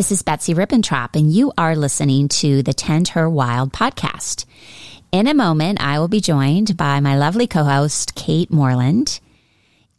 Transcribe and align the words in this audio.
This 0.00 0.12
is 0.12 0.22
Betsy 0.22 0.54
Rippentrop, 0.54 1.14
and 1.14 1.30
you 1.30 1.52
are 1.58 1.76
listening 1.76 2.28
to 2.28 2.62
the 2.62 2.72
Tend 2.72 3.08
Her 3.08 3.28
Wild 3.28 3.70
podcast. 3.70 4.46
In 5.12 5.26
a 5.26 5.34
moment, 5.34 5.78
I 5.78 5.98
will 5.98 6.08
be 6.08 6.22
joined 6.22 6.74
by 6.74 7.00
my 7.00 7.18
lovely 7.18 7.46
co 7.46 7.64
host, 7.64 8.14
Kate 8.14 8.50
Moreland. 8.50 9.20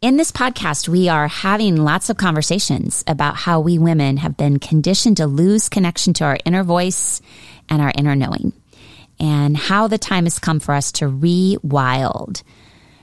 In 0.01 0.17
this 0.17 0.31
podcast, 0.31 0.87
we 0.87 1.07
are 1.07 1.27
having 1.27 1.75
lots 1.75 2.09
of 2.09 2.17
conversations 2.17 3.03
about 3.05 3.35
how 3.35 3.59
we 3.59 3.77
women 3.77 4.17
have 4.17 4.35
been 4.35 4.57
conditioned 4.57 5.17
to 5.17 5.27
lose 5.27 5.69
connection 5.69 6.13
to 6.13 6.23
our 6.23 6.39
inner 6.45 6.63
voice 6.63 7.21
and 7.70 7.79
our 7.79 7.93
inner 7.95 8.15
knowing, 8.15 8.53
and 9.20 9.55
how 9.55 9.87
the 9.87 9.99
time 9.99 10.23
has 10.23 10.39
come 10.39 10.59
for 10.59 10.73
us 10.73 10.91
to 10.93 11.05
rewild. 11.05 12.41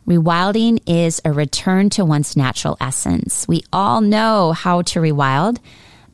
Rewilding 0.05 0.81
is 0.85 1.21
a 1.25 1.31
return 1.31 1.91
to 1.91 2.05
one's 2.05 2.37
natural 2.37 2.77
essence. 2.81 3.47
We 3.47 3.63
all 3.73 4.01
know 4.01 4.51
how 4.51 4.83
to 4.83 4.99
rewild 4.99 5.59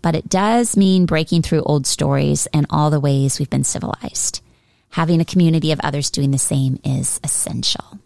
but 0.05 0.15
it 0.15 0.29
does 0.29 0.77
mean 0.77 1.07
breaking 1.07 1.41
through 1.41 1.63
old 1.63 1.87
stories 1.87 2.47
and 2.53 2.67
all 2.69 2.91
the 2.91 3.01
ways 3.01 3.39
we've 3.39 3.49
been 3.49 3.65
civilized. 3.65 4.43
Having 4.91 5.23
a 5.23 5.25
community 5.25 5.73
of 5.73 5.81
others 5.83 6.11
doing 6.11 6.31
the 6.31 6.37
same 6.37 6.79
is 6.85 7.19
essential. 7.25 7.99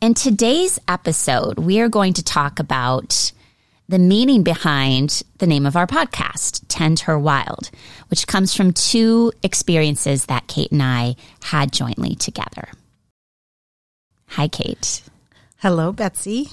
In 0.00 0.14
today's 0.14 0.78
episode, 0.86 1.58
we 1.58 1.80
are 1.80 1.88
going 1.88 2.12
to 2.12 2.22
talk 2.22 2.60
about 2.60 3.32
the 3.88 3.98
meaning 3.98 4.44
behind 4.44 5.24
the 5.38 5.48
name 5.48 5.66
of 5.66 5.74
our 5.74 5.88
podcast, 5.88 6.62
Tend 6.68 7.00
Her 7.00 7.18
Wild, 7.18 7.72
which 8.06 8.28
comes 8.28 8.54
from 8.54 8.72
two 8.72 9.32
experiences 9.42 10.26
that 10.26 10.46
Kate 10.46 10.70
and 10.70 10.80
I 10.80 11.16
had 11.42 11.72
jointly 11.72 12.14
together. 12.14 12.68
Hi, 14.28 14.46
Kate. 14.46 15.02
Hello, 15.56 15.90
Betsy. 15.90 16.50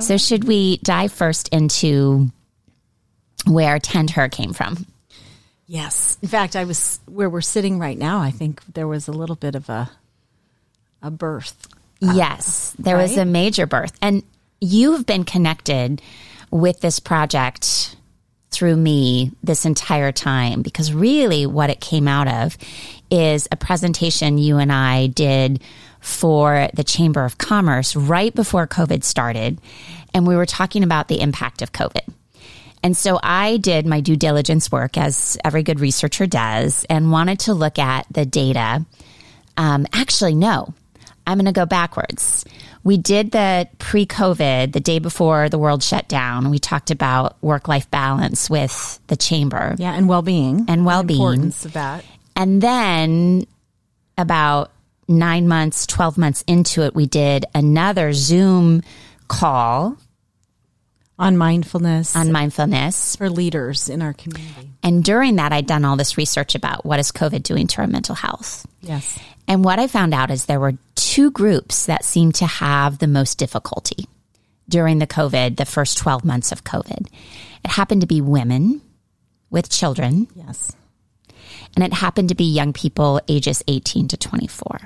So, 0.00 0.16
should 0.16 0.44
we 0.44 0.78
dive 0.78 1.12
first 1.12 1.48
into 1.50 2.32
where 3.46 3.78
Tend 3.78 4.10
Her 4.10 4.28
came 4.28 4.52
from. 4.52 4.86
Yes. 5.66 6.16
In 6.22 6.28
fact, 6.28 6.54
I 6.54 6.64
was 6.64 7.00
where 7.06 7.28
we're 7.28 7.40
sitting 7.40 7.78
right 7.78 7.98
now. 7.98 8.20
I 8.20 8.30
think 8.30 8.62
there 8.72 8.86
was 8.86 9.08
a 9.08 9.12
little 9.12 9.36
bit 9.36 9.54
of 9.54 9.68
a 9.68 9.90
a 11.02 11.10
birth. 11.10 11.68
Uh, 12.02 12.12
yes, 12.14 12.74
there 12.78 12.96
right? 12.96 13.02
was 13.02 13.16
a 13.16 13.24
major 13.24 13.66
birth. 13.66 13.96
And 14.00 14.22
you've 14.60 15.06
been 15.06 15.24
connected 15.24 16.02
with 16.50 16.80
this 16.80 17.00
project 17.00 17.96
through 18.50 18.76
me 18.76 19.32
this 19.42 19.66
entire 19.66 20.12
time 20.12 20.62
because 20.62 20.92
really 20.92 21.46
what 21.46 21.68
it 21.68 21.80
came 21.80 22.08
out 22.08 22.28
of 22.28 22.56
is 23.10 23.48
a 23.50 23.56
presentation 23.56 24.38
you 24.38 24.58
and 24.58 24.72
I 24.72 25.08
did 25.08 25.62
for 26.00 26.68
the 26.74 26.84
Chamber 26.84 27.24
of 27.24 27.38
Commerce 27.38 27.96
right 27.96 28.34
before 28.34 28.66
COVID 28.66 29.04
started. 29.04 29.60
And 30.14 30.26
we 30.26 30.36
were 30.36 30.46
talking 30.46 30.82
about 30.82 31.08
the 31.08 31.20
impact 31.20 31.60
of 31.62 31.72
COVID. 31.72 32.08
And 32.86 32.96
so 32.96 33.18
I 33.20 33.56
did 33.56 33.84
my 33.84 34.00
due 34.00 34.14
diligence 34.14 34.70
work, 34.70 34.96
as 34.96 35.36
every 35.44 35.64
good 35.64 35.80
researcher 35.80 36.24
does, 36.24 36.86
and 36.88 37.10
wanted 37.10 37.40
to 37.40 37.52
look 37.52 37.80
at 37.80 38.06
the 38.12 38.24
data. 38.24 38.86
Um, 39.56 39.88
actually, 39.92 40.36
no, 40.36 40.72
I'm 41.26 41.36
going 41.36 41.46
to 41.46 41.52
go 41.52 41.66
backwards. 41.66 42.44
We 42.84 42.96
did 42.96 43.32
the 43.32 43.68
pre 43.78 44.06
COVID, 44.06 44.72
the 44.72 44.78
day 44.78 45.00
before 45.00 45.48
the 45.48 45.58
world 45.58 45.82
shut 45.82 46.06
down. 46.06 46.48
We 46.48 46.60
talked 46.60 46.92
about 46.92 47.34
work 47.42 47.66
life 47.66 47.90
balance 47.90 48.48
with 48.48 49.00
the 49.08 49.16
chamber. 49.16 49.74
Yeah, 49.78 49.92
and 49.92 50.08
well 50.08 50.22
being. 50.22 50.66
And 50.68 50.86
well 50.86 51.02
being. 51.02 51.20
Importance 51.20 51.64
of 51.64 51.72
that. 51.72 52.04
And 52.36 52.62
then 52.62 53.48
about 54.16 54.70
nine 55.08 55.48
months, 55.48 55.88
12 55.88 56.18
months 56.18 56.44
into 56.46 56.82
it, 56.82 56.94
we 56.94 57.06
did 57.06 57.46
another 57.52 58.12
Zoom 58.12 58.82
call 59.26 59.96
on 61.18 61.36
mindfulness 61.36 62.14
on 62.14 62.30
mindfulness 62.30 63.16
for 63.16 63.30
leaders 63.30 63.88
in 63.88 64.02
our 64.02 64.12
community. 64.12 64.70
And 64.82 65.02
during 65.02 65.36
that 65.36 65.52
I'd 65.52 65.66
done 65.66 65.84
all 65.84 65.96
this 65.96 66.18
research 66.18 66.54
about 66.54 66.84
what 66.84 67.00
is 67.00 67.10
COVID 67.10 67.42
doing 67.42 67.66
to 67.68 67.80
our 67.80 67.86
mental 67.86 68.14
health. 68.14 68.66
Yes. 68.82 69.18
And 69.48 69.64
what 69.64 69.78
I 69.78 69.86
found 69.86 70.12
out 70.12 70.30
is 70.30 70.44
there 70.44 70.60
were 70.60 70.74
two 70.94 71.30
groups 71.30 71.86
that 71.86 72.04
seemed 72.04 72.34
to 72.36 72.46
have 72.46 72.98
the 72.98 73.06
most 73.06 73.38
difficulty 73.38 74.06
during 74.68 74.98
the 74.98 75.06
COVID, 75.06 75.56
the 75.56 75.64
first 75.64 75.98
12 75.98 76.24
months 76.24 76.52
of 76.52 76.64
COVID. 76.64 77.06
It 77.64 77.70
happened 77.70 78.00
to 78.02 78.06
be 78.06 78.20
women 78.20 78.82
with 79.50 79.70
children. 79.70 80.28
Yes. 80.34 80.72
And 81.74 81.84
it 81.84 81.92
happened 81.92 82.30
to 82.30 82.34
be 82.34 82.44
young 82.44 82.72
people 82.72 83.20
ages 83.28 83.62
18 83.68 84.08
to 84.08 84.16
24. 84.16 84.80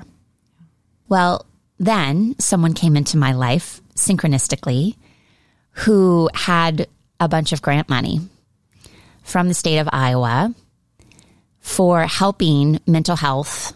Well, 1.07 1.45
then 1.79 2.35
someone 2.39 2.73
came 2.73 2.95
into 2.95 3.17
my 3.17 3.33
life 3.33 3.81
synchronistically 3.95 4.95
who 5.71 6.29
had 6.33 6.87
a 7.19 7.27
bunch 7.27 7.51
of 7.53 7.61
grant 7.61 7.89
money 7.89 8.19
from 9.23 9.47
the 9.47 9.53
state 9.53 9.77
of 9.77 9.89
Iowa 9.91 10.53
for 11.59 12.01
helping 12.01 12.79
mental 12.87 13.15
health 13.15 13.73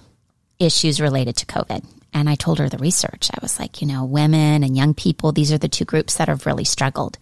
issues 0.59 0.99
related 0.99 1.37
to 1.37 1.45
COVID. 1.45 1.85
And 2.13 2.29
I 2.29 2.35
told 2.35 2.59
her 2.59 2.69
the 2.69 2.77
research. 2.77 3.29
I 3.33 3.37
was 3.41 3.59
like, 3.59 3.81
you 3.81 3.87
know, 3.87 4.05
women 4.05 4.63
and 4.63 4.75
young 4.75 4.93
people, 4.93 5.31
these 5.31 5.51
are 5.51 5.57
the 5.57 5.67
two 5.67 5.85
groups 5.85 6.15
that 6.15 6.29
have 6.29 6.45
really 6.45 6.63
struggled. 6.63 7.17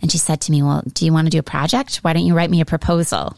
And 0.00 0.10
she 0.10 0.18
said 0.18 0.40
to 0.42 0.50
me, 0.50 0.62
Well, 0.62 0.82
do 0.92 1.04
you 1.04 1.12
want 1.12 1.26
to 1.26 1.30
do 1.30 1.38
a 1.38 1.42
project? 1.42 1.96
Why 1.96 2.12
don't 2.12 2.26
you 2.26 2.34
write 2.34 2.50
me 2.50 2.60
a 2.60 2.66
proposal? 2.66 3.36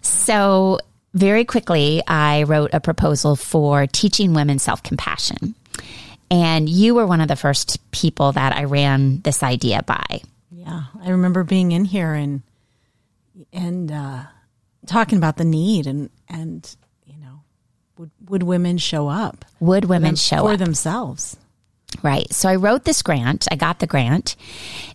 So, 0.00 0.78
very 1.14 1.44
quickly, 1.44 2.02
I 2.06 2.44
wrote 2.44 2.70
a 2.72 2.80
proposal 2.80 3.36
for 3.36 3.86
teaching 3.86 4.34
women 4.34 4.58
self 4.58 4.82
compassion. 4.82 5.54
And 6.30 6.68
you 6.68 6.94
were 6.94 7.06
one 7.06 7.20
of 7.20 7.28
the 7.28 7.36
first 7.36 7.90
people 7.92 8.32
that 8.32 8.56
I 8.56 8.64
ran 8.64 9.20
this 9.20 9.42
idea 9.42 9.82
by. 9.84 10.22
Yeah, 10.50 10.84
I 11.02 11.10
remember 11.10 11.44
being 11.44 11.72
in 11.72 11.84
here 11.84 12.14
and 12.14 12.42
and 13.52 13.92
uh, 13.92 14.24
talking 14.86 15.18
about 15.18 15.36
the 15.36 15.44
need 15.44 15.86
and 15.86 16.10
and 16.28 16.76
you 17.04 17.16
know 17.18 17.42
would 17.98 18.10
would 18.28 18.42
women 18.42 18.78
show 18.78 19.08
up? 19.08 19.44
Would 19.60 19.84
women 19.84 20.10
them, 20.10 20.16
show 20.16 20.38
for 20.38 20.52
up? 20.52 20.58
themselves? 20.58 21.36
Right. 22.02 22.30
So 22.32 22.48
I 22.48 22.56
wrote 22.56 22.84
this 22.84 23.02
grant. 23.02 23.46
I 23.50 23.56
got 23.56 23.78
the 23.78 23.86
grant, 23.86 24.34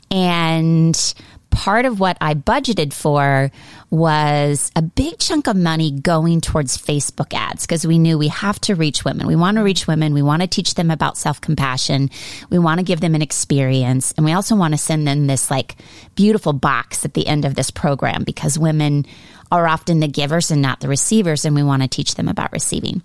and 0.10 1.14
part 1.52 1.86
of 1.86 2.00
what 2.00 2.18
I 2.20 2.34
budgeted 2.34 2.94
for 2.94 3.52
was 3.90 4.72
a 4.76 4.82
big 4.82 5.20
chunk 5.20 5.48
of 5.48 5.56
money 5.56 5.92
going 5.92 6.42
towards 6.42 6.78
Facebook 6.78 7.34
ads 7.34 7.68
because 7.68 7.86
we 7.86 8.00
knew 8.00 8.18
we 8.18 8.30
have 8.30 8.60
to 8.62 8.76
reach 8.76 9.06
women. 9.06 9.28
We 9.28 9.36
want 9.36 9.58
to 9.58 9.64
reach 9.64 9.86
women. 9.86 10.14
We 10.14 10.22
want 10.22 10.42
to 10.42 10.48
teach 10.48 10.74
them 10.74 10.90
about 10.90 11.18
self 11.18 11.40
compassion. 11.40 12.10
We 12.50 12.58
want 12.58 12.80
to 12.80 12.84
give 12.84 13.02
them 13.02 13.14
an 13.14 13.22
experience. 13.22 14.14
And 14.14 14.26
we 14.26 14.34
also 14.34 14.56
want 14.56 14.74
to 14.74 14.78
send 14.78 15.08
them 15.08 15.28
this 15.28 15.52
like 15.52 15.76
beautiful 16.16 16.54
box 16.54 17.06
at 17.06 17.14
the 17.14 17.28
end 17.28 17.46
of 17.46 17.54
this 17.54 17.70
program 17.70 18.24
because 18.24 18.58
women 18.58 19.06
are 19.52 19.68
often 19.68 20.00
the 20.00 20.08
givers 20.08 20.50
and 20.50 20.62
not 20.62 20.80
the 20.80 20.88
receivers. 20.88 21.46
And 21.46 21.54
we 21.54 21.64
want 21.64 21.84
to 21.84 21.88
teach 21.88 22.16
them 22.16 22.30
about 22.30 22.54
receiving. 22.54 23.04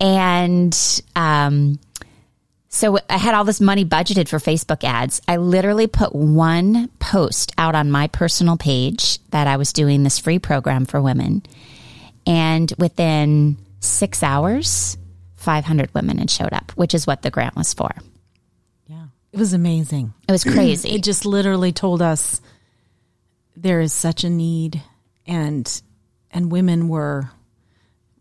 And, 0.00 1.02
um, 1.14 1.78
so 2.68 2.98
I 3.08 3.16
had 3.16 3.34
all 3.34 3.44
this 3.44 3.60
money 3.60 3.84
budgeted 3.84 4.28
for 4.28 4.38
Facebook 4.38 4.84
ads. 4.84 5.22
I 5.28 5.36
literally 5.36 5.86
put 5.86 6.14
one 6.14 6.88
post 6.98 7.52
out 7.56 7.74
on 7.74 7.90
my 7.90 8.08
personal 8.08 8.56
page 8.56 9.18
that 9.30 9.46
I 9.46 9.56
was 9.56 9.72
doing 9.72 10.02
this 10.02 10.18
free 10.18 10.38
program 10.38 10.84
for 10.84 11.00
women. 11.00 11.42
And 12.26 12.72
within 12.78 13.56
six 13.80 14.22
hours, 14.22 14.98
500 15.36 15.94
women 15.94 16.18
had 16.18 16.30
showed 16.30 16.52
up, 16.52 16.72
which 16.72 16.92
is 16.94 17.06
what 17.06 17.22
the 17.22 17.30
grant 17.30 17.56
was 17.56 17.72
for. 17.72 17.90
Yeah. 18.88 19.06
It 19.32 19.38
was 19.38 19.52
amazing. 19.52 20.12
It 20.28 20.32
was 20.32 20.44
crazy. 20.44 20.90
it 20.90 21.02
just 21.02 21.24
literally 21.24 21.72
told 21.72 22.02
us 22.02 22.40
there 23.56 23.80
is 23.80 23.92
such 23.92 24.24
a 24.24 24.30
need 24.30 24.82
and 25.26 25.82
and 26.30 26.52
women 26.52 26.88
were 26.88 27.30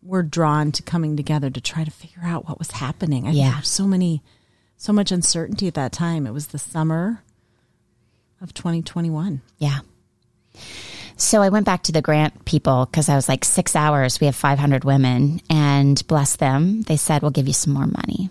were 0.05 0.23
drawn 0.23 0.71
to 0.71 0.83
coming 0.83 1.17
together 1.17 1.49
to 1.49 1.61
try 1.61 1.83
to 1.83 1.91
figure 1.91 2.23
out 2.23 2.47
what 2.47 2.59
was 2.59 2.71
happening. 2.71 3.27
I 3.27 3.31
yeah. 3.31 3.61
so 3.61 3.85
many 3.85 4.21
so 4.77 4.93
much 4.93 5.11
uncertainty 5.11 5.67
at 5.67 5.73
that 5.75 5.91
time. 5.91 6.27
It 6.27 6.31
was 6.31 6.47
the 6.47 6.59
summer 6.59 7.23
of 8.41 8.53
2021. 8.53 9.41
Yeah. 9.57 9.79
So 11.17 11.41
I 11.41 11.49
went 11.49 11.65
back 11.65 11.83
to 11.83 11.91
the 11.91 12.01
grant 12.01 12.45
people 12.45 12.85
because 12.85 13.07
I 13.07 13.15
was 13.15 13.29
like, 13.29 13.45
six 13.45 13.75
hours, 13.75 14.19
we 14.19 14.25
have 14.25 14.35
500 14.35 14.83
women, 14.83 15.39
and 15.49 16.05
bless 16.07 16.35
them, 16.35 16.81
they 16.81 16.97
said, 16.97 17.21
we'll 17.21 17.31
give 17.31 17.47
you 17.47 17.53
some 17.53 17.73
more 17.73 17.87
money. 17.87 18.29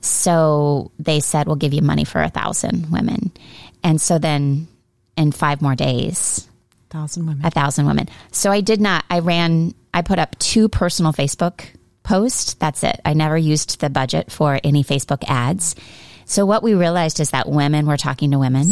So 0.00 0.92
they 0.98 1.20
said, 1.20 1.46
we'll 1.46 1.56
give 1.56 1.72
you 1.72 1.80
money 1.80 2.04
for 2.04 2.22
a 2.22 2.28
thousand 2.28 2.92
women. 2.92 3.32
And 3.82 3.98
so 4.00 4.18
then 4.18 4.68
in 5.16 5.32
five 5.32 5.62
more 5.62 5.74
days, 5.74 6.46
thousand 6.94 7.26
women. 7.26 7.44
A 7.44 7.50
thousand 7.50 7.86
women. 7.86 8.08
So 8.30 8.52
I 8.52 8.60
did 8.60 8.80
not, 8.80 9.04
I 9.10 9.18
ran, 9.18 9.74
I 9.92 10.02
put 10.02 10.20
up 10.20 10.38
two 10.38 10.68
personal 10.68 11.12
Facebook 11.12 11.64
posts. 12.04 12.54
That's 12.54 12.84
it. 12.84 13.00
I 13.04 13.14
never 13.14 13.36
used 13.36 13.80
the 13.80 13.90
budget 13.90 14.30
for 14.30 14.60
any 14.62 14.84
Facebook 14.84 15.24
ads. 15.26 15.74
So 16.24 16.46
what 16.46 16.62
we 16.62 16.74
realized 16.74 17.18
is 17.18 17.30
that 17.30 17.48
women 17.48 17.86
were 17.86 17.96
talking 17.96 18.30
to 18.30 18.38
women 18.38 18.68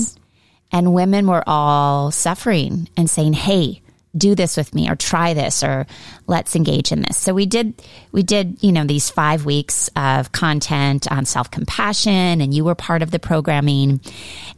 and 0.70 0.94
women 0.94 1.26
were 1.26 1.42
all 1.46 2.12
suffering 2.12 2.88
and 2.96 3.10
saying, 3.10 3.32
Hey, 3.32 3.81
do 4.16 4.34
this 4.34 4.56
with 4.56 4.74
me 4.74 4.90
or 4.90 4.96
try 4.96 5.34
this 5.34 5.62
or 5.62 5.86
let's 6.26 6.54
engage 6.54 6.92
in 6.92 7.02
this. 7.02 7.16
So 7.16 7.32
we 7.32 7.46
did, 7.46 7.82
we 8.12 8.22
did, 8.22 8.62
you 8.62 8.72
know, 8.72 8.84
these 8.84 9.10
five 9.10 9.44
weeks 9.44 9.88
of 9.96 10.32
content 10.32 11.10
on 11.10 11.24
self 11.24 11.50
compassion 11.50 12.40
and 12.40 12.52
you 12.52 12.64
were 12.64 12.74
part 12.74 13.02
of 13.02 13.10
the 13.10 13.18
programming. 13.18 14.00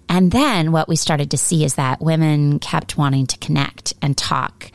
And 0.08 0.32
then 0.32 0.72
what 0.72 0.88
we 0.88 0.96
started 0.96 1.30
to 1.30 1.38
see 1.38 1.64
is 1.64 1.76
that 1.76 2.00
women 2.00 2.58
kept 2.58 2.98
wanting 2.98 3.26
to 3.28 3.38
connect 3.38 3.94
and 4.02 4.16
talk 4.16 4.70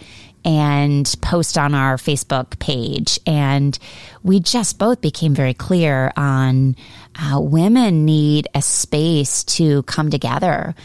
and 0.46 1.14
post 1.22 1.58
on 1.58 1.76
our 1.76 1.98
Facebook 1.98 2.58
page. 2.60 3.20
And 3.26 3.78
we 4.24 4.40
just 4.40 4.80
both 4.80 5.02
became 5.02 5.36
very 5.36 5.54
clear 5.54 6.12
on 6.16 6.76
uh, 7.16 7.40
women 7.42 8.06
need 8.06 8.48
a 8.56 8.62
space 8.62 9.44
to 9.44 9.84
come 9.84 10.10
together 10.10 10.76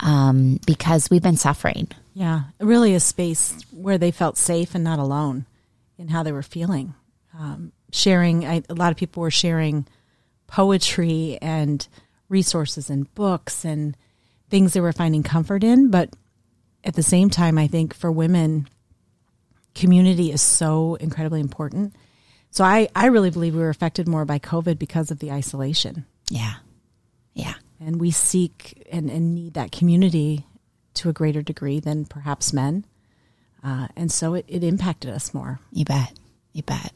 um, 0.00 0.58
because 0.66 1.10
we've 1.10 1.22
been 1.22 1.36
suffering. 1.36 1.88
Yeah, 2.14 2.42
really 2.60 2.94
a 2.94 3.00
space 3.00 3.64
where 3.70 3.98
they 3.98 4.10
felt 4.10 4.36
safe 4.36 4.74
and 4.74 4.84
not 4.84 4.98
alone 4.98 5.46
in 5.96 6.08
how 6.08 6.22
they 6.22 6.32
were 6.32 6.42
feeling. 6.42 6.94
Um, 7.38 7.72
sharing, 7.92 8.44
I, 8.44 8.62
a 8.68 8.74
lot 8.74 8.90
of 8.90 8.98
people 8.98 9.22
were 9.22 9.30
sharing 9.30 9.86
poetry 10.46 11.38
and 11.40 11.86
resources 12.28 12.90
and 12.90 13.12
books 13.14 13.64
and 13.64 13.96
things 14.50 14.72
they 14.72 14.80
were 14.80 14.92
finding 14.92 15.22
comfort 15.22 15.64
in. 15.64 15.90
But 15.90 16.10
at 16.84 16.94
the 16.94 17.02
same 17.02 17.30
time, 17.30 17.56
I 17.56 17.66
think 17.66 17.94
for 17.94 18.12
women, 18.12 18.68
community 19.74 20.30
is 20.30 20.42
so 20.42 20.96
incredibly 20.96 21.40
important. 21.40 21.94
So 22.50 22.64
I, 22.64 22.88
I 22.94 23.06
really 23.06 23.30
believe 23.30 23.54
we 23.54 23.62
were 23.62 23.70
affected 23.70 24.06
more 24.06 24.26
by 24.26 24.38
COVID 24.38 24.78
because 24.78 25.10
of 25.10 25.20
the 25.20 25.32
isolation. 25.32 26.04
Yeah. 26.28 26.54
Yeah. 27.32 27.54
And 27.80 27.98
we 27.98 28.10
seek 28.10 28.86
and, 28.92 29.08
and 29.08 29.34
need 29.34 29.54
that 29.54 29.72
community 29.72 30.44
to 30.94 31.08
a 31.08 31.12
greater 31.12 31.42
degree 31.42 31.80
than 31.80 32.04
perhaps 32.04 32.52
men. 32.52 32.84
Uh, 33.64 33.88
and 33.96 34.10
so 34.10 34.34
it, 34.34 34.44
it 34.48 34.64
impacted 34.64 35.10
us 35.10 35.32
more. 35.32 35.60
You 35.72 35.84
bet. 35.84 36.12
You 36.52 36.62
bet. 36.62 36.92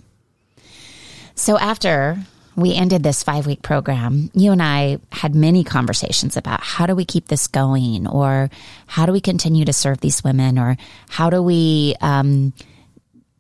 So 1.35 1.59
after 1.59 2.19
we 2.57 2.75
ended 2.75 3.03
this 3.03 3.23
five 3.23 3.47
week 3.47 3.63
program, 3.63 4.31
you 4.35 4.51
and 4.51 4.63
I 4.63 4.99
had 5.13 5.35
many 5.35 5.63
conversations 5.63 6.37
about 6.37 6.63
how 6.63 6.87
do 6.87 6.95
we 6.95 7.05
keep 7.05 7.29
this 7.29 7.47
going 7.47 8.07
or 8.07 8.51
how 8.87 9.07
do 9.07 9.13
we 9.13 9.21
continue 9.21 9.67
to 9.67 9.73
serve 9.73 10.01
these 10.01 10.25
women 10.25 10.59
or 10.59 10.77
how 11.09 11.29
do 11.29 11.43
we 11.43 11.95
um, 12.01 12.55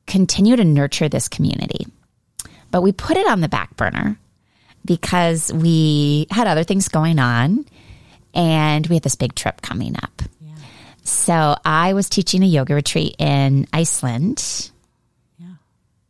continue 0.06 0.56
to 0.56 0.64
nurture 0.64 1.08
this 1.08 1.28
community. 1.28 1.86
But 2.70 2.82
we 2.82 2.92
put 2.92 3.16
it 3.16 3.26
on 3.26 3.40
the 3.40 3.48
back 3.48 3.74
burner 3.76 4.18
because 4.84 5.52
we 5.52 6.26
had 6.30 6.46
other 6.46 6.64
things 6.64 6.88
going 6.88 7.18
on 7.18 7.64
and 8.34 8.86
we 8.86 8.96
had 8.96 9.02
this 9.02 9.16
big 9.16 9.34
trip 9.34 9.62
coming 9.62 9.96
up. 9.96 10.22
So 11.06 11.56
I 11.64 11.92
was 11.92 12.08
teaching 12.08 12.42
a 12.42 12.46
yoga 12.46 12.74
retreat 12.74 13.14
in 13.18 13.68
Iceland. 13.72 14.70
Yeah. 15.38 15.54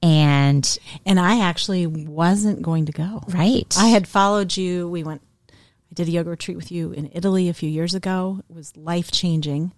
And 0.03 0.79
and 1.05 1.21
I 1.21 1.41
actually 1.41 1.87
wasn't 1.87 2.63
going 2.63 2.87
to 2.87 2.93
go. 2.93 3.23
Right. 3.29 3.73
I 3.79 3.89
had 3.89 4.09
followed 4.09 4.57
you. 4.57 4.89
We 4.89 5.05
went 5.05 5.23
I 5.51 5.95
did 5.95 6.09
a 6.09 6.13
yoga 6.13 6.31
retreat 6.31 6.57
with 6.57 6.73
you 6.73 6.93
in 6.93 7.11
Italy 7.13 7.49
a 7.49 7.55
few 7.55 7.69
years 7.69 7.95
ago. 7.95 8.43
It 8.49 8.57
was 8.57 8.75
life-changing. 8.77 9.73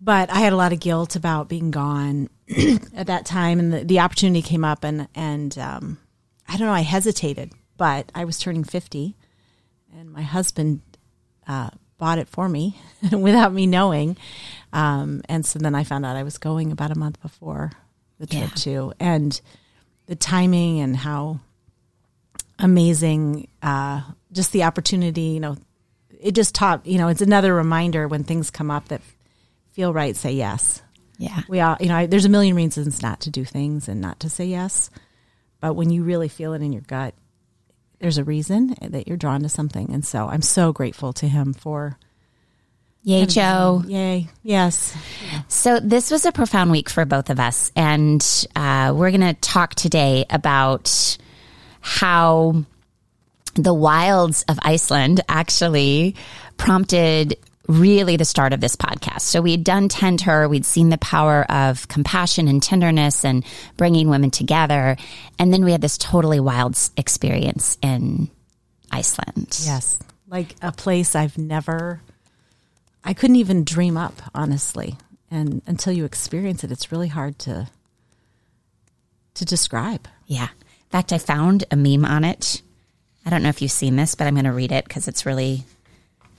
But 0.00 0.30
I 0.30 0.40
had 0.40 0.52
a 0.52 0.56
lot 0.56 0.72
of 0.72 0.80
guilt 0.80 1.14
about 1.14 1.48
being 1.48 1.70
gone 1.70 2.28
at 2.94 3.06
that 3.08 3.26
time 3.26 3.58
and 3.58 3.72
the, 3.72 3.84
the 3.84 4.00
opportunity 4.00 4.40
came 4.40 4.64
up 4.64 4.82
and 4.82 5.08
and 5.14 5.56
um, 5.58 5.98
I 6.48 6.56
don't 6.56 6.68
know, 6.68 6.72
I 6.72 6.80
hesitated, 6.80 7.52
but 7.76 8.10
I 8.14 8.24
was 8.24 8.38
turning 8.38 8.64
50 8.64 9.14
and 9.94 10.10
my 10.10 10.22
husband 10.22 10.80
uh, 11.46 11.70
bought 11.98 12.18
it 12.18 12.28
for 12.28 12.48
me 12.48 12.78
without 13.12 13.52
me 13.52 13.66
knowing. 13.66 14.16
Um, 14.72 15.22
and 15.28 15.44
so 15.44 15.58
then 15.58 15.74
I 15.74 15.84
found 15.84 16.04
out 16.04 16.16
I 16.16 16.22
was 16.22 16.38
going 16.38 16.72
about 16.72 16.90
a 16.90 16.98
month 16.98 17.20
before 17.22 17.72
the 18.18 18.26
trip 18.26 18.42
yeah. 18.42 18.48
too. 18.48 18.92
And 19.00 19.40
the 20.06 20.16
timing 20.16 20.80
and 20.80 20.96
how 20.96 21.40
amazing, 22.58 23.48
uh, 23.62 24.02
just 24.32 24.52
the 24.52 24.64
opportunity, 24.64 25.22
you 25.22 25.40
know, 25.40 25.56
it 26.20 26.32
just 26.32 26.54
taught, 26.54 26.86
you 26.86 26.98
know, 26.98 27.08
it's 27.08 27.22
another 27.22 27.54
reminder 27.54 28.08
when 28.08 28.24
things 28.24 28.50
come 28.50 28.70
up 28.70 28.88
that 28.88 29.02
feel 29.72 29.92
right, 29.92 30.16
say 30.16 30.32
yes. 30.32 30.82
Yeah. 31.18 31.42
We 31.48 31.60
all, 31.60 31.76
you 31.80 31.88
know, 31.88 31.96
I, 31.96 32.06
there's 32.06 32.24
a 32.24 32.30
million 32.30 32.56
reasons 32.56 33.02
not 33.02 33.20
to 33.20 33.30
do 33.30 33.44
things 33.44 33.88
and 33.88 34.00
not 34.00 34.20
to 34.20 34.30
say 34.30 34.46
yes. 34.46 34.90
But 35.60 35.74
when 35.74 35.90
you 35.90 36.04
really 36.04 36.28
feel 36.28 36.52
it 36.52 36.62
in 36.62 36.72
your 36.72 36.82
gut, 36.82 37.14
there's 37.98 38.18
a 38.18 38.24
reason 38.24 38.74
that 38.80 39.08
you're 39.08 39.16
drawn 39.16 39.42
to 39.42 39.48
something. 39.48 39.92
And 39.92 40.04
so 40.04 40.26
I'm 40.26 40.42
so 40.42 40.72
grateful 40.72 41.12
to 41.14 41.28
him 41.28 41.52
for. 41.52 41.98
Yay, 43.02 43.24
Joe. 43.26 43.84
Yay. 43.86 44.26
Yes. 44.42 44.96
So 45.46 45.78
this 45.78 46.10
was 46.10 46.26
a 46.26 46.32
profound 46.32 46.72
week 46.72 46.90
for 46.90 47.04
both 47.04 47.30
of 47.30 47.38
us. 47.38 47.70
And 47.76 48.46
uh, 48.56 48.92
we're 48.96 49.10
going 49.10 49.20
to 49.20 49.34
talk 49.34 49.76
today 49.76 50.24
about 50.28 51.16
how 51.80 52.64
the 53.54 53.72
wilds 53.72 54.44
of 54.48 54.58
Iceland 54.60 55.20
actually 55.28 56.16
prompted 56.56 57.36
really 57.68 58.16
the 58.16 58.24
start 58.24 58.52
of 58.52 58.60
this 58.60 58.76
podcast. 58.76 59.22
So 59.22 59.40
we 59.40 59.52
had 59.52 59.64
done 59.64 59.88
Tend 59.88 60.20
Her, 60.22 60.48
we'd 60.48 60.64
seen 60.64 60.88
the 60.88 60.98
power 60.98 61.50
of 61.50 61.88
compassion 61.88 62.48
and 62.48 62.62
tenderness 62.62 63.24
and 63.24 63.44
bringing 63.76 64.08
women 64.08 64.30
together. 64.30 64.96
And 65.38 65.52
then 65.52 65.64
we 65.64 65.72
had 65.72 65.80
this 65.80 65.98
totally 65.98 66.40
wild 66.40 66.78
experience 66.96 67.78
in 67.82 68.30
Iceland. 68.90 69.58
Yes. 69.64 69.98
Like 70.28 70.56
a 70.62 70.72
place 70.72 71.14
I've 71.14 71.38
never, 71.38 72.00
I 73.04 73.14
couldn't 73.14 73.36
even 73.36 73.64
dream 73.64 73.96
up, 73.96 74.14
honestly. 74.34 74.96
And 75.30 75.62
until 75.66 75.92
you 75.92 76.04
experience 76.04 76.64
it, 76.64 76.70
it's 76.70 76.92
really 76.92 77.08
hard 77.08 77.38
to, 77.40 77.68
to 79.34 79.44
describe. 79.44 80.08
Yeah. 80.26 80.48
In 80.50 80.90
fact, 80.90 81.12
I 81.12 81.18
found 81.18 81.64
a 81.70 81.76
meme 81.76 82.04
on 82.04 82.24
it. 82.24 82.62
I 83.24 83.30
don't 83.30 83.42
know 83.42 83.48
if 83.48 83.60
you've 83.60 83.72
seen 83.72 83.96
this, 83.96 84.14
but 84.14 84.26
I'm 84.26 84.34
going 84.34 84.44
to 84.44 84.52
read 84.52 84.70
it 84.70 84.84
because 84.84 85.08
it's 85.08 85.26
really 85.26 85.64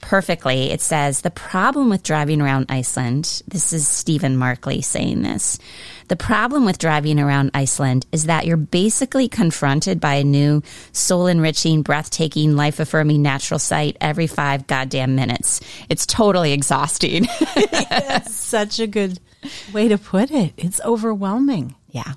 perfectly. 0.02 0.72
It 0.72 0.82
says, 0.82 1.22
The 1.22 1.32
problem 1.32 1.90
with 1.90 2.04
driving 2.04 2.42
around 2.42 2.68
Iceland, 2.70 3.42
this 3.48 3.74
is 3.74 3.88
Stephen 3.88 4.38
Markley 4.38 4.82
saying 4.82 5.22
this. 5.22 5.60
The 6.08 6.16
problem 6.16 6.64
with 6.64 6.78
driving 6.78 7.20
around 7.20 7.52
Iceland 7.54 8.06
is 8.12 8.26
that 8.26 8.46
you're 8.46 8.56
basically 8.56 9.28
confronted 9.28 10.00
by 10.00 10.16
a 10.16 10.24
new 10.24 10.64
soul 10.94 11.28
enriching, 11.28 11.82
breathtaking, 11.82 12.56
life 12.56 12.80
affirming 12.80 13.22
natural 13.22 13.60
sight 13.60 13.98
every 14.00 14.28
five 14.28 14.68
goddamn 14.68 15.16
minutes. 15.16 15.60
It's 15.90 16.06
totally 16.06 16.54
exhausting. 16.54 17.28
That's 17.90 18.34
such 18.34 18.80
a 18.80 18.88
good 18.88 19.20
way 19.74 19.90
to 19.90 19.98
put 19.98 20.32
it. 20.32 20.54
It's 20.56 20.80
overwhelming. 20.82 21.76
Yeah. 21.90 22.14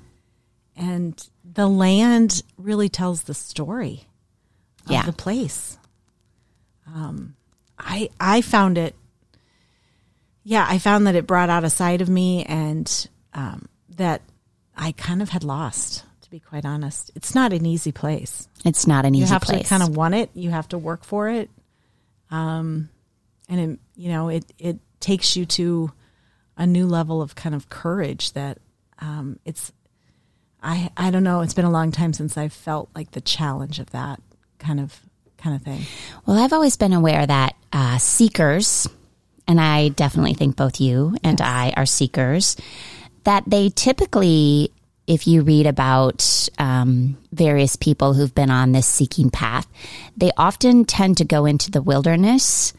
And 0.77 1.21
the 1.43 1.67
land 1.67 2.43
really 2.57 2.89
tells 2.89 3.23
the 3.23 3.33
story 3.33 4.07
of 4.85 4.91
yeah. 4.91 5.03
the 5.03 5.13
place. 5.13 5.77
Um, 6.87 7.35
I 7.83 8.09
I 8.19 8.41
found 8.41 8.77
it. 8.77 8.95
Yeah, 10.43 10.65
I 10.67 10.79
found 10.79 11.05
that 11.07 11.15
it 11.15 11.27
brought 11.27 11.49
out 11.49 11.63
a 11.63 11.69
side 11.69 12.01
of 12.01 12.09
me, 12.09 12.43
and 12.45 13.09
um, 13.33 13.67
that 13.97 14.21
I 14.75 14.91
kind 14.93 15.21
of 15.21 15.29
had 15.29 15.43
lost. 15.43 16.03
To 16.21 16.29
be 16.31 16.39
quite 16.39 16.65
honest, 16.65 17.11
it's 17.15 17.35
not 17.35 17.53
an 17.53 17.65
easy 17.65 17.91
place. 17.91 18.47
It's 18.63 18.87
not 18.87 19.05
an 19.05 19.15
easy. 19.15 19.25
Place. 19.25 19.29
You 19.29 19.33
have 19.33 19.63
to 19.63 19.69
kind 19.69 19.83
of 19.83 19.95
want 19.95 20.15
it. 20.15 20.29
You 20.33 20.49
have 20.51 20.69
to 20.69 20.77
work 20.77 21.03
for 21.03 21.29
it. 21.29 21.49
Um, 22.29 22.89
and 23.49 23.59
it, 23.59 23.79
you 23.95 24.09
know, 24.09 24.29
it 24.29 24.45
it 24.57 24.79
takes 24.99 25.35
you 25.35 25.45
to 25.45 25.91
a 26.57 26.65
new 26.65 26.87
level 26.87 27.21
of 27.21 27.35
kind 27.35 27.53
of 27.55 27.69
courage 27.69 28.33
that 28.33 28.59
um, 28.99 29.39
it's. 29.45 29.71
I 30.63 30.91
I 30.95 31.11
don't 31.11 31.23
know. 31.23 31.41
It's 31.41 31.55
been 31.55 31.65
a 31.65 31.71
long 31.71 31.91
time 31.91 32.13
since 32.13 32.37
I 32.37 32.47
felt 32.47 32.89
like 32.95 33.11
the 33.11 33.21
challenge 33.21 33.79
of 33.79 33.89
that 33.91 34.21
kind 34.59 34.79
of 34.79 35.01
kind 35.41 35.55
of 35.55 35.61
thing? 35.63 35.81
Well, 36.25 36.37
I've 36.37 36.53
always 36.53 36.77
been 36.77 36.93
aware 36.93 37.25
that 37.25 37.55
uh, 37.73 37.97
seekers, 37.97 38.87
and 39.47 39.59
I 39.59 39.89
definitely 39.89 40.33
think 40.33 40.55
both 40.55 40.79
you 40.79 41.15
and 41.23 41.39
yes. 41.39 41.47
I 41.47 41.73
are 41.75 41.85
seekers, 41.85 42.57
that 43.23 43.43
they 43.47 43.69
typically, 43.69 44.71
if 45.07 45.27
you 45.27 45.41
read 45.41 45.67
about 45.67 46.49
um, 46.57 47.17
various 47.31 47.75
people 47.75 48.13
who've 48.13 48.33
been 48.33 48.51
on 48.51 48.71
this 48.71 48.87
seeking 48.87 49.29
path, 49.29 49.67
they 50.15 50.31
often 50.37 50.85
tend 50.85 51.17
to 51.17 51.25
go 51.25 51.45
into 51.45 51.71
the 51.71 51.81
wilderness 51.81 52.73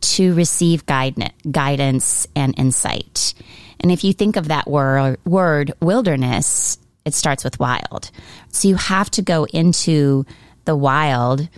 to 0.00 0.34
receive 0.34 0.86
guide- 0.86 1.32
guidance 1.50 2.26
and 2.36 2.58
insight. 2.58 3.34
And 3.80 3.90
if 3.90 4.04
you 4.04 4.12
think 4.12 4.36
of 4.36 4.48
that 4.48 4.68
word, 4.68 5.18
word 5.24 5.72
wilderness, 5.80 6.78
it 7.04 7.14
starts 7.14 7.44
with 7.44 7.60
wild. 7.60 8.10
So 8.50 8.68
you 8.68 8.76
have 8.76 9.10
to 9.12 9.22
go 9.22 9.44
into 9.44 10.26
the 10.64 10.76
wild. 10.76 11.48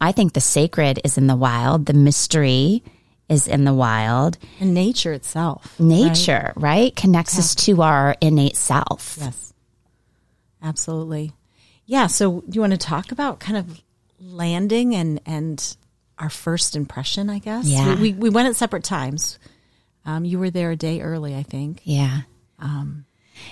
I 0.00 0.12
think 0.12 0.32
the 0.32 0.40
sacred 0.40 1.00
is 1.04 1.16
in 1.16 1.26
the 1.26 1.36
wild, 1.36 1.86
the 1.86 1.94
mystery 1.94 2.82
is 3.28 3.48
in 3.48 3.64
the 3.64 3.74
wild. 3.74 4.38
And 4.60 4.74
nature 4.74 5.12
itself. 5.12 5.78
Nature, 5.80 6.52
right? 6.56 6.62
right? 6.62 6.96
Connects 6.96 7.34
yeah. 7.34 7.40
us 7.40 7.54
to 7.56 7.82
our 7.82 8.14
innate 8.20 8.56
self. 8.56 9.16
Yes. 9.20 9.54
Absolutely. 10.62 11.32
Yeah. 11.86 12.06
So 12.08 12.42
do 12.42 12.54
you 12.54 12.60
want 12.60 12.72
to 12.72 12.78
talk 12.78 13.12
about 13.12 13.40
kind 13.40 13.56
of 13.56 13.82
landing 14.20 14.94
and, 14.94 15.20
and 15.26 15.76
our 16.18 16.30
first 16.30 16.76
impression, 16.76 17.30
I 17.30 17.38
guess? 17.38 17.66
Yeah. 17.66 17.94
We, 17.94 18.12
we, 18.12 18.12
we 18.12 18.30
went 18.30 18.48
at 18.48 18.56
separate 18.56 18.84
times. 18.84 19.38
Um, 20.04 20.24
you 20.24 20.38
were 20.38 20.50
there 20.50 20.70
a 20.70 20.76
day 20.76 21.00
early, 21.00 21.34
I 21.34 21.42
think. 21.42 21.80
Yeah. 21.84 22.20
Um, 22.58 23.05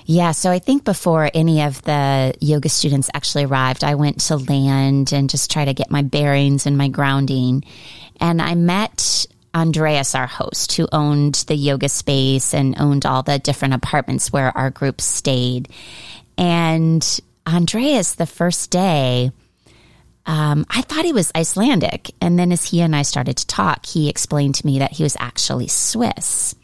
yeah, 0.07 0.33
so 0.33 0.51
I 0.51 0.59
think 0.59 0.85
before 0.85 1.31
any 1.33 1.63
of 1.63 1.81
the 1.83 2.35
yoga 2.41 2.69
students 2.69 3.11
actually 3.15 3.45
arrived, 3.45 3.85
I 3.85 3.95
went 3.95 4.21
to 4.23 4.37
land 4.37 5.13
and 5.13 5.31
just 5.31 5.51
try 5.51 5.65
to 5.65 5.75
get 5.75 5.91
my 5.91 6.03
bearings 6.03 6.67
and 6.67 6.77
my 6.77 6.89
grounding. 6.89 7.65
And 8.21 8.43
I 8.43 8.55
met 8.55 9.27
Andreas, 9.55 10.15
our 10.15 10.27
host, 10.27 10.73
who 10.73 10.89
owned 10.93 11.37
the 11.47 11.55
yoga 11.55 11.89
space 11.89 12.53
and 12.53 12.79
owned 12.79 13.07
all 13.07 13.23
the 13.23 13.39
different 13.39 13.75
apartments 13.75 14.33
where 14.33 14.57
our 14.57 14.71
group 14.71 15.01
stayed. 15.01 15.69
And 16.37 17.21
Andreas, 17.47 18.15
the 18.15 18.27
first 18.27 18.71
day, 18.71 19.31
um, 20.27 20.67
I 20.71 20.83
thought 20.83 21.05
he 21.05 21.13
was 21.13 21.31
Icelandic. 21.35 22.11
And 22.21 22.39
then 22.39 22.51
as 22.51 22.65
he 22.65 22.81
and 22.81 22.97
I 22.97 23.03
started 23.03 23.37
to 23.37 23.47
talk, 23.47 23.87
he 23.87 24.09
explained 24.09 24.57
to 24.57 24.67
me 24.67 24.79
that 24.81 24.93
he 24.93 25.03
was 25.03 25.17
actually 25.21 25.69
Swiss. 25.69 26.55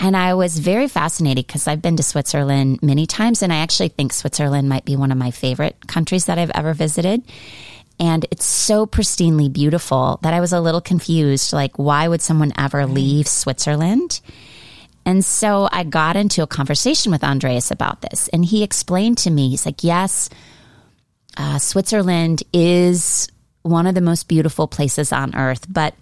And 0.00 0.16
I 0.16 0.34
was 0.34 0.58
very 0.58 0.88
fascinated 0.88 1.46
because 1.46 1.66
I've 1.66 1.80
been 1.80 1.96
to 1.96 2.02
Switzerland 2.02 2.80
many 2.82 3.06
times, 3.06 3.42
and 3.42 3.52
I 3.52 3.56
actually 3.56 3.88
think 3.88 4.12
Switzerland 4.12 4.68
might 4.68 4.84
be 4.84 4.96
one 4.96 5.12
of 5.12 5.18
my 5.18 5.30
favorite 5.30 5.86
countries 5.86 6.26
that 6.26 6.38
I've 6.38 6.50
ever 6.50 6.74
visited. 6.74 7.22
And 8.00 8.26
it's 8.30 8.44
so 8.44 8.86
pristinely 8.86 9.52
beautiful 9.52 10.18
that 10.22 10.34
I 10.34 10.40
was 10.40 10.52
a 10.52 10.60
little 10.60 10.80
confused. 10.80 11.52
Like, 11.52 11.78
why 11.78 12.08
would 12.08 12.22
someone 12.22 12.52
ever 12.58 12.86
leave 12.86 13.28
Switzerland? 13.28 14.20
And 15.06 15.24
so 15.24 15.68
I 15.70 15.84
got 15.84 16.16
into 16.16 16.42
a 16.42 16.46
conversation 16.46 17.12
with 17.12 17.22
Andreas 17.22 17.70
about 17.70 18.00
this, 18.00 18.28
and 18.28 18.44
he 18.44 18.62
explained 18.62 19.18
to 19.18 19.30
me, 19.30 19.50
he's 19.50 19.66
like, 19.66 19.84
yes, 19.84 20.28
uh, 21.36 21.58
Switzerland 21.58 22.42
is 22.52 23.28
one 23.62 23.86
of 23.86 23.94
the 23.94 24.00
most 24.00 24.28
beautiful 24.28 24.66
places 24.66 25.12
on 25.12 25.34
earth. 25.34 25.66
But 25.68 25.94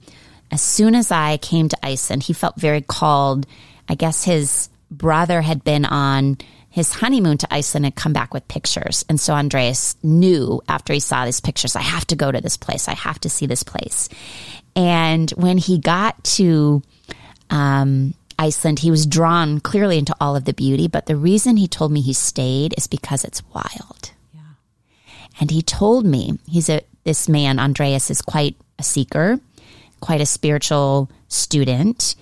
as 0.51 0.63
soon 0.63 0.95
as 0.95 1.11
I 1.11 1.37
came 1.39 1.69
to 1.69 1.79
Iceland, 1.83 2.25
he 2.25 2.33
felt 2.33 2.57
very 2.57 2.81
called. 2.81 3.47
I 3.89 3.95
guess 3.95 4.25
his 4.25 4.69
brother 4.91 5.41
had 5.43 5.65
been 5.65 5.85
on 5.85 6.39
his 6.71 6.93
honeymoon 6.93 7.39
to 7.39 7.55
Iceland 7.55 7.85
and 7.85 7.95
come 7.95 8.12
back 8.12 8.33
with 8.33 8.49
pictures. 8.49 9.05
And 9.09 9.21
so 9.21 9.35
Andreas 9.35 9.95
knew 10.03 10.62
after 10.69 10.93
he 10.95 11.01
saw 11.01 11.25
these 11.25 11.41
pictures, 11.41 11.77
I 11.77 11.83
have 11.83 12.07
to 12.07 12.17
go 12.17 12.33
to 12.33 12.41
this 12.41 12.57
place. 12.57 12.89
I 12.89 12.95
have 12.95 13.21
to 13.21 13.29
see 13.29 13.47
this 13.47 13.62
place. 13.62 14.09
And 14.75 15.31
when 15.33 15.59
he 15.59 15.79
got 15.79 16.23
to 16.25 16.83
um, 17.51 18.15
Iceland, 18.39 18.79
he 18.79 18.91
was 18.91 19.05
drawn 19.05 19.61
clearly 19.61 19.99
into 19.99 20.17
all 20.19 20.35
of 20.35 20.47
the 20.47 20.55
beauty. 20.55 20.89
But 20.89 21.05
the 21.05 21.17
reason 21.17 21.59
he 21.59 21.69
told 21.69 21.93
me 21.93 22.01
he 22.01 22.15
stayed 22.15 22.75
is 22.79 22.87
because 22.87 23.25
it's 23.25 23.43
wild. 23.53 24.12
And 25.41 25.51
he 25.51 25.62
told 25.62 26.07
me, 26.07 26.39
he's 26.47 26.69
a, 26.69 26.83
this 27.05 27.29
man, 27.29 27.59
Andreas, 27.59 28.11
is 28.11 28.23
quite 28.23 28.57
a 28.79 28.83
seeker, 28.83 29.41
quite 30.01 30.21
a 30.21 30.27
spiritual 30.27 31.11
student. 31.29 32.15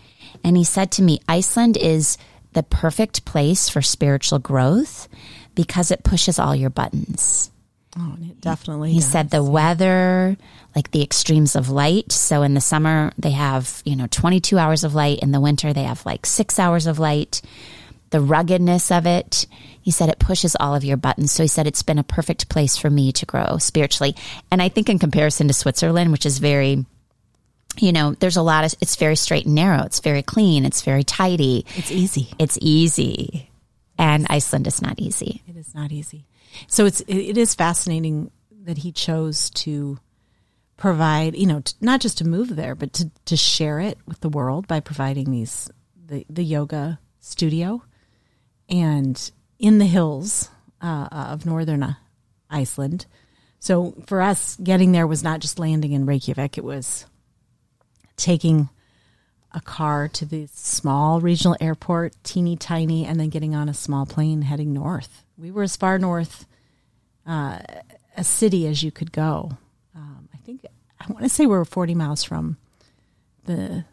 And 0.45 0.57
he 0.57 0.65
said 0.65 0.91
to 0.93 1.03
me, 1.03 1.21
Iceland 1.29 1.77
is 1.77 2.17
the 2.53 2.63
perfect 2.63 3.25
place 3.25 3.69
for 3.69 3.83
spiritual 3.83 4.39
growth 4.39 5.09
because 5.55 5.91
it 5.91 6.05
pushes 6.05 6.39
all 6.39 6.55
your 6.55 6.71
buttons. 6.71 7.51
Oh, 7.99 8.17
it 8.21 8.41
definitely. 8.41 8.93
He 8.93 9.01
does. 9.01 9.09
said 9.09 9.31
the 9.31 9.43
weather, 9.43 10.37
like 10.77 10.91
the 10.91 11.03
extremes 11.03 11.57
of 11.57 11.71
light. 11.71 12.13
So 12.13 12.43
in 12.43 12.55
the 12.55 12.61
summer, 12.61 13.13
they 13.19 13.33
have, 13.33 13.83
you 13.85 13.97
know, 13.97 14.07
22 14.07 14.59
hours 14.59 14.85
of 14.85 14.95
light. 14.95 15.19
In 15.21 15.33
the 15.33 15.41
winter, 15.41 15.73
they 15.73 15.83
have 15.83 16.07
like 16.07 16.25
six 16.25 16.59
hours 16.59 16.87
of 16.87 16.99
light. 16.99 17.43
The 18.11 18.21
ruggedness 18.21 18.91
of 18.91 19.07
it. 19.07 19.47
He 19.83 19.91
said 19.91 20.09
it 20.09 20.19
pushes 20.19 20.57
all 20.59 20.75
of 20.75 20.85
your 20.85 20.97
buttons. 20.97 21.33
So 21.33 21.43
he 21.43 21.49
said 21.49 21.67
it's 21.67 21.83
been 21.83 21.99
a 21.99 22.05
perfect 22.05 22.49
place 22.49 22.77
for 22.77 22.91
me 22.91 23.13
to 23.13 23.27
grow 23.27 23.59
spiritually. 23.59 24.15
And 24.51 24.63
I 24.63 24.69
think 24.69 24.89
in 24.89 24.99
comparison 24.99 25.49
to 25.49 25.55
Switzerland, 25.55 26.13
which 26.13 26.27
is 26.27 26.39
very, 26.39 26.85
you 27.77 27.93
know, 27.93 28.15
there's 28.15 28.37
a 28.37 28.43
lot 28.43 28.65
of, 28.65 28.75
it's 28.81 28.97
very 28.97 29.17
straight 29.17 29.47
and 29.47 29.55
narrow. 29.55 29.83
It's 29.85 30.01
very 30.01 30.23
clean. 30.23 30.65
It's 30.65 30.83
very 30.83 31.05
tidy. 31.05 31.65
It's 31.77 31.91
easy. 31.91 32.29
It's 32.39 32.59
easy. 32.61 33.51
And 33.99 34.27
Iceland 34.31 34.67
is 34.67 34.83
not 34.83 34.99
easy. 34.99 35.43
It 35.47 35.57
is 35.57 35.75
not 35.75 35.93
easy. 35.93 36.27
So 36.67 36.87
it's, 36.87 37.01
it 37.07 37.37
is 37.37 37.55
fascinating 37.55 38.31
that 38.65 38.79
he 38.79 38.93
chose 38.93 39.51
to 39.51 39.99
provide, 40.77 41.37
you 41.37 41.47
know, 41.47 41.63
not 41.81 42.01
just 42.01 42.19
to 42.19 42.27
move 42.27 42.57
there, 42.57 42.75
but 42.75 42.93
to, 42.95 43.11
to 43.27 43.37
share 43.37 43.81
it 43.81 43.99
with 44.07 44.21
the 44.21 44.29
world 44.29 44.67
by 44.67 44.81
providing 44.81 45.31
these, 45.31 45.71
the, 46.07 46.27
the 46.29 46.43
yoga 46.43 46.99
studio 47.21 47.83
and 48.69 49.31
in 49.59 49.79
the 49.79 49.87
hills 49.87 50.49
uh, 50.81 51.09
of 51.11 51.45
northern 51.45 51.97
Iceland. 52.49 53.07
So 53.59 53.95
for 54.07 54.23
us, 54.23 54.57
getting 54.57 54.93
there 54.93 55.07
was 55.07 55.23
not 55.23 55.41
just 55.41 55.59
landing 55.59 55.93
in 55.93 56.07
Reykjavik, 56.07 56.57
it 56.57 56.65
was 56.65 57.05
taking 58.21 58.69
a 59.53 59.61
car 59.61 60.09
to 60.09 60.25
the 60.25 60.47
small 60.53 61.21
regional 61.21 61.57
airport, 61.61 62.15
teeny 62.23 62.57
tiny, 62.57 63.05
and 63.05 63.19
then 63.19 63.29
getting 63.29 63.55
on 63.55 63.69
a 63.69 63.75
small 63.75 64.07
plane 64.07 64.43
heading 64.43 64.73
north. 64.73 65.25
We 65.37 65.51
were 65.51 65.65
as 65.65 65.77
far 65.77 65.99
north 65.99 66.47
uh, 67.27 67.59
a 68.17 68.25
city 68.25 68.67
as 68.67 68.83
you 68.83 68.91
could 68.91 69.13
go. 69.13 69.57
Um, 69.95 70.29
I 70.33 70.37
think 70.39 70.65
I 71.01 71.13
want 71.13 71.25
to 71.25 71.29
say 71.29 71.47
we 71.47 71.57
were 71.57 71.65
40 71.65 71.95
miles 71.95 72.23
from 72.23 72.59
the 73.45 73.85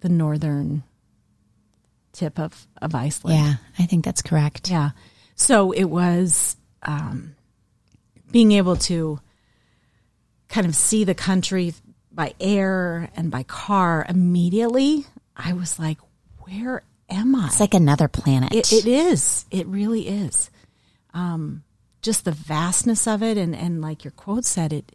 the 0.00 0.08
northern 0.08 0.82
tip 2.12 2.38
of, 2.38 2.66
of 2.80 2.94
Iceland. 2.94 3.38
Yeah, 3.38 3.54
I 3.78 3.86
think 3.86 4.04
that's 4.04 4.22
correct. 4.22 4.68
Yeah. 4.70 4.90
So 5.36 5.70
it 5.70 5.84
was 5.84 6.56
um, 6.82 7.36
being 8.32 8.52
able 8.52 8.76
to 8.76 9.20
kind 10.48 10.66
of 10.66 10.74
see 10.74 11.04
the 11.04 11.14
country 11.14 11.72
by 12.14 12.34
air 12.40 13.10
and 13.16 13.30
by 13.30 13.42
car 13.42 14.04
immediately. 14.08 15.06
I 15.36 15.52
was 15.52 15.78
like, 15.78 15.98
where 16.38 16.82
am 17.08 17.34
I? 17.34 17.46
It's 17.46 17.60
like 17.60 17.74
another 17.74 18.08
planet. 18.08 18.52
it, 18.52 18.72
it 18.72 18.86
is. 18.86 19.46
It 19.50 19.66
really 19.66 20.08
is. 20.08 20.50
Um, 21.14 21.64
just 22.02 22.24
the 22.24 22.32
vastness 22.32 23.06
of 23.06 23.22
it. 23.22 23.38
And, 23.38 23.54
and 23.54 23.80
like 23.80 24.04
your 24.04 24.10
quote 24.12 24.44
said, 24.44 24.72
it, 24.72 24.92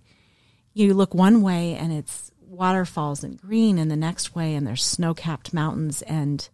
you 0.73 0.93
look 0.93 1.13
one 1.13 1.41
way 1.41 1.73
and 1.73 1.91
it's 1.91 2.31
waterfalls 2.41 3.23
and 3.23 3.39
green 3.39 3.77
and 3.77 3.91
the 3.91 3.95
next 3.95 4.35
way 4.35 4.55
and 4.55 4.65
there's 4.65 4.83
snow 4.83 5.13
capped 5.13 5.53
mountains 5.53 6.01
and 6.03 6.49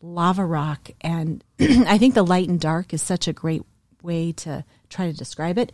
lava 0.00 0.44
rock. 0.44 0.90
And 1.00 1.42
I 1.60 1.98
think 1.98 2.14
the 2.14 2.24
light 2.24 2.48
and 2.48 2.60
dark 2.60 2.92
is 2.92 3.02
such 3.02 3.28
a 3.28 3.32
great 3.32 3.62
way 4.02 4.32
to 4.32 4.64
try 4.88 5.06
to 5.06 5.16
describe 5.16 5.58
it. 5.58 5.72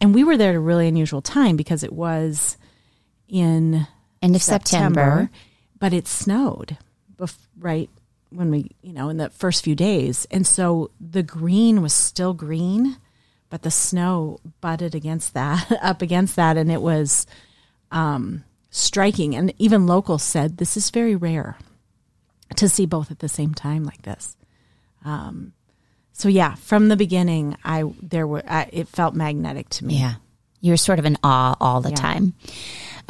And 0.00 0.14
we 0.14 0.24
were 0.24 0.36
there 0.36 0.50
at 0.50 0.56
a 0.56 0.60
really 0.60 0.88
unusual 0.88 1.22
time 1.22 1.56
because 1.56 1.82
it 1.82 1.92
was 1.92 2.56
in 3.28 3.86
end 4.22 4.34
of 4.34 4.42
September, 4.42 5.00
September 5.00 5.30
but 5.78 5.92
it 5.92 6.08
snowed 6.08 6.76
bef- 7.16 7.46
right 7.58 7.90
when 8.30 8.50
we, 8.50 8.70
you 8.82 8.92
know, 8.92 9.08
in 9.08 9.16
the 9.16 9.30
first 9.30 9.64
few 9.64 9.74
days. 9.74 10.26
And 10.30 10.46
so 10.46 10.90
the 11.00 11.22
green 11.22 11.82
was 11.82 11.92
still 11.92 12.34
green, 12.34 12.96
but 13.50 13.62
the 13.62 13.70
snow 13.70 14.38
butted 14.60 14.94
against 14.94 15.34
that, 15.34 15.70
up 15.82 16.02
against 16.02 16.36
that. 16.36 16.56
And 16.56 16.70
it 16.70 16.82
was 16.82 17.26
um, 17.90 18.44
striking. 18.70 19.34
And 19.34 19.52
even 19.58 19.86
locals 19.86 20.22
said, 20.22 20.58
this 20.58 20.76
is 20.76 20.90
very 20.90 21.16
rare 21.16 21.56
to 22.56 22.68
see 22.68 22.86
both 22.86 23.10
at 23.10 23.20
the 23.20 23.28
same 23.28 23.54
time 23.54 23.84
like 23.84 24.02
this. 24.02 24.36
Um, 25.04 25.52
so 26.12 26.28
yeah, 26.28 26.56
from 26.56 26.88
the 26.88 26.96
beginning, 26.96 27.56
I 27.62 27.84
there 28.02 28.26
were 28.26 28.42
I, 28.46 28.68
it 28.72 28.88
felt 28.88 29.14
magnetic 29.14 29.68
to 29.70 29.84
me. 29.84 30.00
Yeah, 30.00 30.14
you 30.60 30.72
were 30.72 30.76
sort 30.76 30.98
of 30.98 31.04
in 31.04 31.16
awe 31.22 31.56
all 31.60 31.80
the 31.80 31.90
yeah. 31.90 31.94
time. 31.94 32.34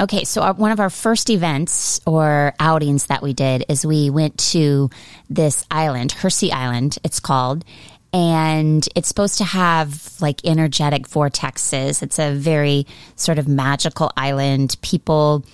Okay, 0.01 0.23
so 0.23 0.41
our, 0.41 0.53
one 0.53 0.71
of 0.71 0.79
our 0.79 0.89
first 0.89 1.29
events 1.29 1.99
or 2.05 2.53
outings 2.59 3.07
that 3.07 3.21
we 3.21 3.33
did 3.33 3.65
is 3.67 3.85
we 3.85 4.09
went 4.09 4.37
to 4.51 4.89
this 5.29 5.65
island, 5.69 6.13
Hersey 6.13 6.53
Island, 6.53 6.97
it's 7.03 7.19
called, 7.19 7.65
and 8.13 8.87
it's 8.95 9.09
supposed 9.09 9.39
to 9.39 9.43
have 9.43 10.09
like 10.21 10.45
energetic 10.45 11.07
vortexes. 11.07 12.01
It's 12.01 12.17
a 12.17 12.33
very 12.33 12.87
sort 13.15 13.39
of 13.39 13.47
magical 13.47 14.11
island. 14.15 14.77
People 14.81 15.45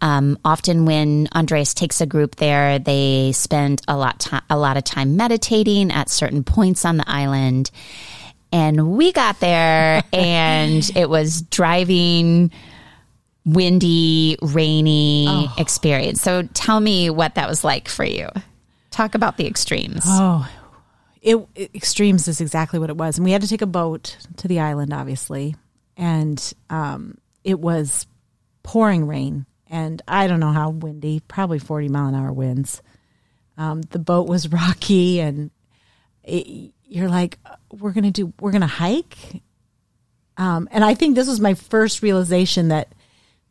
um, 0.00 0.38
often, 0.44 0.84
when 0.84 1.28
Andreas 1.34 1.72
takes 1.72 2.02
a 2.02 2.06
group 2.06 2.36
there, 2.36 2.78
they 2.78 3.32
spend 3.32 3.80
a 3.88 3.96
lot 3.96 4.20
to- 4.20 4.42
a 4.50 4.58
lot 4.58 4.76
of 4.76 4.84
time 4.84 5.16
meditating 5.16 5.90
at 5.90 6.10
certain 6.10 6.44
points 6.44 6.84
on 6.84 6.98
the 6.98 7.08
island. 7.08 7.70
And 8.52 8.96
we 8.96 9.12
got 9.12 9.40
there, 9.40 10.02
and 10.12 10.88
it 10.94 11.08
was 11.08 11.40
driving, 11.40 12.50
windy, 13.44 14.36
rainy 14.40 15.26
oh. 15.28 15.54
experience. 15.58 16.22
So, 16.22 16.42
tell 16.54 16.80
me 16.80 17.10
what 17.10 17.34
that 17.34 17.48
was 17.48 17.64
like 17.64 17.88
for 17.88 18.04
you. 18.04 18.28
Talk 18.90 19.14
about 19.14 19.36
the 19.36 19.46
extremes. 19.46 20.02
Oh, 20.04 20.48
it, 21.20 21.36
it, 21.54 21.74
extremes 21.74 22.28
is 22.28 22.40
exactly 22.40 22.78
what 22.78 22.90
it 22.90 22.96
was, 22.96 23.16
and 23.16 23.24
we 23.24 23.32
had 23.32 23.42
to 23.42 23.48
take 23.48 23.62
a 23.62 23.66
boat 23.66 24.16
to 24.36 24.48
the 24.48 24.60
island, 24.60 24.92
obviously, 24.92 25.56
and 25.96 26.52
um, 26.70 27.18
it 27.42 27.58
was 27.58 28.06
pouring 28.62 29.06
rain, 29.06 29.46
and 29.68 30.00
I 30.06 30.26
don't 30.26 30.40
know 30.40 30.52
how 30.52 30.70
windy, 30.70 31.20
probably 31.20 31.58
forty 31.58 31.88
mile 31.88 32.08
an 32.08 32.14
hour 32.14 32.32
winds. 32.32 32.82
Um, 33.56 33.82
the 33.82 33.98
boat 33.98 34.28
was 34.28 34.48
rocky, 34.52 35.20
and 35.20 35.50
it, 36.22 36.72
you're 36.84 37.08
like, 37.08 37.38
we're 37.72 37.92
gonna 37.92 38.10
do, 38.10 38.32
we're 38.38 38.52
gonna 38.52 38.66
hike, 38.66 39.42
um, 40.36 40.68
and 40.70 40.84
I 40.84 40.94
think 40.94 41.14
this 41.14 41.26
was 41.26 41.40
my 41.40 41.54
first 41.54 42.02
realization 42.02 42.68
that 42.68 42.92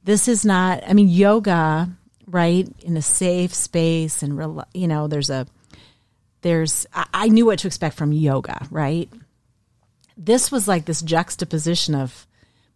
this 0.04 0.28
is 0.28 0.46
not. 0.46 0.84
I 0.88 0.94
mean, 0.94 1.10
yoga, 1.10 1.90
right, 2.28 2.68
in 2.82 2.98
a 2.98 3.02
safe 3.02 3.54
space, 3.54 4.24
and 4.24 4.64
you 4.74 4.88
know, 4.88 5.08
there's 5.08 5.30
a 5.30 5.48
there's 6.42 6.86
I 6.94 7.30
knew 7.30 7.46
what 7.46 7.60
to 7.60 7.68
expect 7.68 7.96
from 7.96 8.12
yoga, 8.12 8.68
right? 8.70 9.10
This 10.16 10.52
was 10.52 10.68
like 10.68 10.86
this 10.86 11.02
juxtaposition 11.02 11.96
of 11.96 12.28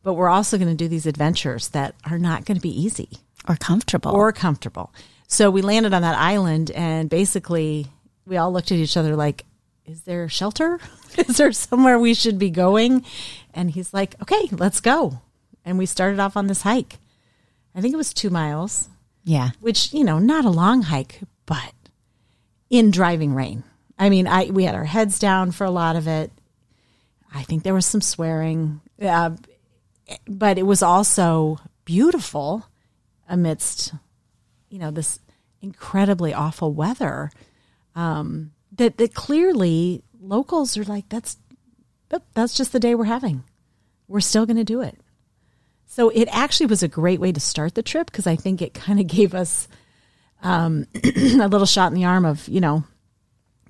but 0.04 0.14
we're 0.14 0.30
also 0.30 0.58
going 0.58 0.70
to 0.70 0.76
do 0.76 0.88
these 0.88 1.06
adventures 1.06 1.68
that 1.70 1.94
are 2.10 2.18
not 2.18 2.46
going 2.46 2.56
to 2.56 2.62
be 2.62 2.82
easy 2.82 3.10
or 3.46 3.58
comfortable. 3.58 4.12
Or 4.12 4.32
comfortable. 4.32 4.94
So 5.28 5.52
we 5.52 5.62
landed 5.62 5.94
on 5.94 6.02
that 6.02 6.18
island 6.18 6.72
and 6.72 7.10
basically 7.10 7.88
we 8.26 8.38
all 8.38 8.54
looked 8.54 8.72
at 8.72 8.78
each 8.78 8.96
other 8.96 9.18
like 9.18 9.44
is 9.86 10.04
there 10.04 10.30
shelter? 10.30 10.80
is 11.18 11.38
there 11.38 11.52
somewhere 11.52 12.00
we 12.00 12.14
should 12.14 12.40
be 12.40 12.50
going? 12.50 13.06
And 13.54 13.72
he's 13.72 13.94
like, 13.94 14.16
"Okay, 14.22 14.50
let's 14.52 14.82
go." 14.82 15.22
And 15.64 15.78
we 15.78 15.86
started 15.86 16.20
off 16.20 16.38
on 16.38 16.48
this 16.48 16.62
hike. 16.62 17.00
I 17.78 17.82
think 17.82 17.94
it 17.94 17.98
was 17.98 18.14
2 18.14 18.32
miles. 18.32 18.90
Yeah. 19.24 19.52
Which, 19.62 19.94
you 19.94 20.04
know, 20.04 20.20
not 20.20 20.46
a 20.46 20.50
long 20.50 20.82
hike, 20.82 21.22
but 21.46 21.74
in 22.70 22.92
driving 22.92 23.34
rain. 23.36 23.64
I 24.00 24.10
mean, 24.10 24.28
I 24.28 24.46
we 24.46 24.64
had 24.64 24.76
our 24.76 24.86
heads 24.86 25.20
down 25.20 25.52
for 25.52 25.64
a 25.64 25.72
lot 25.72 25.96
of 25.96 26.08
it. 26.08 26.32
I 27.34 27.44
think 27.44 27.64
there 27.64 27.74
was 27.74 27.86
some 27.86 28.02
swearing, 28.02 28.82
uh, 29.02 29.32
but 30.28 30.58
it 30.58 30.64
was 30.64 30.82
also 30.82 31.60
beautiful 31.86 32.66
amidst, 33.28 33.94
you 34.70 34.80
know, 34.80 34.92
this 34.92 35.20
incredibly 35.62 36.34
awful 36.34 36.74
weather. 36.74 37.32
Um, 37.96 38.52
that 38.74 38.98
that 38.98 39.14
clearly 39.14 40.04
locals 40.20 40.78
are 40.78 40.84
like, 40.84 41.10
that's 41.10 41.38
that's 42.34 42.54
just 42.56 42.72
the 42.72 42.80
day 42.80 42.96
we're 42.96 43.06
having. 43.06 43.44
We're 44.08 44.22
still 44.22 44.46
going 44.46 44.58
to 44.58 44.64
do 44.64 44.82
it. 44.82 44.98
So 45.88 46.10
it 46.10 46.28
actually 46.32 46.68
was 46.68 46.84
a 46.84 46.88
great 46.88 47.20
way 47.20 47.32
to 47.32 47.40
start 47.40 47.74
the 47.74 47.82
trip 47.82 48.12
because 48.12 48.28
I 48.28 48.36
think 48.36 48.62
it 48.62 48.74
kind 48.74 49.00
of 49.00 49.08
gave 49.08 49.34
us 49.34 49.68
um, 50.44 50.86
a 51.04 51.48
little 51.48 51.66
shot 51.66 51.92
in 51.92 51.96
the 51.96 52.06
arm 52.06 52.26
of, 52.26 52.48
you 52.48 52.62
know, 52.62 52.84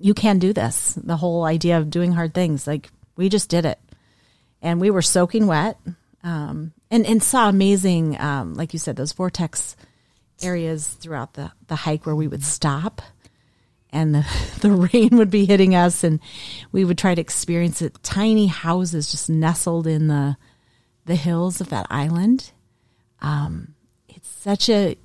you 0.00 0.14
can 0.14 0.38
do 0.38 0.52
this. 0.52 0.94
The 0.94 1.16
whole 1.16 1.44
idea 1.44 1.78
of 1.78 1.90
doing 1.90 2.12
hard 2.12 2.34
things. 2.34 2.66
Like 2.66 2.90
we 3.16 3.28
just 3.28 3.48
did 3.48 3.64
it. 3.64 3.78
And 4.60 4.80
we 4.80 4.90
were 4.90 5.02
soaking 5.02 5.46
wet. 5.46 5.78
Um, 6.24 6.72
and, 6.90 7.06
and 7.06 7.22
saw 7.22 7.48
amazing, 7.48 8.20
um, 8.20 8.54
like 8.54 8.72
you 8.72 8.78
said, 8.78 8.96
those 8.96 9.12
vortex 9.12 9.76
areas 10.42 10.88
throughout 10.88 11.34
the, 11.34 11.52
the 11.68 11.76
hike 11.76 12.04
where 12.04 12.16
we 12.16 12.28
would 12.28 12.44
stop 12.44 13.00
and 13.90 14.14
the, 14.14 14.26
the 14.60 14.70
rain 14.70 15.16
would 15.16 15.30
be 15.30 15.46
hitting 15.46 15.74
us 15.74 16.02
and 16.02 16.18
we 16.72 16.84
would 16.84 16.98
try 16.98 17.14
to 17.14 17.20
experience 17.20 17.80
it. 17.80 17.96
Tiny 18.02 18.48
houses 18.48 19.10
just 19.10 19.30
nestled 19.30 19.86
in 19.86 20.08
the, 20.08 20.36
the 21.08 21.16
hills 21.16 21.60
of 21.60 21.70
that 21.70 21.86
island. 21.90 22.52
Um, 23.20 23.74
it's 24.08 24.28
such 24.28 24.68
a 24.68 24.96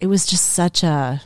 it 0.00 0.06
was 0.06 0.26
just 0.26 0.50
such 0.50 0.84
a 0.84 1.20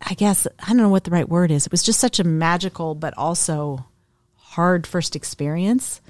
I 0.00 0.14
guess 0.14 0.46
I 0.58 0.68
don't 0.68 0.78
know 0.78 0.88
what 0.88 1.04
the 1.04 1.10
right 1.10 1.28
word 1.28 1.50
is. 1.50 1.66
It 1.66 1.72
was 1.72 1.82
just 1.82 2.00
such 2.00 2.18
a 2.18 2.24
magical 2.24 2.94
but 2.94 3.16
also 3.16 3.86
hard 4.36 4.86
first 4.86 5.14
experience 5.14 6.00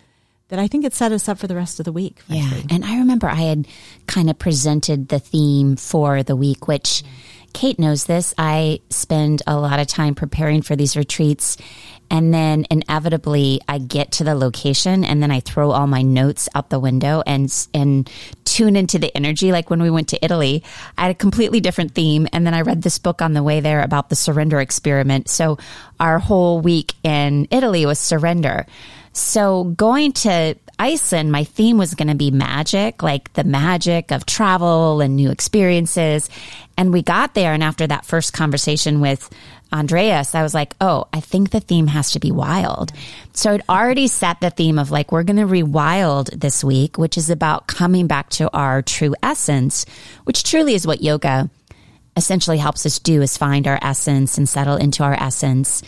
that 0.48 0.58
I 0.58 0.68
think 0.68 0.84
it 0.84 0.94
set 0.94 1.12
us 1.12 1.28
up 1.28 1.38
for 1.38 1.46
the 1.46 1.56
rest 1.56 1.78
of 1.78 1.84
the 1.84 1.92
week. 1.92 2.20
Frankly. 2.20 2.58
Yeah. 2.60 2.66
And 2.70 2.84
I 2.84 2.98
remember 2.98 3.28
I 3.28 3.34
had 3.34 3.66
kind 4.06 4.30
of 4.30 4.38
presented 4.38 5.08
the 5.08 5.18
theme 5.18 5.76
for 5.76 6.22
the 6.22 6.36
week, 6.36 6.68
which 6.68 7.02
Kate 7.52 7.78
knows 7.78 8.04
this. 8.04 8.34
I 8.38 8.80
spend 8.88 9.42
a 9.46 9.58
lot 9.58 9.80
of 9.80 9.86
time 9.86 10.14
preparing 10.14 10.62
for 10.62 10.76
these 10.76 10.96
retreats 10.96 11.56
and 12.10 12.32
then 12.32 12.66
inevitably 12.70 13.60
I 13.68 13.78
get 13.78 14.12
to 14.12 14.24
the 14.24 14.34
location 14.34 15.04
and 15.04 15.22
then 15.22 15.30
I 15.30 15.40
throw 15.40 15.70
all 15.70 15.86
my 15.86 16.02
notes 16.02 16.48
out 16.54 16.70
the 16.70 16.78
window 16.78 17.22
and, 17.26 17.52
and 17.74 18.10
tune 18.44 18.76
into 18.76 18.98
the 18.98 19.14
energy. 19.16 19.52
Like 19.52 19.70
when 19.70 19.82
we 19.82 19.90
went 19.90 20.08
to 20.08 20.24
Italy, 20.24 20.62
I 20.96 21.02
had 21.02 21.10
a 21.10 21.14
completely 21.14 21.60
different 21.60 21.94
theme. 21.94 22.26
And 22.32 22.46
then 22.46 22.54
I 22.54 22.62
read 22.62 22.82
this 22.82 22.98
book 22.98 23.20
on 23.20 23.34
the 23.34 23.42
way 23.42 23.60
there 23.60 23.82
about 23.82 24.08
the 24.08 24.16
surrender 24.16 24.60
experiment. 24.60 25.28
So 25.28 25.58
our 26.00 26.18
whole 26.18 26.60
week 26.60 26.94
in 27.02 27.48
Italy 27.50 27.84
was 27.86 27.98
surrender. 27.98 28.66
So 29.12 29.64
going 29.64 30.12
to 30.12 30.56
Iceland, 30.78 31.32
my 31.32 31.44
theme 31.44 31.76
was 31.76 31.94
going 31.94 32.08
to 32.08 32.14
be 32.14 32.30
magic, 32.30 33.02
like 33.02 33.32
the 33.32 33.44
magic 33.44 34.12
of 34.12 34.26
travel 34.26 35.00
and 35.00 35.16
new 35.16 35.30
experiences. 35.30 36.30
And 36.76 36.92
we 36.92 37.02
got 37.02 37.34
there. 37.34 37.52
And 37.52 37.64
after 37.64 37.86
that 37.86 38.06
first 38.06 38.32
conversation 38.32 39.00
with 39.00 39.28
Andreas, 39.72 40.34
I 40.34 40.42
was 40.42 40.54
like, 40.54 40.74
oh, 40.80 41.08
I 41.12 41.20
think 41.20 41.50
the 41.50 41.60
theme 41.60 41.88
has 41.88 42.12
to 42.12 42.20
be 42.20 42.30
wild. 42.30 42.92
So 43.32 43.52
I'd 43.52 43.68
already 43.68 44.06
set 44.06 44.40
the 44.40 44.50
theme 44.50 44.78
of 44.78 44.90
like, 44.90 45.10
we're 45.10 45.24
going 45.24 45.36
to 45.36 45.52
rewild 45.52 46.40
this 46.40 46.62
week, 46.62 46.96
which 46.96 47.18
is 47.18 47.28
about 47.28 47.66
coming 47.66 48.06
back 48.06 48.30
to 48.30 48.50
our 48.56 48.80
true 48.82 49.14
essence, 49.22 49.84
which 50.24 50.44
truly 50.44 50.74
is 50.74 50.86
what 50.86 51.02
yoga 51.02 51.50
essentially 52.16 52.58
helps 52.58 52.86
us 52.86 52.98
do 52.98 53.22
is 53.22 53.36
find 53.36 53.66
our 53.66 53.78
essence 53.82 54.38
and 54.38 54.48
settle 54.48 54.76
into 54.76 55.02
our 55.02 55.14
essence. 55.14 55.82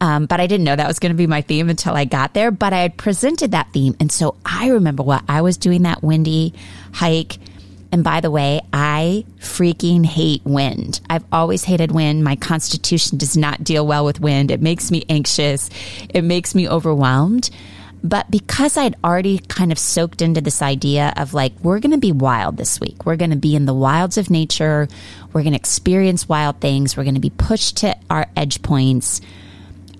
Um, 0.00 0.26
but 0.26 0.40
I 0.40 0.46
didn't 0.46 0.64
know 0.64 0.76
that 0.76 0.86
was 0.86 0.98
going 0.98 1.12
to 1.12 1.16
be 1.16 1.26
my 1.26 1.42
theme 1.42 1.68
until 1.68 1.94
I 1.94 2.04
got 2.04 2.34
there. 2.34 2.50
But 2.50 2.72
I 2.72 2.78
had 2.78 2.96
presented 2.96 3.50
that 3.50 3.72
theme. 3.72 3.96
And 3.98 4.12
so 4.12 4.36
I 4.44 4.68
remember 4.68 5.02
what 5.02 5.24
I 5.28 5.42
was 5.42 5.56
doing 5.56 5.82
that 5.82 6.02
windy 6.02 6.54
hike 6.92 7.38
and 7.90 8.04
by 8.04 8.20
the 8.20 8.30
way, 8.30 8.60
I 8.72 9.24
freaking 9.40 10.04
hate 10.04 10.42
wind. 10.44 11.00
I've 11.08 11.24
always 11.32 11.64
hated 11.64 11.90
wind. 11.90 12.22
My 12.22 12.36
constitution 12.36 13.18
does 13.18 13.36
not 13.36 13.64
deal 13.64 13.86
well 13.86 14.04
with 14.04 14.20
wind. 14.20 14.50
It 14.50 14.60
makes 14.60 14.90
me 14.90 15.04
anxious. 15.08 15.70
It 16.10 16.22
makes 16.22 16.54
me 16.54 16.68
overwhelmed. 16.68 17.48
But 18.04 18.30
because 18.30 18.76
I'd 18.76 18.94
already 19.02 19.38
kind 19.38 19.72
of 19.72 19.78
soaked 19.78 20.22
into 20.22 20.40
this 20.40 20.62
idea 20.62 21.12
of 21.16 21.34
like, 21.34 21.52
we're 21.62 21.80
going 21.80 21.92
to 21.92 21.98
be 21.98 22.12
wild 22.12 22.56
this 22.56 22.78
week. 22.78 23.06
We're 23.06 23.16
going 23.16 23.30
to 23.30 23.36
be 23.36 23.56
in 23.56 23.64
the 23.64 23.74
wilds 23.74 24.18
of 24.18 24.30
nature. 24.30 24.86
We're 25.32 25.42
going 25.42 25.54
to 25.54 25.58
experience 25.58 26.28
wild 26.28 26.60
things. 26.60 26.96
We're 26.96 27.04
going 27.04 27.14
to 27.14 27.20
be 27.20 27.30
pushed 27.30 27.78
to 27.78 27.96
our 28.08 28.26
edge 28.36 28.62
points. 28.62 29.20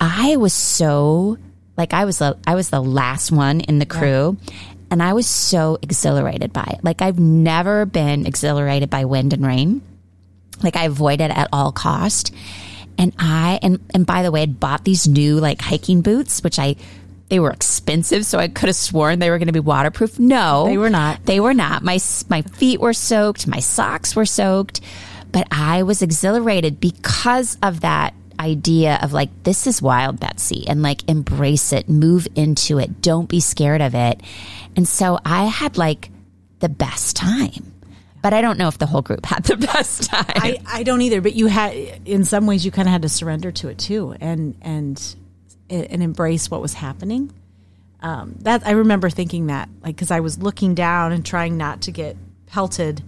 I 0.01 0.37
was 0.37 0.53
so 0.53 1.39
like 1.77 1.93
I 1.95 2.05
was 2.05 2.19
the 2.19 2.37
I 2.47 2.55
was 2.55 2.71
the 2.71 2.83
last 2.83 3.33
one 3.33 3.61
in 3.61 3.79
the 3.79 3.87
crew 3.87 4.37
yeah. 4.43 4.55
And 4.91 5.03
I 5.03 5.13
was 5.13 5.27
so 5.27 5.79
exhilarated 5.83 6.53
by 6.53 6.65
it. 6.75 6.85
Like 6.85 7.03
I've 7.03 7.19
never 7.19 7.85
been 7.85 8.27
exhilarated 8.27 8.91
by 8.91 9.05
wind 9.05 9.33
and 9.33 9.47
rain. 9.47 9.83
Like 10.63 10.77
I 10.77 10.85
avoid 10.85 11.21
it 11.21 11.31
at 11.31 11.49
all 11.53 11.73
cost. 11.73 12.35
And 12.97 13.13
I, 13.19 13.61
and, 13.63 13.81
and 13.95 14.07
by 14.07 14.23
the 14.23 14.33
way, 14.33 14.43
I'd 14.43 14.59
bought 14.59 14.85
these 14.85 15.07
new 15.07 15.39
like 15.39 15.61
hiking 15.61 16.01
boots, 16.01 16.43
which 16.43 16.59
I, 16.59 16.77
they 17.29 17.39
were 17.39 17.51
expensive. 17.51 18.25
So 18.25 18.39
I 18.39 18.49
could 18.49 18.69
have 18.69 18.77
sworn 18.77 19.19
they 19.19 19.31
were 19.31 19.39
going 19.39 19.47
to 19.49 19.53
be 19.53 19.61
waterproof. 19.61 20.19
No, 20.19 20.65
they 20.67 20.79
were 20.79 20.91
not. 20.91 21.25
They 21.25 21.39
were 21.39 21.55
not. 21.55 21.83
My, 21.83 21.99
my 22.29 22.43
feet 22.43 22.81
were 22.81 22.95
soaked. 22.95 23.47
My 23.47 23.61
socks 23.61 24.17
were 24.17 24.27
soaked, 24.27 24.81
but 25.31 25.47
I 25.53 25.83
was 25.83 26.03
exhilarated 26.03 26.81
because 26.81 27.59
of 27.63 27.81
that 27.81 28.15
idea 28.41 28.99
of 29.03 29.13
like, 29.13 29.31
this 29.43 29.67
is 29.67 29.83
wild, 29.83 30.21
Betsy, 30.21 30.67
and 30.67 30.83
like 30.83 31.09
embrace 31.09 31.73
it, 31.73 31.89
move 31.89 32.27
into 32.35 32.79
it, 32.79 33.03
don't 33.03 33.29
be 33.29 33.41
scared 33.41 33.81
of 33.81 33.95
it. 33.95 34.21
And 34.77 34.87
so 34.87 35.19
I 35.25 35.45
had 35.45 35.77
like 35.77 36.11
the 36.61 36.69
best 36.69 37.17
time. 37.17 37.73
But 38.21 38.35
I 38.35 38.41
don't 38.41 38.59
know 38.59 38.69
if 38.69 38.79
the 38.79 38.87
whole 38.87 39.03
group 39.03 39.25
had 39.27 39.45
the 39.45 39.57
best 39.57 40.05
time. 40.05 40.25
I, 40.29 40.61
I 40.67 40.83
don't 40.83 41.03
either. 41.03 41.21
But 41.21 41.35
you 41.35 41.47
had, 41.47 41.73
in 42.05 42.25
some 42.25 42.47
ways, 42.47 42.65
you 42.65 42.71
kind 42.71 42.89
of 42.89 42.93
had 42.93 43.03
to 43.03 43.09
surrender 43.09 43.53
to 43.53 43.69
it 43.69 43.79
too, 43.79 44.15
and 44.21 44.57
and 44.61 45.17
and 45.71 46.03
embrace 46.03 46.51
what 46.51 46.61
was 46.61 46.75
happening. 46.75 47.33
Um, 48.01 48.37
that 48.41 48.67
I 48.67 48.73
remember 48.73 49.11
thinking 49.11 49.49
that, 49.49 49.69
like, 49.83 49.97
because 49.97 50.11
I 50.11 50.21
was 50.21 50.39
looking 50.39 50.75
down 50.75 51.13
and 51.13 51.25
trying 51.25 51.57
not 51.57 51.83
to 51.83 51.93
get 51.93 52.17
pelted, 52.47 53.03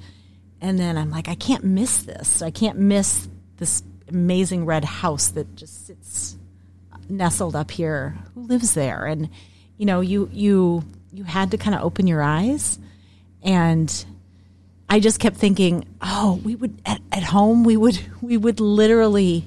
and 0.60 0.78
then 0.78 0.96
I'm 0.98 1.10
like, 1.10 1.28
I 1.28 1.34
can't 1.34 1.64
miss 1.64 2.02
this. 2.02 2.42
I 2.42 2.50
can't 2.50 2.78
miss 2.78 3.28
this 3.56 3.82
amazing 4.10 4.66
red 4.66 4.84
house 4.84 5.28
that 5.28 5.56
just 5.56 5.86
sits 5.86 6.36
nestled 7.08 7.56
up 7.56 7.70
here. 7.70 8.16
Who 8.34 8.42
lives 8.42 8.74
there? 8.74 9.06
And 9.06 9.28
you 9.78 9.86
know, 9.86 10.00
you 10.00 10.28
you 10.32 10.84
you 11.12 11.24
had 11.24 11.50
to 11.52 11.58
kind 11.58 11.74
of 11.74 11.82
open 11.82 12.06
your 12.06 12.22
eyes, 12.22 12.78
and 13.42 14.04
I 14.88 15.00
just 15.00 15.20
kept 15.20 15.36
thinking, 15.36 15.86
oh, 16.02 16.40
we 16.44 16.54
would 16.54 16.80
at, 16.84 17.00
at 17.12 17.22
home 17.22 17.64
we 17.64 17.76
would 17.76 17.98
we 18.20 18.36
would 18.36 18.60
literally 18.60 19.44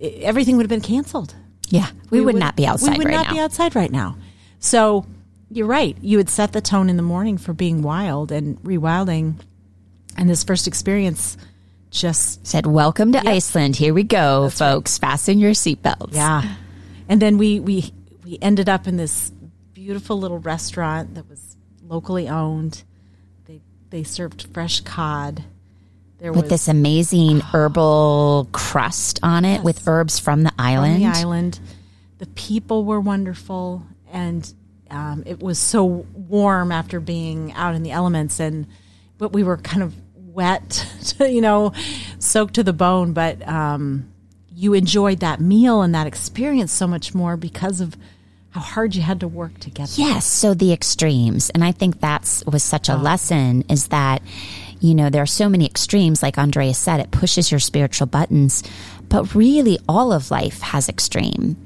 everything 0.00 0.56
would 0.56 0.64
have 0.64 0.70
been 0.70 0.80
canceled. 0.80 1.34
Yeah, 1.68 1.90
we, 2.10 2.18
we 2.18 2.26
would, 2.26 2.34
would, 2.34 2.40
not 2.40 2.56
be 2.56 2.66
outside. 2.66 2.92
We 2.92 2.98
would 2.98 3.06
right 3.06 3.14
not 3.14 3.26
now. 3.28 3.32
be 3.32 3.40
outside 3.40 3.74
right 3.74 3.90
now. 3.90 4.16
So 4.58 5.06
you're 5.50 5.66
right. 5.66 5.96
You 6.02 6.18
would 6.18 6.28
set 6.28 6.52
the 6.52 6.60
tone 6.60 6.90
in 6.90 6.96
the 6.96 7.02
morning 7.02 7.38
for 7.38 7.52
being 7.52 7.82
wild 7.82 8.30
and 8.30 8.60
rewilding, 8.62 9.36
and 10.16 10.28
this 10.28 10.44
first 10.44 10.66
experience 10.66 11.38
just 11.92 12.44
said, 12.46 12.66
"Welcome 12.66 13.12
to 13.12 13.18
yep. 13.18 13.26
Iceland. 13.26 13.76
Here 13.76 13.94
we 13.94 14.02
go, 14.02 14.44
That's 14.44 14.58
folks. 14.58 14.98
Right. 15.00 15.10
Fasten 15.10 15.38
your 15.38 15.52
seatbelts." 15.52 16.14
Yeah, 16.14 16.54
and 17.08 17.22
then 17.22 17.38
we 17.38 17.60
we 17.60 17.92
we 18.24 18.38
ended 18.42 18.68
up 18.68 18.86
in 18.88 18.96
this 18.96 19.30
beautiful 19.74 20.18
little 20.18 20.38
restaurant 20.38 21.14
that 21.14 21.28
was 21.28 21.56
locally 21.86 22.28
owned. 22.28 22.82
They 23.44 23.60
they 23.90 24.02
served 24.02 24.48
fresh 24.52 24.80
cod. 24.80 25.44
There 26.18 26.32
with 26.32 26.42
was, 26.42 26.50
this 26.50 26.68
amazing 26.68 27.42
oh, 27.42 27.46
herbal 27.52 28.48
crust 28.52 29.20
on 29.22 29.44
it, 29.44 29.56
yes. 29.56 29.64
with 29.64 29.86
herbs 29.86 30.18
from 30.18 30.42
the 30.42 30.52
island. 30.58 31.02
From 31.02 31.12
the 31.12 31.18
island. 31.18 31.60
The 32.18 32.26
people 32.28 32.84
were 32.84 33.00
wonderful, 33.00 33.84
and 34.12 34.52
um, 34.88 35.24
it 35.26 35.40
was 35.40 35.58
so 35.58 35.84
warm 35.84 36.70
after 36.70 37.00
being 37.00 37.52
out 37.54 37.74
in 37.74 37.82
the 37.82 37.90
elements, 37.90 38.38
and 38.38 38.66
but 39.18 39.32
we 39.32 39.42
were 39.42 39.56
kind 39.56 39.82
of 39.82 39.94
wet, 40.32 40.86
you 41.20 41.40
know, 41.40 41.72
soaked 42.18 42.54
to 42.54 42.62
the 42.62 42.72
bone. 42.72 43.12
But 43.12 43.46
um, 43.46 44.12
you 44.54 44.74
enjoyed 44.74 45.20
that 45.20 45.40
meal 45.40 45.82
and 45.82 45.94
that 45.94 46.06
experience 46.06 46.72
so 46.72 46.86
much 46.86 47.14
more 47.14 47.36
because 47.36 47.80
of 47.80 47.96
how 48.50 48.60
hard 48.60 48.94
you 48.94 49.02
had 49.02 49.20
to 49.20 49.28
work 49.28 49.54
to 49.54 49.60
together. 49.60 49.92
Yes, 49.96 50.26
so 50.26 50.52
the 50.52 50.72
extremes, 50.72 51.50
and 51.50 51.64
I 51.64 51.72
think 51.72 52.00
that's 52.00 52.44
was 52.44 52.62
such 52.62 52.88
a 52.88 52.94
oh. 52.94 52.98
lesson 52.98 53.64
is 53.68 53.88
that 53.88 54.22
you 54.80 54.94
know 54.94 55.08
there 55.08 55.22
are 55.22 55.26
so 55.26 55.48
many 55.48 55.64
extremes. 55.64 56.22
Like 56.22 56.38
Andrea 56.38 56.74
said, 56.74 57.00
it 57.00 57.10
pushes 57.10 57.50
your 57.50 57.60
spiritual 57.60 58.06
buttons, 58.06 58.62
but 59.08 59.34
really 59.34 59.78
all 59.88 60.12
of 60.12 60.30
life 60.30 60.60
has 60.60 60.88
extreme, 60.88 61.56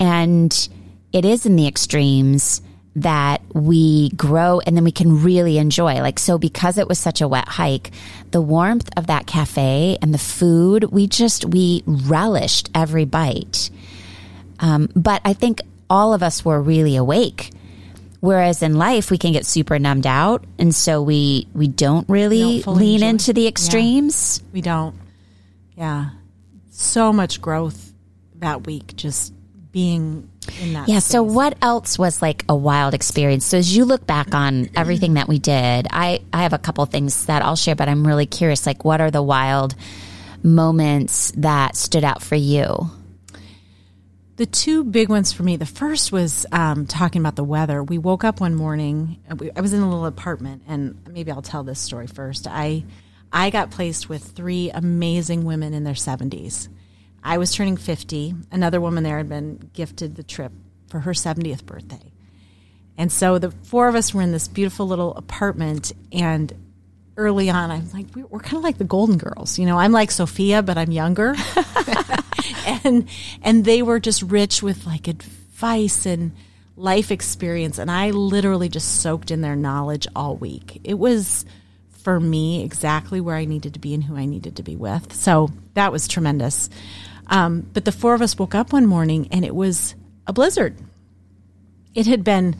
and 0.00 0.68
it 1.12 1.24
is 1.24 1.46
in 1.46 1.54
the 1.54 1.68
extremes 1.68 2.60
that 2.96 3.42
we 3.52 4.10
grow 4.10 4.60
and 4.60 4.76
then 4.76 4.84
we 4.84 4.92
can 4.92 5.22
really 5.22 5.58
enjoy. 5.58 6.00
Like, 6.00 6.18
so 6.18 6.38
because 6.38 6.78
it 6.78 6.88
was 6.88 6.98
such 6.98 7.20
a 7.20 7.28
wet 7.28 7.48
hike, 7.48 7.90
the 8.30 8.40
warmth 8.40 8.88
of 8.96 9.08
that 9.08 9.26
cafe 9.26 9.98
and 10.00 10.14
the 10.14 10.18
food, 10.18 10.84
we 10.84 11.06
just, 11.06 11.44
we 11.44 11.82
relished 11.86 12.70
every 12.74 13.04
bite. 13.04 13.70
Um, 14.60 14.88
but 14.94 15.20
I 15.24 15.32
think 15.32 15.60
all 15.90 16.14
of 16.14 16.22
us 16.22 16.44
were 16.44 16.60
really 16.60 16.96
awake. 16.96 17.50
Whereas 18.20 18.62
in 18.62 18.76
life, 18.76 19.10
we 19.10 19.18
can 19.18 19.32
get 19.32 19.44
super 19.44 19.78
numbed 19.78 20.06
out. 20.06 20.44
And 20.58 20.74
so 20.74 21.02
we, 21.02 21.46
we 21.52 21.68
don't 21.68 22.08
really 22.08 22.62
don't 22.62 22.76
lean 22.76 23.02
enjoy. 23.02 23.08
into 23.08 23.32
the 23.34 23.46
extremes. 23.46 24.40
Yeah, 24.40 24.50
we 24.52 24.60
don't. 24.62 24.94
Yeah. 25.76 26.10
So 26.70 27.12
much 27.12 27.42
growth 27.42 27.92
that 28.36 28.66
week, 28.66 28.96
just 28.96 29.34
being 29.72 30.30
yeah. 30.60 30.84
Space. 30.84 31.04
So, 31.04 31.22
what 31.22 31.56
else 31.62 31.98
was 31.98 32.20
like 32.22 32.44
a 32.48 32.56
wild 32.56 32.94
experience? 32.94 33.44
So, 33.46 33.58
as 33.58 33.76
you 33.76 33.84
look 33.84 34.06
back 34.06 34.34
on 34.34 34.70
everything 34.76 35.14
that 35.14 35.28
we 35.28 35.38
did, 35.38 35.86
I 35.90 36.22
I 36.32 36.42
have 36.42 36.52
a 36.52 36.58
couple 36.58 36.84
things 36.86 37.26
that 37.26 37.42
I'll 37.42 37.56
share, 37.56 37.74
but 37.74 37.88
I'm 37.88 38.06
really 38.06 38.26
curious. 38.26 38.66
Like, 38.66 38.84
what 38.84 39.00
are 39.00 39.10
the 39.10 39.22
wild 39.22 39.74
moments 40.42 41.32
that 41.36 41.76
stood 41.76 42.04
out 42.04 42.22
for 42.22 42.36
you? 42.36 42.90
The 44.36 44.46
two 44.46 44.82
big 44.82 45.08
ones 45.08 45.32
for 45.32 45.44
me. 45.44 45.56
The 45.56 45.66
first 45.66 46.10
was 46.10 46.44
um, 46.50 46.86
talking 46.86 47.22
about 47.22 47.36
the 47.36 47.44
weather. 47.44 47.84
We 47.84 47.98
woke 47.98 48.24
up 48.24 48.40
one 48.40 48.56
morning. 48.56 49.18
I 49.54 49.60
was 49.60 49.72
in 49.72 49.80
a 49.80 49.88
little 49.88 50.06
apartment, 50.06 50.64
and 50.66 51.00
maybe 51.08 51.30
I'll 51.30 51.42
tell 51.42 51.62
this 51.62 51.78
story 51.78 52.08
first. 52.08 52.48
I 52.48 52.84
I 53.32 53.50
got 53.50 53.70
placed 53.70 54.08
with 54.08 54.22
three 54.22 54.70
amazing 54.70 55.44
women 55.44 55.74
in 55.74 55.84
their 55.84 55.94
70s 55.94 56.68
I 57.24 57.38
was 57.38 57.52
turning 57.52 57.76
50. 57.78 58.34
Another 58.52 58.80
woman 58.80 59.02
there 59.02 59.16
had 59.16 59.28
been 59.28 59.70
gifted 59.72 60.14
the 60.14 60.22
trip 60.22 60.52
for 60.88 61.00
her 61.00 61.12
70th 61.12 61.64
birthday. 61.64 62.12
And 62.96 63.10
so 63.10 63.38
the 63.38 63.50
four 63.50 63.88
of 63.88 63.94
us 63.94 64.14
were 64.14 64.22
in 64.22 64.30
this 64.30 64.46
beautiful 64.46 64.86
little 64.86 65.14
apartment. 65.16 65.92
And 66.12 66.52
early 67.16 67.50
on, 67.50 67.70
I'm 67.70 67.90
like, 67.92 68.06
we're 68.14 68.40
kind 68.40 68.58
of 68.58 68.62
like 68.62 68.78
the 68.78 68.84
Golden 68.84 69.16
Girls. 69.16 69.58
You 69.58 69.66
know, 69.66 69.78
I'm 69.78 69.90
like 69.90 70.10
Sophia, 70.10 70.62
but 70.62 70.78
I'm 70.78 70.92
younger. 70.92 71.34
and 72.84 73.08
and 73.42 73.64
they 73.64 73.82
were 73.82 73.98
just 73.98 74.22
rich 74.22 74.62
with 74.62 74.86
like 74.86 75.08
advice 75.08 76.06
and 76.06 76.32
life 76.76 77.10
experience. 77.10 77.78
And 77.78 77.90
I 77.90 78.10
literally 78.10 78.68
just 78.68 79.00
soaked 79.00 79.30
in 79.30 79.40
their 79.40 79.56
knowledge 79.56 80.06
all 80.14 80.36
week. 80.36 80.80
It 80.84 80.98
was 80.98 81.44
for 82.02 82.20
me 82.20 82.62
exactly 82.62 83.20
where 83.20 83.36
I 83.36 83.46
needed 83.46 83.74
to 83.74 83.80
be 83.80 83.94
and 83.94 84.04
who 84.04 84.16
I 84.16 84.26
needed 84.26 84.56
to 84.56 84.62
be 84.62 84.76
with. 84.76 85.14
So 85.14 85.50
that 85.72 85.90
was 85.90 86.06
tremendous. 86.06 86.68
Um, 87.28 87.68
but 87.72 87.84
the 87.84 87.92
four 87.92 88.14
of 88.14 88.22
us 88.22 88.38
woke 88.38 88.54
up 88.54 88.72
one 88.72 88.86
morning 88.86 89.28
and 89.30 89.44
it 89.44 89.54
was 89.54 89.94
a 90.26 90.32
blizzard. 90.32 90.76
It 91.94 92.06
had 92.06 92.24
been 92.24 92.56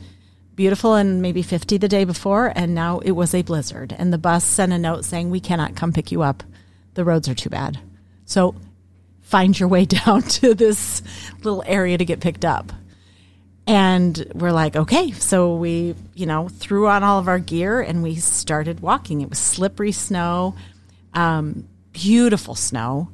beautiful 0.55 0.95
and 0.95 1.21
maybe 1.21 1.41
50 1.41 1.77
the 1.77 1.87
day 1.87 2.05
before, 2.05 2.51
and 2.55 2.73
now 2.73 2.99
it 2.99 3.11
was 3.11 3.33
a 3.33 3.41
blizzard. 3.41 3.93
And 3.97 4.13
the 4.13 4.17
bus 4.17 4.43
sent 4.43 4.71
a 4.71 4.77
note 4.77 5.05
saying, 5.05 5.29
We 5.29 5.39
cannot 5.39 5.75
come 5.75 5.91
pick 5.91 6.11
you 6.11 6.21
up. 6.21 6.43
The 6.93 7.03
roads 7.03 7.27
are 7.27 7.35
too 7.35 7.49
bad. 7.49 7.79
So 8.25 8.55
find 9.21 9.59
your 9.59 9.69
way 9.69 9.85
down 10.05 10.21
to 10.21 10.53
this 10.53 11.01
little 11.43 11.63
area 11.65 11.97
to 11.97 12.05
get 12.05 12.21
picked 12.21 12.45
up. 12.45 12.71
And 13.67 14.31
we're 14.35 14.51
like, 14.51 14.75
okay. 14.75 15.11
So 15.11 15.55
we, 15.55 15.95
you 16.13 16.25
know, 16.25 16.49
threw 16.49 16.87
on 16.87 17.03
all 17.03 17.19
of 17.19 17.27
our 17.27 17.39
gear 17.39 17.81
and 17.81 18.03
we 18.03 18.15
started 18.15 18.79
walking. 18.79 19.21
It 19.21 19.29
was 19.29 19.39
slippery 19.39 19.91
snow, 19.91 20.55
um, 21.13 21.67
beautiful 21.91 22.53
snow. 22.53 23.09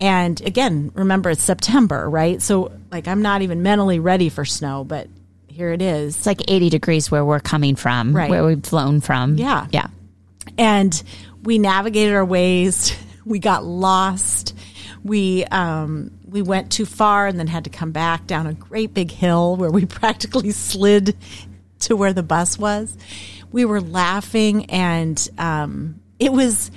And 0.00 0.40
again, 0.42 0.92
remember 0.94 1.30
it's 1.30 1.42
September, 1.42 2.08
right? 2.08 2.40
So 2.42 2.72
like 2.90 3.08
I'm 3.08 3.22
not 3.22 3.42
even 3.42 3.62
mentally 3.62 3.98
ready 3.98 4.28
for 4.28 4.44
snow, 4.44 4.84
but 4.84 5.08
here 5.48 5.72
it 5.72 5.80
is. 5.80 6.16
It's 6.18 6.26
like 6.26 6.42
80 6.48 6.68
degrees 6.68 7.10
where 7.10 7.24
we're 7.24 7.40
coming 7.40 7.76
from, 7.76 8.14
right. 8.14 8.28
where 8.28 8.44
we've 8.44 8.62
flown 8.62 9.00
from. 9.00 9.38
Yeah. 9.38 9.66
Yeah. 9.70 9.86
And 10.58 11.02
we 11.42 11.58
navigated 11.58 12.14
our 12.14 12.24
ways. 12.24 12.94
We 13.26 13.40
got 13.40 13.64
lost. 13.64 14.54
We 15.02 15.44
um, 15.46 16.12
we 16.28 16.42
went 16.42 16.70
too 16.70 16.86
far 16.86 17.26
and 17.26 17.40
then 17.40 17.48
had 17.48 17.64
to 17.64 17.70
come 17.70 17.90
back 17.90 18.24
down 18.28 18.46
a 18.46 18.54
great 18.54 18.94
big 18.94 19.10
hill 19.10 19.56
where 19.56 19.68
we 19.68 19.84
practically 19.86 20.52
slid 20.52 21.16
to 21.80 21.96
where 21.96 22.12
the 22.12 22.22
bus 22.22 22.56
was. 22.56 22.96
We 23.50 23.64
were 23.64 23.80
laughing 23.80 24.66
and 24.66 25.28
um, 25.38 26.00
it 26.20 26.32
was 26.32 26.70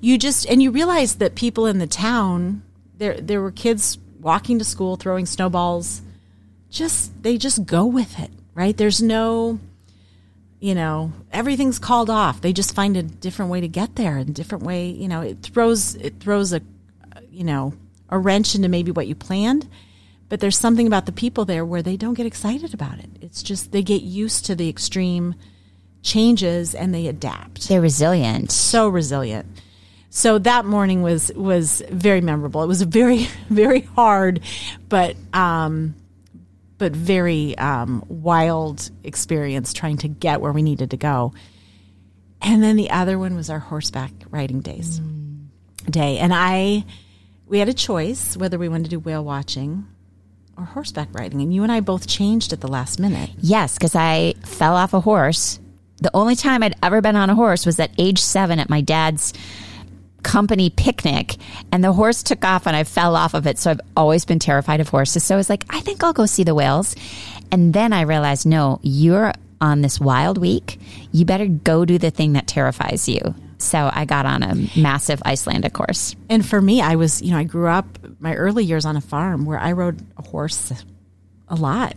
you 0.00 0.18
just 0.18 0.46
and 0.48 0.62
you 0.62 0.70
realize 0.70 1.16
that 1.16 1.34
people 1.34 1.66
in 1.66 1.78
the 1.78 1.86
town 1.86 2.62
there 2.96 3.20
there 3.20 3.40
were 3.40 3.52
kids 3.52 3.98
walking 4.20 4.58
to 4.58 4.64
school 4.64 4.96
throwing 4.96 5.26
snowballs. 5.26 6.02
Just 6.70 7.22
they 7.22 7.36
just 7.36 7.66
go 7.66 7.86
with 7.86 8.18
it 8.18 8.30
right? 8.54 8.76
There's 8.76 9.02
no 9.02 9.58
you 10.60 10.74
know 10.74 11.12
everything's 11.32 11.78
called 11.78 12.10
off. 12.10 12.40
They 12.40 12.52
just 12.52 12.74
find 12.74 12.96
a 12.96 13.02
different 13.02 13.50
way 13.50 13.60
to 13.60 13.68
get 13.68 13.96
there 13.96 14.18
a 14.18 14.24
different 14.24 14.64
way 14.64 14.88
you 14.88 15.08
know 15.08 15.22
it 15.22 15.38
throws 15.42 15.94
it 15.94 16.20
throws 16.20 16.52
a 16.52 16.60
you 17.30 17.44
know 17.44 17.74
a 18.08 18.18
wrench 18.18 18.54
into 18.54 18.68
maybe 18.68 18.90
what 18.90 19.06
you 19.06 19.14
planned. 19.14 19.68
But 20.28 20.38
there's 20.38 20.58
something 20.58 20.86
about 20.86 21.06
the 21.06 21.12
people 21.12 21.44
there 21.44 21.64
where 21.64 21.82
they 21.82 21.96
don't 21.96 22.14
get 22.14 22.26
excited 22.26 22.72
about 22.72 23.00
it. 23.00 23.10
It's 23.20 23.42
just 23.42 23.72
they 23.72 23.82
get 23.82 24.02
used 24.02 24.46
to 24.46 24.54
the 24.54 24.68
extreme 24.68 25.34
changes 26.02 26.72
and 26.72 26.94
they 26.94 27.08
adapt. 27.08 27.68
They're 27.68 27.80
resilient. 27.80 28.52
So 28.52 28.88
resilient 28.88 29.46
so 30.10 30.38
that 30.40 30.64
morning 30.66 31.02
was 31.02 31.32
was 31.34 31.82
very 31.88 32.20
memorable. 32.20 32.62
It 32.64 32.66
was 32.66 32.82
a 32.82 32.86
very 32.86 33.28
very 33.48 33.82
hard, 33.82 34.40
but 34.88 35.16
um, 35.32 35.94
but 36.78 36.92
very 36.92 37.56
um, 37.56 38.04
wild 38.08 38.90
experience 39.04 39.72
trying 39.72 39.98
to 39.98 40.08
get 40.08 40.40
where 40.40 40.52
we 40.52 40.62
needed 40.62 40.90
to 40.90 40.96
go. 40.96 41.32
And 42.42 42.62
then 42.62 42.76
the 42.76 42.90
other 42.90 43.18
one 43.18 43.36
was 43.36 43.50
our 43.50 43.58
horseback 43.58 44.10
riding 44.30 44.60
days 44.60 44.98
mm. 44.98 45.46
day, 45.88 46.18
and 46.18 46.32
I 46.34 46.84
we 47.46 47.60
had 47.60 47.68
a 47.68 47.74
choice 47.74 48.36
whether 48.36 48.58
we 48.58 48.68
wanted 48.68 48.84
to 48.84 48.90
do 48.90 48.98
whale 48.98 49.24
watching 49.24 49.86
or 50.56 50.64
horseback 50.64 51.08
riding, 51.12 51.40
and 51.40 51.54
you 51.54 51.62
and 51.62 51.70
I 51.70 51.78
both 51.80 52.08
changed 52.08 52.52
at 52.52 52.60
the 52.60 52.68
last 52.68 52.98
minute. 52.98 53.30
Yes, 53.38 53.74
because 53.74 53.94
I 53.94 54.34
fell 54.44 54.74
off 54.74 54.92
a 54.92 55.00
horse. 55.00 55.60
The 56.02 56.10
only 56.14 56.34
time 56.34 56.62
I'd 56.64 56.76
ever 56.82 57.00
been 57.00 57.14
on 57.14 57.30
a 57.30 57.34
horse 57.34 57.64
was 57.64 57.78
at 57.78 57.92
age 57.96 58.20
seven 58.20 58.58
at 58.58 58.70
my 58.70 58.80
dad's 58.80 59.34
company 60.22 60.70
picnic 60.70 61.36
and 61.72 61.82
the 61.82 61.92
horse 61.92 62.22
took 62.22 62.44
off 62.44 62.66
and 62.66 62.76
I 62.76 62.84
fell 62.84 63.16
off 63.16 63.34
of 63.34 63.46
it. 63.46 63.58
So 63.58 63.70
I've 63.70 63.80
always 63.96 64.24
been 64.24 64.38
terrified 64.38 64.80
of 64.80 64.88
horses. 64.88 65.24
So 65.24 65.34
I 65.34 65.38
was 65.38 65.50
like, 65.50 65.64
I 65.70 65.80
think 65.80 66.02
I'll 66.02 66.12
go 66.12 66.26
see 66.26 66.44
the 66.44 66.54
whales. 66.54 66.94
And 67.50 67.72
then 67.72 67.92
I 67.92 68.02
realized, 68.02 68.46
no, 68.46 68.80
you're 68.82 69.32
on 69.60 69.82
this 69.82 70.00
wild 70.00 70.38
week. 70.38 70.78
You 71.12 71.24
better 71.24 71.46
go 71.46 71.84
do 71.84 71.98
the 71.98 72.10
thing 72.10 72.34
that 72.34 72.46
terrifies 72.46 73.08
you. 73.08 73.34
So 73.58 73.90
I 73.92 74.06
got 74.06 74.24
on 74.24 74.42
a 74.42 74.54
massive 74.76 75.22
Icelandic 75.24 75.76
horse. 75.76 76.16
And 76.30 76.46
for 76.46 76.60
me, 76.60 76.80
I 76.80 76.96
was, 76.96 77.20
you 77.20 77.32
know, 77.32 77.38
I 77.38 77.44
grew 77.44 77.68
up 77.68 77.98
my 78.18 78.34
early 78.34 78.64
years 78.64 78.86
on 78.86 78.96
a 78.96 79.02
farm 79.02 79.44
where 79.44 79.58
I 79.58 79.72
rode 79.72 80.00
a 80.16 80.22
horse 80.22 80.72
a 81.48 81.56
lot, 81.56 81.94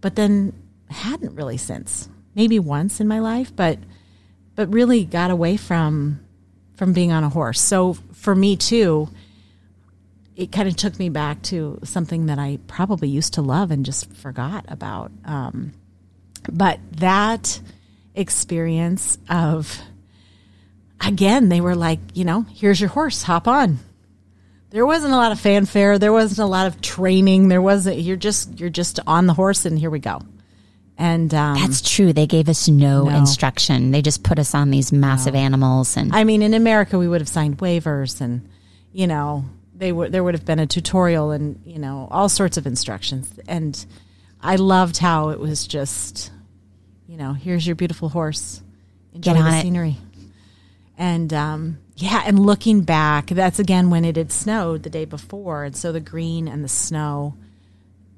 but 0.00 0.16
then 0.16 0.52
hadn't 0.90 1.36
really 1.36 1.58
since. 1.58 2.08
Maybe 2.34 2.58
once 2.58 3.00
in 3.00 3.08
my 3.08 3.20
life, 3.20 3.54
but 3.54 3.78
but 4.54 4.72
really 4.72 5.04
got 5.04 5.30
away 5.30 5.56
from 5.56 6.20
from 6.78 6.92
being 6.92 7.10
on 7.10 7.24
a 7.24 7.28
horse. 7.28 7.60
So 7.60 7.94
for 8.12 8.36
me 8.36 8.56
too, 8.56 9.08
it 10.36 10.52
kind 10.52 10.68
of 10.68 10.76
took 10.76 10.96
me 10.96 11.08
back 11.08 11.42
to 11.42 11.80
something 11.82 12.26
that 12.26 12.38
I 12.38 12.60
probably 12.68 13.08
used 13.08 13.34
to 13.34 13.42
love 13.42 13.72
and 13.72 13.84
just 13.84 14.12
forgot 14.12 14.64
about. 14.68 15.10
Um, 15.24 15.72
but 16.48 16.78
that 16.92 17.60
experience 18.14 19.18
of 19.28 19.80
again, 21.00 21.48
they 21.48 21.60
were 21.60 21.74
like, 21.74 21.98
you 22.14 22.24
know, 22.24 22.46
here's 22.54 22.80
your 22.80 22.90
horse, 22.90 23.24
hop 23.24 23.48
on. 23.48 23.80
There 24.70 24.86
wasn't 24.86 25.12
a 25.12 25.16
lot 25.16 25.32
of 25.32 25.40
fanfare. 25.40 25.98
There 25.98 26.12
wasn't 26.12 26.46
a 26.46 26.50
lot 26.50 26.68
of 26.68 26.80
training. 26.80 27.48
There 27.48 27.62
wasn't. 27.62 27.98
You're 27.98 28.16
just 28.16 28.60
you're 28.60 28.70
just 28.70 29.00
on 29.04 29.26
the 29.26 29.34
horse, 29.34 29.64
and 29.64 29.76
here 29.78 29.90
we 29.90 29.98
go. 29.98 30.20
And 31.00 31.32
um, 31.32 31.54
that's 31.54 31.80
true. 31.80 32.12
They 32.12 32.26
gave 32.26 32.48
us 32.48 32.68
no, 32.68 33.04
no, 33.04 33.16
instruction. 33.16 33.92
They 33.92 34.02
just 34.02 34.24
put 34.24 34.38
us 34.38 34.52
on 34.52 34.70
these 34.70 34.92
massive 34.92 35.34
no. 35.34 35.40
animals. 35.40 35.96
And 35.96 36.12
I 36.12 36.24
mean, 36.24 36.42
in 36.42 36.54
America, 36.54 36.98
we 36.98 37.06
would 37.06 37.20
have 37.20 37.28
signed 37.28 37.58
waivers, 37.58 38.20
and 38.20 38.48
you 38.92 39.06
know, 39.06 39.44
they 39.76 39.92
would 39.92 40.10
there 40.10 40.24
would 40.24 40.34
have 40.34 40.44
been 40.44 40.58
a 40.58 40.66
tutorial, 40.66 41.30
and 41.30 41.62
you 41.64 41.78
know, 41.78 42.08
all 42.10 42.28
sorts 42.28 42.56
of 42.56 42.66
instructions. 42.66 43.38
And 43.46 43.86
I 44.40 44.56
loved 44.56 44.98
how 44.98 45.28
it 45.28 45.38
was 45.38 45.68
just, 45.68 46.32
you 47.06 47.16
know, 47.16 47.32
here's 47.32 47.64
your 47.64 47.76
beautiful 47.76 48.08
horse. 48.08 48.60
Enjoy 49.14 49.34
Get 49.34 49.40
on 49.40 49.50
the 49.52 49.60
scenery. 49.60 49.98
And 50.96 51.32
um, 51.32 51.78
yeah, 51.94 52.24
and 52.26 52.44
looking 52.44 52.80
back, 52.80 53.28
that's 53.28 53.60
again 53.60 53.90
when 53.90 54.04
it 54.04 54.16
had 54.16 54.32
snowed 54.32 54.82
the 54.82 54.90
day 54.90 55.04
before, 55.04 55.62
and 55.62 55.76
so 55.76 55.92
the 55.92 56.00
green 56.00 56.48
and 56.48 56.64
the 56.64 56.68
snow, 56.68 57.34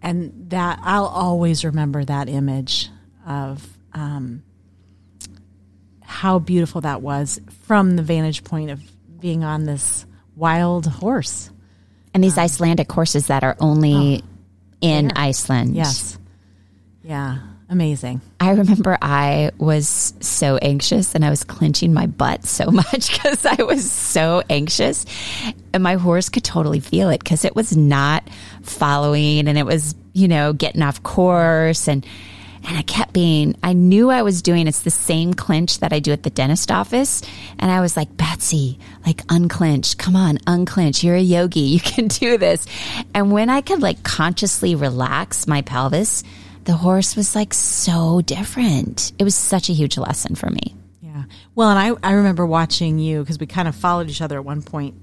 and 0.02 0.50
that 0.50 0.80
I'll 0.82 1.06
always 1.06 1.64
remember 1.64 2.04
that 2.04 2.28
image 2.28 2.88
of 3.26 3.66
um, 3.92 4.42
how 6.02 6.38
beautiful 6.38 6.80
that 6.82 7.02
was 7.02 7.40
from 7.66 7.96
the 7.96 8.02
vantage 8.02 8.44
point 8.44 8.70
of 8.70 8.80
being 9.20 9.44
on 9.44 9.66
this 9.66 10.06
wild 10.36 10.86
horse. 10.86 11.50
And 12.12 12.24
these 12.24 12.38
um, 12.38 12.44
Icelandic 12.44 12.90
horses 12.90 13.28
that 13.28 13.44
are 13.44 13.56
only 13.60 14.22
oh, 14.22 14.26
in 14.80 15.08
there. 15.08 15.16
Iceland. 15.16 15.74
Yes. 15.76 16.18
Yeah. 17.02 17.38
Amazing. 17.70 18.20
I 18.40 18.50
remember 18.50 18.98
I 19.00 19.52
was 19.56 20.12
so 20.18 20.56
anxious 20.56 21.14
and 21.14 21.24
I 21.24 21.30
was 21.30 21.44
clenching 21.44 21.94
my 21.94 22.06
butt 22.06 22.44
so 22.44 22.64
much 22.72 23.12
because 23.12 23.46
I 23.46 23.62
was 23.62 23.88
so 23.88 24.42
anxious. 24.50 25.06
And 25.72 25.80
my 25.80 25.94
horse 25.94 26.28
could 26.28 26.42
totally 26.42 26.80
feel 26.80 27.10
it 27.10 27.20
because 27.20 27.44
it 27.44 27.54
was 27.54 27.76
not 27.76 28.28
following 28.62 29.46
and 29.46 29.56
it 29.56 29.64
was, 29.64 29.94
you 30.12 30.26
know, 30.26 30.52
getting 30.52 30.82
off 30.82 31.04
course. 31.04 31.86
And, 31.86 32.04
and 32.66 32.76
I 32.76 32.82
kept 32.82 33.12
being, 33.12 33.56
I 33.62 33.72
knew 33.72 34.10
I 34.10 34.22
was 34.22 34.42
doing, 34.42 34.66
it's 34.66 34.82
the 34.82 34.90
same 34.90 35.32
clinch 35.32 35.78
that 35.78 35.92
I 35.92 36.00
do 36.00 36.10
at 36.10 36.24
the 36.24 36.30
dentist 36.30 36.72
office. 36.72 37.22
And 37.60 37.70
I 37.70 37.80
was 37.80 37.96
like, 37.96 38.16
Betsy, 38.16 38.80
like 39.06 39.22
unclench, 39.28 39.96
come 39.96 40.16
on, 40.16 40.38
unclench. 40.48 41.04
You're 41.04 41.14
a 41.14 41.20
yogi. 41.20 41.60
You 41.60 41.80
can 41.80 42.08
do 42.08 42.36
this. 42.36 42.66
And 43.14 43.30
when 43.30 43.48
I 43.48 43.60
could 43.60 43.80
like 43.80 44.02
consciously 44.02 44.74
relax 44.74 45.46
my 45.46 45.62
pelvis, 45.62 46.24
the 46.70 46.76
horse 46.76 47.16
was 47.16 47.34
like 47.34 47.52
so 47.52 48.20
different. 48.20 49.10
It 49.18 49.24
was 49.24 49.34
such 49.34 49.68
a 49.68 49.72
huge 49.72 49.98
lesson 49.98 50.36
for 50.36 50.48
me. 50.48 50.76
Yeah. 51.02 51.24
Well, 51.56 51.68
and 51.68 51.76
I, 51.80 52.08
I 52.08 52.12
remember 52.12 52.46
watching 52.46 53.00
you 53.00 53.18
because 53.22 53.40
we 53.40 53.46
kind 53.46 53.66
of 53.66 53.74
followed 53.74 54.08
each 54.08 54.22
other 54.22 54.36
at 54.36 54.44
one 54.44 54.62
point 54.62 54.94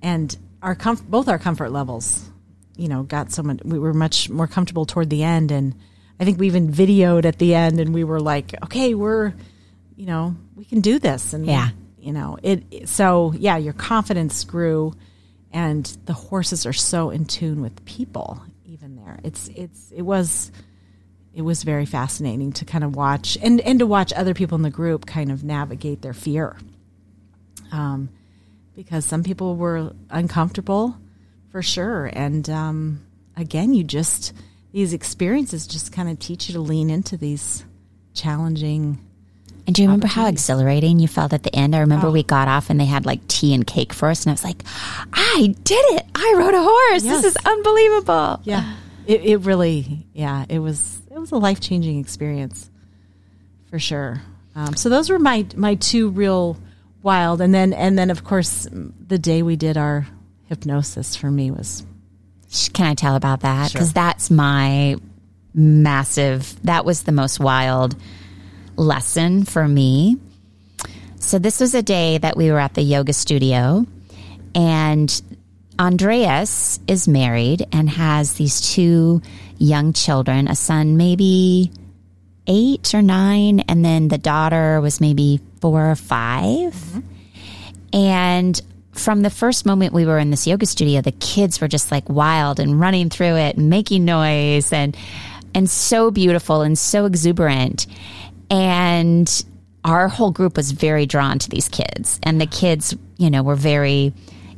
and 0.00 0.34
our 0.62 0.74
comf- 0.74 1.06
both 1.06 1.28
our 1.28 1.38
comfort 1.38 1.70
levels, 1.70 2.30
you 2.78 2.88
know, 2.88 3.02
got 3.02 3.30
so 3.30 3.42
much, 3.42 3.60
we 3.62 3.78
were 3.78 3.92
much 3.92 4.30
more 4.30 4.46
comfortable 4.46 4.86
toward 4.86 5.10
the 5.10 5.22
end. 5.22 5.50
And 5.50 5.74
I 6.18 6.24
think 6.24 6.40
we 6.40 6.46
even 6.46 6.72
videoed 6.72 7.26
at 7.26 7.38
the 7.38 7.54
end 7.54 7.78
and 7.78 7.92
we 7.92 8.02
were 8.02 8.18
like, 8.18 8.54
okay, 8.64 8.94
we're, 8.94 9.34
you 9.96 10.06
know, 10.06 10.34
we 10.54 10.64
can 10.64 10.80
do 10.80 10.98
this. 10.98 11.34
And 11.34 11.44
yeah, 11.44 11.68
you 11.98 12.14
know, 12.14 12.38
it, 12.42 12.88
so 12.88 13.34
yeah, 13.36 13.58
your 13.58 13.74
confidence 13.74 14.44
grew 14.44 14.94
and 15.52 15.84
the 16.06 16.14
horses 16.14 16.64
are 16.64 16.72
so 16.72 17.10
in 17.10 17.26
tune 17.26 17.60
with 17.60 17.84
people 17.84 18.42
even 18.64 18.96
there. 18.96 19.18
It's, 19.24 19.48
it's, 19.54 19.92
it 19.92 20.02
was, 20.02 20.50
it 21.36 21.42
was 21.42 21.64
very 21.64 21.84
fascinating 21.84 22.50
to 22.50 22.64
kind 22.64 22.82
of 22.82 22.96
watch 22.96 23.36
and, 23.42 23.60
and 23.60 23.80
to 23.80 23.86
watch 23.86 24.10
other 24.14 24.32
people 24.32 24.56
in 24.56 24.62
the 24.62 24.70
group 24.70 25.04
kind 25.04 25.30
of 25.30 25.44
navigate 25.44 26.00
their 26.00 26.14
fear. 26.14 26.56
Um, 27.70 28.08
because 28.74 29.04
some 29.04 29.22
people 29.22 29.54
were 29.54 29.92
uncomfortable 30.08 30.96
for 31.50 31.60
sure. 31.60 32.06
And 32.06 32.48
um, 32.48 33.06
again, 33.36 33.74
you 33.74 33.84
just, 33.84 34.32
these 34.72 34.94
experiences 34.94 35.66
just 35.66 35.92
kind 35.92 36.08
of 36.08 36.18
teach 36.18 36.48
you 36.48 36.54
to 36.54 36.60
lean 36.60 36.88
into 36.88 37.18
these 37.18 37.66
challenging. 38.14 38.98
And 39.66 39.76
do 39.76 39.82
you 39.82 39.88
remember 39.88 40.06
how 40.06 40.28
exhilarating 40.28 40.98
you 41.00 41.08
felt 41.08 41.34
at 41.34 41.42
the 41.42 41.54
end? 41.54 41.76
I 41.76 41.80
remember 41.80 42.06
oh. 42.06 42.12
we 42.12 42.22
got 42.22 42.48
off 42.48 42.70
and 42.70 42.80
they 42.80 42.86
had 42.86 43.04
like 43.04 43.28
tea 43.28 43.52
and 43.52 43.66
cake 43.66 43.92
for 43.92 44.08
us, 44.08 44.24
and 44.24 44.30
I 44.30 44.34
was 44.34 44.44
like, 44.44 44.62
I 45.12 45.54
did 45.64 45.84
it! 45.96 46.06
I 46.14 46.34
rode 46.38 46.54
a 46.54 46.62
horse. 46.62 47.04
Yes. 47.04 47.22
This 47.22 47.36
is 47.36 47.44
unbelievable. 47.44 48.40
Yeah. 48.44 48.76
It, 49.06 49.22
it 49.22 49.36
really, 49.38 50.06
yeah, 50.14 50.46
it 50.48 50.60
was 50.60 51.00
it 51.16 51.20
was 51.20 51.32
a 51.32 51.36
life 51.36 51.60
changing 51.60 51.98
experience 51.98 52.70
for 53.70 53.78
sure. 53.78 54.20
Um, 54.54 54.76
so 54.76 54.90
those 54.90 55.08
were 55.08 55.18
my 55.18 55.46
my 55.56 55.76
two 55.76 56.10
real 56.10 56.58
wild, 57.02 57.40
and 57.40 57.54
then 57.54 57.72
and 57.72 57.98
then 57.98 58.10
of 58.10 58.22
course 58.22 58.68
the 58.70 59.18
day 59.18 59.42
we 59.42 59.56
did 59.56 59.78
our 59.78 60.06
hypnosis 60.44 61.16
for 61.16 61.30
me 61.30 61.50
was. 61.50 61.84
Can 62.72 62.86
I 62.86 62.94
tell 62.94 63.16
about 63.16 63.40
that? 63.40 63.72
Because 63.72 63.88
sure. 63.88 63.94
that's 63.94 64.30
my 64.30 64.96
massive. 65.52 66.54
That 66.62 66.84
was 66.84 67.02
the 67.02 67.12
most 67.12 67.40
wild 67.40 67.96
lesson 68.76 69.44
for 69.44 69.66
me. 69.66 70.16
So 71.18 71.38
this 71.38 71.60
was 71.60 71.74
a 71.74 71.82
day 71.82 72.18
that 72.18 72.36
we 72.36 72.52
were 72.52 72.60
at 72.60 72.74
the 72.74 72.82
yoga 72.82 73.12
studio, 73.14 73.84
and 74.54 75.22
Andreas 75.78 76.78
is 76.86 77.08
married 77.08 77.66
and 77.72 77.88
has 77.90 78.34
these 78.34 78.60
two 78.60 79.22
young 79.58 79.92
children, 79.92 80.48
a 80.48 80.54
son 80.54 80.96
maybe 80.96 81.70
eight 82.46 82.94
or 82.94 83.02
nine, 83.02 83.60
and 83.60 83.84
then 83.84 84.08
the 84.08 84.18
daughter 84.18 84.80
was 84.80 85.00
maybe 85.00 85.40
four 85.60 85.90
or 85.90 85.96
5 85.96 86.44
mm-hmm. 86.44 87.00
And 87.92 88.60
from 88.92 89.22
the 89.22 89.30
first 89.30 89.64
moment 89.64 89.92
we 89.92 90.04
were 90.04 90.18
in 90.18 90.30
this 90.30 90.46
yoga 90.46 90.66
studio, 90.66 91.00
the 91.00 91.12
kids 91.12 91.60
were 91.60 91.68
just 91.68 91.90
like 91.90 92.08
wild 92.08 92.60
and 92.60 92.80
running 92.80 93.10
through 93.10 93.36
it 93.36 93.56
and 93.56 93.70
making 93.70 94.04
noise 94.04 94.72
and 94.72 94.96
and 95.54 95.70
so 95.70 96.10
beautiful 96.10 96.60
and 96.60 96.78
so 96.78 97.06
exuberant. 97.06 97.86
And 98.50 99.44
our 99.84 100.08
whole 100.08 100.30
group 100.30 100.56
was 100.56 100.72
very 100.72 101.06
drawn 101.06 101.38
to 101.38 101.48
these 101.48 101.68
kids. 101.68 102.20
And 102.22 102.40
the 102.40 102.46
kids, 102.46 102.94
you 103.16 103.30
know, 103.30 103.42
were 103.42 103.54
very 103.54 104.12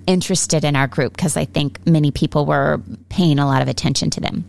interested 0.08 0.64
in 0.64 0.74
our 0.74 0.88
group 0.88 1.12
because 1.14 1.36
I 1.36 1.44
think 1.44 1.86
many 1.86 2.10
people 2.10 2.46
were 2.46 2.80
paying 3.10 3.38
a 3.38 3.46
lot 3.46 3.62
of 3.62 3.68
attention 3.68 4.10
to 4.10 4.20
them. 4.20 4.44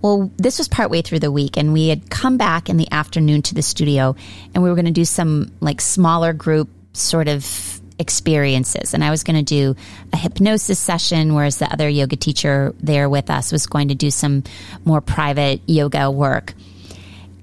Well, 0.00 0.30
this 0.36 0.58
was 0.58 0.68
partway 0.68 1.02
through 1.02 1.20
the 1.20 1.32
week, 1.32 1.56
and 1.56 1.72
we 1.72 1.88
had 1.88 2.08
come 2.08 2.36
back 2.36 2.68
in 2.68 2.76
the 2.76 2.90
afternoon 2.92 3.42
to 3.42 3.54
the 3.54 3.62
studio, 3.62 4.14
and 4.54 4.62
we 4.62 4.68
were 4.68 4.76
going 4.76 4.84
to 4.84 4.90
do 4.92 5.04
some 5.04 5.50
like 5.60 5.80
smaller 5.80 6.32
group 6.32 6.68
sort 6.92 7.28
of 7.28 7.80
experiences. 7.98 8.94
And 8.94 9.02
I 9.02 9.10
was 9.10 9.24
going 9.24 9.36
to 9.36 9.42
do 9.42 9.74
a 10.12 10.16
hypnosis 10.16 10.78
session, 10.78 11.34
whereas 11.34 11.58
the 11.58 11.70
other 11.72 11.88
yoga 11.88 12.16
teacher 12.16 12.74
there 12.80 13.08
with 13.08 13.28
us 13.28 13.50
was 13.50 13.66
going 13.66 13.88
to 13.88 13.94
do 13.94 14.10
some 14.10 14.44
more 14.84 15.00
private 15.00 15.60
yoga 15.66 16.10
work. 16.10 16.54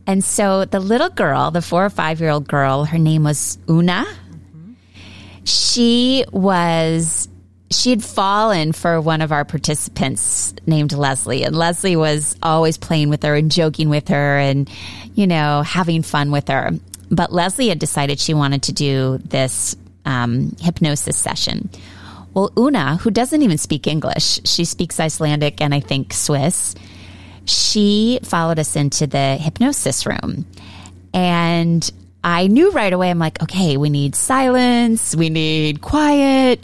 And 0.08 0.24
so 0.24 0.66
the 0.66 0.80
little 0.80 1.10
girl, 1.10 1.52
the 1.52 1.62
four 1.62 1.86
or 1.86 1.90
five 1.90 2.22
year 2.22 2.30
old 2.30 2.48
girl, 2.48 2.86
her 2.86 2.98
name 2.98 3.24
was 3.24 3.58
Una. 3.70 4.06
Mm-hmm. 4.06 4.74
She 5.44 6.26
was 6.32 7.28
she 7.72 7.90
had 7.90 8.04
fallen 8.04 8.72
for 8.74 9.02
one 9.02 9.22
of 9.22 9.32
our 9.32 9.44
participants 9.44 10.54
named 10.68 10.94
Leslie, 10.94 11.44
and 11.44 11.56
Leslie 11.56 11.96
was 11.96 12.36
always 12.44 12.78
playing 12.78 13.10
with 13.10 13.24
her 13.24 13.36
and 13.36 13.52
joking 13.52 13.90
with 13.90 14.08
her 14.10 14.38
and, 14.38 14.70
you 15.16 15.26
know, 15.26 15.64
having 15.64 16.04
fun 16.04 16.32
with 16.32 16.48
her. 16.48 16.72
But 17.10 17.34
Leslie 17.34 17.70
had 17.70 17.80
decided 17.80 18.20
she 18.20 18.34
wanted 18.34 18.64
to 18.64 18.74
do 18.74 19.20
this 19.24 19.76
um, 20.06 20.56
hypnosis 20.60 21.18
session. 21.18 21.70
Well, 22.34 22.52
Una, 22.58 22.98
who 22.98 23.12
doesn't 23.12 23.42
even 23.42 23.58
speak 23.58 23.88
English, 23.88 24.42
she 24.46 24.66
speaks 24.66 25.00
Icelandic 25.00 25.62
and 25.62 25.74
I 25.74 25.80
think 25.80 26.14
Swiss, 26.14 26.76
she 27.46 28.20
followed 28.24 28.60
us 28.60 28.76
into 28.76 29.08
the 29.08 29.38
hypnosis 29.38 30.06
room. 30.06 30.46
And 31.14 31.90
I 32.24 32.48
knew 32.48 32.72
right 32.72 32.92
away, 32.92 33.10
I'm 33.10 33.20
like, 33.20 33.42
okay, 33.42 33.78
we 33.78 33.90
need 33.90 34.16
silence, 34.16 35.16
we 35.16 35.30
need 35.30 35.82
quiet 35.82 36.64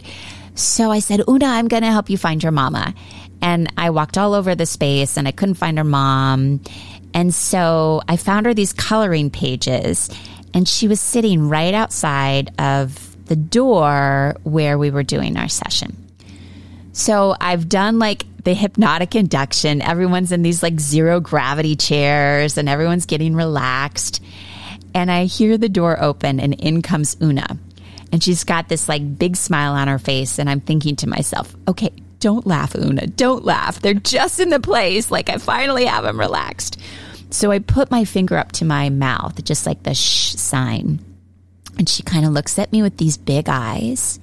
so 0.54 0.90
I 0.90 0.98
said, 0.98 1.22
Una, 1.28 1.46
I'm 1.46 1.68
going 1.68 1.82
to 1.82 1.90
help 1.90 2.10
you 2.10 2.18
find 2.18 2.42
your 2.42 2.52
mama. 2.52 2.94
And 3.40 3.72
I 3.76 3.90
walked 3.90 4.18
all 4.18 4.34
over 4.34 4.54
the 4.54 4.66
space 4.66 5.16
and 5.16 5.26
I 5.26 5.32
couldn't 5.32 5.54
find 5.54 5.78
her 5.78 5.84
mom. 5.84 6.60
And 7.14 7.34
so 7.34 8.02
I 8.08 8.16
found 8.16 8.46
her 8.46 8.54
these 8.54 8.72
coloring 8.72 9.30
pages 9.30 10.08
and 10.54 10.68
she 10.68 10.88
was 10.88 11.00
sitting 11.00 11.48
right 11.48 11.74
outside 11.74 12.52
of 12.60 13.08
the 13.26 13.36
door 13.36 14.36
where 14.44 14.78
we 14.78 14.90
were 14.90 15.02
doing 15.02 15.36
our 15.36 15.48
session. 15.48 15.96
So 16.92 17.34
I've 17.40 17.68
done 17.68 17.98
like 17.98 18.26
the 18.44 18.54
hypnotic 18.54 19.14
induction. 19.14 19.80
Everyone's 19.80 20.32
in 20.32 20.42
these 20.42 20.62
like 20.62 20.78
zero 20.78 21.20
gravity 21.20 21.76
chairs 21.76 22.58
and 22.58 22.68
everyone's 22.68 23.06
getting 23.06 23.34
relaxed. 23.34 24.22
And 24.94 25.10
I 25.10 25.24
hear 25.24 25.56
the 25.56 25.68
door 25.68 26.02
open 26.02 26.38
and 26.38 26.54
in 26.54 26.82
comes 26.82 27.16
Una. 27.22 27.56
And 28.12 28.22
she's 28.22 28.44
got 28.44 28.68
this 28.68 28.88
like 28.88 29.18
big 29.18 29.36
smile 29.36 29.72
on 29.72 29.88
her 29.88 29.98
face. 29.98 30.38
And 30.38 30.48
I'm 30.48 30.60
thinking 30.60 30.96
to 30.96 31.08
myself, 31.08 31.56
okay, 31.66 31.90
don't 32.20 32.46
laugh, 32.46 32.76
Una. 32.76 33.06
Don't 33.06 33.44
laugh. 33.44 33.80
They're 33.80 33.94
just 33.94 34.38
in 34.38 34.50
the 34.50 34.60
place. 34.60 35.10
Like 35.10 35.28
I 35.30 35.38
finally 35.38 35.86
have 35.86 36.04
them 36.04 36.20
relaxed. 36.20 36.78
So 37.30 37.50
I 37.50 37.58
put 37.58 37.90
my 37.90 38.04
finger 38.04 38.36
up 38.36 38.52
to 38.52 38.66
my 38.66 38.90
mouth, 38.90 39.42
just 39.42 39.66
like 39.66 39.82
the 39.82 39.94
shh 39.94 40.34
sign. 40.36 41.00
And 41.78 41.88
she 41.88 42.02
kind 42.02 42.26
of 42.26 42.32
looks 42.32 42.58
at 42.58 42.70
me 42.70 42.82
with 42.82 42.98
these 42.98 43.16
big 43.16 43.48
eyes. 43.48 44.20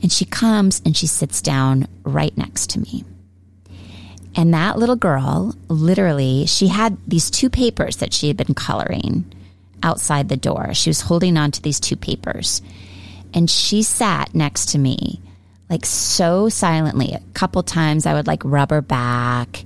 And 0.00 0.12
she 0.12 0.24
comes 0.24 0.80
and 0.84 0.96
she 0.96 1.08
sits 1.08 1.42
down 1.42 1.88
right 2.04 2.36
next 2.38 2.70
to 2.70 2.80
me. 2.80 3.04
And 4.36 4.54
that 4.54 4.78
little 4.78 4.96
girl, 4.96 5.54
literally, 5.68 6.46
she 6.46 6.68
had 6.68 6.96
these 7.08 7.30
two 7.30 7.50
papers 7.50 7.96
that 7.96 8.12
she 8.12 8.28
had 8.28 8.36
been 8.36 8.54
coloring 8.54 9.24
outside 9.82 10.28
the 10.28 10.36
door. 10.36 10.74
She 10.74 10.90
was 10.90 11.00
holding 11.00 11.36
on 11.36 11.50
to 11.52 11.62
these 11.62 11.80
two 11.80 11.96
papers. 11.96 12.60
And 13.36 13.50
she 13.50 13.82
sat 13.82 14.34
next 14.34 14.70
to 14.70 14.78
me, 14.78 15.20
like 15.70 15.84
so 15.84 16.48
silently. 16.48 17.12
A 17.12 17.20
couple 17.34 17.62
times 17.62 18.06
I 18.06 18.14
would 18.14 18.26
like 18.26 18.42
rub 18.44 18.70
her 18.70 18.80
back. 18.80 19.62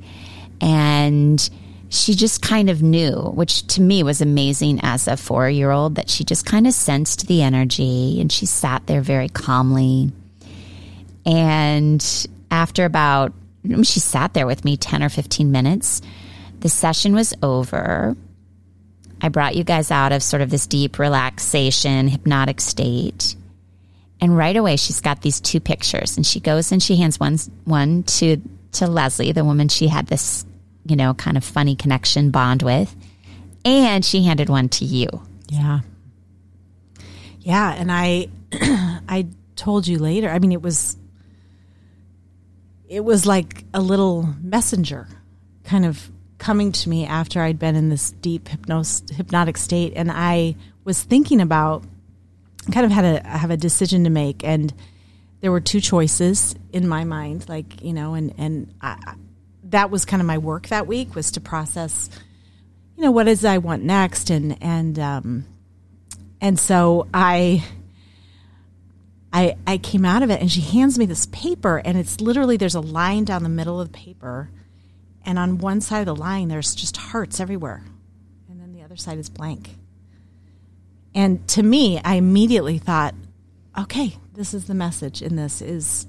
And 0.60 1.48
she 1.88 2.14
just 2.14 2.42
kind 2.42 2.68
of 2.68 2.82
knew, 2.82 3.14
which 3.14 3.66
to 3.68 3.80
me 3.80 4.02
was 4.02 4.20
amazing 4.20 4.80
as 4.82 5.06
a 5.06 5.16
four 5.16 5.48
year 5.48 5.70
old, 5.70 5.94
that 5.94 6.10
she 6.10 6.24
just 6.24 6.44
kind 6.44 6.66
of 6.66 6.74
sensed 6.74 7.28
the 7.28 7.42
energy 7.42 8.20
and 8.20 8.30
she 8.30 8.44
sat 8.44 8.86
there 8.88 9.00
very 9.02 9.28
calmly. 9.28 10.12
And 11.24 12.26
after 12.50 12.84
about 12.84 13.32
she 13.82 14.00
sat 14.00 14.34
there 14.34 14.46
with 14.46 14.64
me 14.64 14.76
10 14.76 15.02
or 15.02 15.08
15 15.08 15.52
minutes. 15.52 16.02
The 16.60 16.68
session 16.68 17.14
was 17.14 17.34
over. 17.42 18.16
I 19.20 19.28
brought 19.28 19.54
you 19.54 19.64
guys 19.64 19.90
out 19.90 20.12
of 20.12 20.22
sort 20.22 20.42
of 20.42 20.50
this 20.50 20.66
deep 20.66 20.98
relaxation, 20.98 22.08
hypnotic 22.08 22.60
state. 22.60 23.36
And 24.20 24.36
right 24.36 24.56
away, 24.56 24.76
she's 24.76 25.00
got 25.00 25.22
these 25.22 25.40
two 25.40 25.60
pictures, 25.60 26.16
and 26.16 26.26
she 26.26 26.40
goes 26.40 26.72
and 26.72 26.82
she 26.82 26.96
hands 26.96 27.18
one 27.18 27.38
one 27.64 28.02
to 28.04 28.36
to 28.72 28.86
Leslie, 28.86 29.32
the 29.32 29.44
woman 29.44 29.68
she 29.68 29.88
had 29.88 30.06
this, 30.06 30.44
you 30.84 30.96
know, 30.96 31.14
kind 31.14 31.36
of 31.36 31.44
funny 31.44 31.74
connection 31.74 32.30
bond 32.30 32.62
with, 32.62 32.94
and 33.64 34.04
she 34.04 34.22
handed 34.24 34.48
one 34.48 34.68
to 34.68 34.84
you. 34.84 35.08
Yeah, 35.48 35.80
yeah, 37.40 37.72
and 37.72 37.90
I, 37.90 38.28
I 38.52 39.26
told 39.56 39.88
you 39.88 39.98
later. 39.98 40.28
I 40.28 40.38
mean, 40.38 40.52
it 40.52 40.62
was 40.62 40.96
it 42.90 43.04
was 43.04 43.24
like 43.24 43.64
a 43.72 43.80
little 43.80 44.28
messenger 44.42 45.06
kind 45.64 45.86
of 45.86 46.10
coming 46.38 46.72
to 46.72 46.88
me 46.88 47.06
after 47.06 47.40
I'd 47.40 47.58
been 47.58 47.76
in 47.76 47.88
this 47.88 48.10
deep 48.10 48.48
hypnos- 48.48 49.08
hypnotic 49.12 49.56
state. 49.56 49.92
And 49.94 50.10
I 50.10 50.56
was 50.82 51.00
thinking 51.00 51.40
about, 51.40 51.84
kind 52.72 52.86
of 52.86 52.92
had 52.92 53.04
a, 53.04 53.28
have 53.28 53.50
a 53.50 53.56
decision 53.56 54.04
to 54.04 54.10
make. 54.10 54.44
And 54.44 54.72
there 55.40 55.50
were 55.50 55.60
two 55.60 55.80
choices 55.80 56.54
in 56.72 56.86
my 56.86 57.04
mind, 57.04 57.48
like, 57.48 57.82
you 57.82 57.92
know, 57.92 58.14
and, 58.14 58.34
and 58.38 58.74
I, 58.80 59.14
that 59.64 59.90
was 59.90 60.04
kind 60.04 60.20
of 60.20 60.26
my 60.26 60.38
work 60.38 60.68
that 60.68 60.86
week 60.86 61.14
was 61.14 61.30
to 61.32 61.40
process, 61.40 62.10
you 62.96 63.04
know, 63.04 63.10
what 63.10 63.28
is 63.28 63.44
I 63.44 63.58
want 63.58 63.82
next. 63.82 64.30
And, 64.30 64.62
and, 64.62 64.98
um, 64.98 65.44
and 66.40 66.58
so 66.58 67.06
I, 67.14 67.64
I, 69.32 69.56
I 69.66 69.78
came 69.78 70.04
out 70.04 70.22
of 70.22 70.30
it 70.30 70.40
and 70.40 70.50
she 70.50 70.60
hands 70.60 70.98
me 70.98 71.06
this 71.06 71.26
paper 71.26 71.80
and 71.84 71.96
it's 71.96 72.20
literally 72.20 72.56
there's 72.56 72.74
a 72.74 72.80
line 72.80 73.24
down 73.24 73.42
the 73.42 73.48
middle 73.48 73.80
of 73.80 73.92
the 73.92 73.98
paper 73.98 74.50
and 75.24 75.38
on 75.38 75.58
one 75.58 75.80
side 75.80 76.00
of 76.00 76.06
the 76.06 76.16
line 76.16 76.48
there's 76.48 76.74
just 76.74 76.96
hearts 76.96 77.38
everywhere 77.38 77.84
and 78.48 78.60
then 78.60 78.72
the 78.72 78.82
other 78.82 78.96
side 78.96 79.18
is 79.18 79.28
blank 79.28 79.76
and 81.14 81.46
to 81.48 81.62
me 81.62 82.00
i 82.04 82.14
immediately 82.14 82.78
thought 82.78 83.14
okay 83.78 84.16
this 84.34 84.54
is 84.54 84.66
the 84.66 84.74
message 84.74 85.20
in 85.20 85.36
this 85.36 85.60
is 85.60 86.06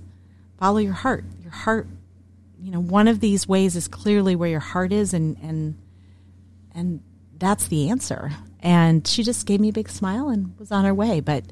follow 0.58 0.78
your 0.78 0.94
heart. 0.94 1.26
Your 1.42 1.52
heart 1.52 1.88
you 2.62 2.72
know 2.72 2.80
one 2.80 3.08
of 3.08 3.20
these 3.20 3.48
ways 3.48 3.76
is 3.76 3.88
clearly 3.88 4.36
where 4.36 4.50
your 4.50 4.62
heart 4.62 4.94
is 4.94 5.14
and 5.14 5.38
and 5.42 5.78
and 6.74 7.02
that's 7.38 7.68
the 7.68 7.90
answer. 7.90 8.32
And 8.62 9.06
she 9.06 9.24
just 9.24 9.46
gave 9.48 9.60
me 9.60 9.70
a 9.70 9.74
big 9.74 9.90
smile 9.90 10.30
and 10.30 10.58
was 10.60 10.72
on 10.72 10.86
her 10.86 10.94
way. 10.94 11.20
But 11.20 11.44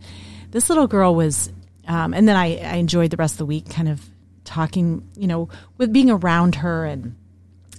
this 0.52 0.70
little 0.70 0.88
girl 0.88 1.16
was 1.16 1.52
um, 1.88 2.14
and 2.14 2.28
then 2.28 2.36
I, 2.36 2.58
I 2.58 2.76
enjoyed 2.76 3.10
the 3.10 3.18
rest 3.18 3.34
of 3.34 3.40
the 3.40 3.46
week 3.48 3.70
kind 3.70 3.90
of 3.90 4.02
talking, 4.46 5.10
you 5.18 5.28
know, 5.28 5.50
with 5.78 5.92
being 5.92 6.12
around 6.12 6.56
her 6.56 6.86
and 6.86 7.16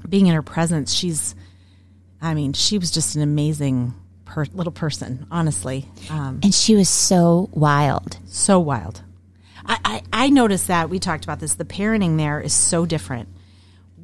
being 0.08 0.26
in 0.26 0.34
her 0.34 0.42
presence. 0.42 0.92
She's, 0.92 1.36
I 2.20 2.34
mean, 2.34 2.52
she 2.52 2.76
was 2.76 2.90
just 2.90 3.14
an 3.14 3.22
amazing 3.22 3.94
per- 4.30 4.46
little 4.52 4.72
person, 4.72 5.26
honestly. 5.30 5.88
Um, 6.08 6.40
and 6.42 6.54
she 6.54 6.74
was 6.74 6.88
so 6.88 7.50
wild. 7.52 8.18
So 8.26 8.58
wild. 8.58 9.02
I, 9.66 9.78
I, 9.84 10.02
I, 10.24 10.30
noticed 10.30 10.68
that. 10.68 10.88
We 10.88 10.98
talked 10.98 11.24
about 11.24 11.40
this. 11.40 11.54
The 11.54 11.64
parenting 11.64 12.16
there 12.16 12.40
is 12.40 12.54
so 12.54 12.86
different. 12.86 13.28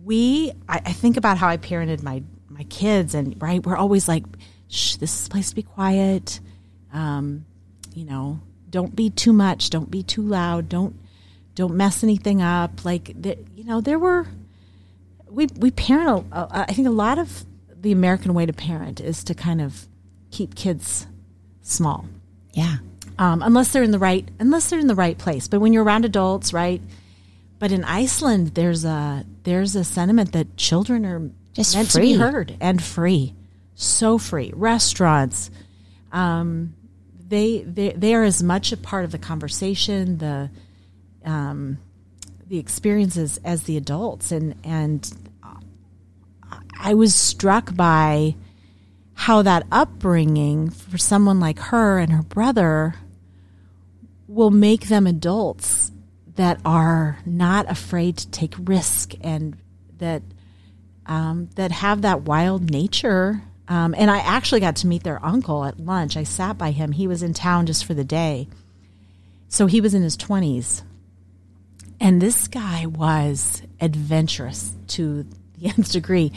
We, 0.04 0.52
I, 0.68 0.82
I 0.84 0.92
think 0.92 1.16
about 1.16 1.38
how 1.38 1.48
I 1.48 1.56
parented 1.56 2.02
my, 2.02 2.22
my 2.48 2.64
kids, 2.64 3.14
and 3.14 3.40
right, 3.40 3.64
we're 3.64 3.76
always 3.76 4.06
like, 4.06 4.24
shh, 4.68 4.96
this 4.96 5.20
is 5.20 5.26
a 5.26 5.30
place 5.30 5.50
to 5.50 5.54
be 5.54 5.62
quiet. 5.62 6.40
Um, 6.92 7.46
you 7.94 8.04
know, 8.04 8.40
don't 8.68 8.94
be 8.94 9.10
too 9.10 9.32
much 9.32 9.70
don't 9.70 9.90
be 9.90 10.02
too 10.02 10.22
loud 10.22 10.68
don't 10.68 10.98
don't 11.54 11.74
mess 11.74 12.04
anything 12.04 12.42
up 12.42 12.84
like 12.84 13.10
the, 13.20 13.38
you 13.54 13.64
know 13.64 13.80
there 13.80 13.98
were 13.98 14.26
we 15.30 15.46
we 15.56 15.70
parent 15.70 16.26
a, 16.32 16.66
I 16.68 16.72
think 16.72 16.86
a 16.86 16.90
lot 16.90 17.18
of 17.18 17.44
the 17.74 17.92
American 17.92 18.34
way 18.34 18.44
to 18.46 18.52
parent 18.52 19.00
is 19.00 19.24
to 19.24 19.34
kind 19.34 19.60
of 19.60 19.86
keep 20.36 20.54
kids 20.54 21.06
small. 21.62 22.06
Yeah. 22.52 22.76
Um, 23.18 23.42
unless 23.42 23.72
they're 23.72 23.82
in 23.82 23.90
the 23.90 23.98
right 23.98 24.28
unless 24.38 24.68
they're 24.68 24.78
in 24.78 24.86
the 24.86 24.94
right 24.94 25.16
place. 25.16 25.48
But 25.48 25.60
when 25.60 25.72
you're 25.72 25.84
around 25.84 26.04
adults 26.04 26.52
right? 26.52 26.82
But 27.58 27.72
in 27.72 27.84
Iceland 27.84 28.48
there's 28.48 28.84
a 28.84 29.24
there's 29.44 29.74
a 29.76 29.84
sentiment 29.84 30.32
that 30.32 30.56
children 30.56 31.06
are 31.06 31.30
just 31.54 31.74
meant 31.74 31.90
free. 31.90 32.12
to 32.12 32.18
be 32.18 32.20
heard 32.20 32.56
and 32.60 32.82
free. 32.82 33.34
So 33.74 34.18
free. 34.18 34.52
Restaurants 34.54 35.50
um, 36.12 36.74
they, 37.28 37.62
they 37.62 37.90
they 37.90 38.14
are 38.14 38.22
as 38.22 38.42
much 38.42 38.72
a 38.72 38.76
part 38.76 39.04
of 39.04 39.12
the 39.12 39.18
conversation, 39.18 40.18
the 40.18 40.50
um, 41.24 41.78
the 42.46 42.58
experiences 42.58 43.38
as 43.44 43.64
the 43.64 43.76
adults, 43.76 44.30
and 44.30 44.54
and 44.62 45.10
I 46.78 46.94
was 46.94 47.14
struck 47.14 47.74
by 47.74 48.36
how 49.16 49.42
that 49.42 49.66
upbringing 49.72 50.70
for 50.70 50.98
someone 50.98 51.40
like 51.40 51.58
her 51.58 51.98
and 51.98 52.12
her 52.12 52.22
brother 52.22 52.94
will 54.28 54.50
make 54.50 54.88
them 54.88 55.06
adults 55.06 55.90
that 56.36 56.60
are 56.64 57.18
not 57.26 57.68
afraid 57.70 58.16
to 58.18 58.30
take 58.30 58.54
risk 58.58 59.14
and 59.22 59.56
that 59.98 60.22
um, 61.06 61.48
that 61.54 61.72
have 61.72 62.02
that 62.02 62.22
wild 62.22 62.70
nature 62.70 63.42
um, 63.68 63.94
and 63.96 64.10
I 64.10 64.18
actually 64.18 64.60
got 64.60 64.76
to 64.76 64.86
meet 64.86 65.02
their 65.02 65.24
uncle 65.24 65.64
at 65.64 65.80
lunch. 65.80 66.16
I 66.16 66.22
sat 66.22 66.56
by 66.56 66.70
him. 66.70 66.92
He 66.92 67.08
was 67.08 67.22
in 67.22 67.34
town 67.34 67.66
just 67.66 67.84
for 67.84 67.94
the 67.94 68.04
day. 68.04 68.48
So 69.48 69.66
he 69.66 69.80
was 69.80 69.94
in 69.94 70.02
his 70.02 70.16
20s. 70.16 70.82
And 72.00 72.20
this 72.20 72.46
guy 72.46 72.86
was 72.86 73.62
adventurous 73.80 74.72
to 74.88 75.26
the 75.58 75.66
nth 75.76 75.92
degree. 75.92 76.32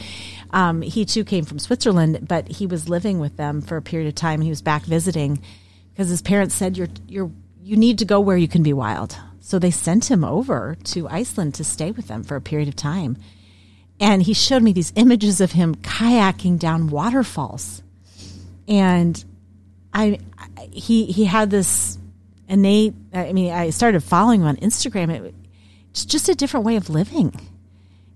Um, 0.51 0.81
he 0.81 1.05
too 1.05 1.23
came 1.23 1.45
from 1.45 1.59
Switzerland, 1.59 2.27
but 2.27 2.47
he 2.47 2.65
was 2.65 2.89
living 2.89 3.19
with 3.19 3.37
them 3.37 3.61
for 3.61 3.77
a 3.77 3.81
period 3.81 4.07
of 4.07 4.15
time. 4.15 4.41
He 4.41 4.49
was 4.49 4.61
back 4.61 4.83
visiting 4.83 5.41
because 5.91 6.09
his 6.09 6.21
parents 6.21 6.55
said, 6.55 6.77
"You're 6.77 6.89
you're 7.07 7.31
you 7.61 7.77
need 7.77 7.99
to 7.99 8.05
go 8.05 8.19
where 8.19 8.37
you 8.37 8.47
can 8.47 8.63
be 8.63 8.73
wild." 8.73 9.17
So 9.41 9.59
they 9.59 9.71
sent 9.71 10.11
him 10.11 10.23
over 10.23 10.77
to 10.85 11.07
Iceland 11.07 11.55
to 11.55 11.63
stay 11.63 11.91
with 11.91 12.07
them 12.07 12.23
for 12.23 12.35
a 12.35 12.41
period 12.41 12.67
of 12.67 12.75
time 12.75 13.17
and 13.99 14.23
he 14.23 14.33
showed 14.33 14.63
me 14.63 14.71
these 14.71 14.93
images 14.95 15.41
of 15.41 15.51
him 15.51 15.75
kayaking 15.75 16.57
down 16.57 16.87
waterfalls 16.87 17.83
and 18.67 19.23
i 19.93 20.17
he 20.71 21.05
he 21.05 21.25
had 21.25 21.49
this 21.49 21.97
innate 22.47 22.93
i 23.13 23.33
mean 23.33 23.51
i 23.51 23.69
started 23.69 24.01
following 24.01 24.41
him 24.41 24.47
on 24.47 24.55
instagram 24.57 25.09
it, 25.09 25.35
it's 25.91 26.05
just 26.05 26.29
a 26.29 26.35
different 26.35 26.65
way 26.65 26.75
of 26.75 26.89
living 26.89 27.33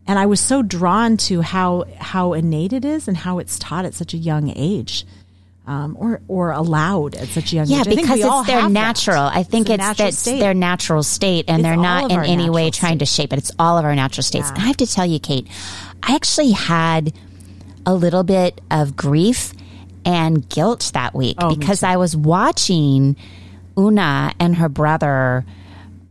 and 0.08 0.20
i 0.20 0.26
was 0.26 0.40
so 0.40 0.62
drawn 0.62 1.18
to 1.18 1.42
how 1.42 1.86
how 2.00 2.34
innate 2.34 2.74
it 2.74 2.86
is 2.86 3.08
and 3.08 3.18
how 3.18 3.40
it's 3.40 3.58
taught 3.60 3.86
at 3.86 3.94
such 3.94 4.14
a 4.14 4.18
young 4.18 4.52
age 4.56 5.06
um, 5.66 5.96
or 5.98 6.22
or 6.28 6.52
allowed 6.52 7.16
at 7.16 7.30
such 7.30 7.54
a 7.54 7.56
young 7.56 7.68
yeah, 7.68 7.82
age. 7.82 7.88
Yeah, 7.88 7.96
because 7.96 8.20
it's 8.20 8.48
their 8.48 8.70
natural. 8.70 9.30
That. 9.30 9.38
I 9.38 9.44
think 9.44 9.70
it's, 9.70 9.84
it's 9.84 9.98
that's 9.98 10.18
state. 10.18 10.40
their 10.40 10.54
natural 10.54 11.04
state, 11.04 11.46
and 11.48 11.60
it's 11.60 11.64
they're 11.64 11.78
not 11.78 12.12
in 12.12 12.20
any 12.20 12.50
way 12.50 12.70
state. 12.70 12.80
trying 12.80 13.00
to 13.00 13.06
shape 13.06 13.32
it. 13.32 13.40
It's 13.40 13.52
all 13.58 13.78
of 13.78 13.86
our 13.86 13.96
natural 13.96 14.24
states. 14.24 14.48
Yeah. 14.48 14.56
And 14.56 14.64
I 14.64 14.68
have 14.68 14.78
to 14.78 14.88
tell 14.88 15.06
you, 15.06 15.20
Kate, 15.20 15.48
I 16.02 16.16
actually 16.16 16.52
had 16.52 17.14
a 17.86 17.94
little 17.94 18.24
bit 18.24 18.60
of 18.70 18.96
grief 18.96 19.54
and 20.06 20.48
guilt 20.50 20.92
that 20.94 21.14
week 21.14 21.38
oh, 21.40 21.56
because 21.56 21.82
I 21.82 21.96
was 21.96 22.16
watching 22.16 23.16
Una 23.78 24.34
and 24.40 24.56
her 24.58 24.70
brother 24.70 25.46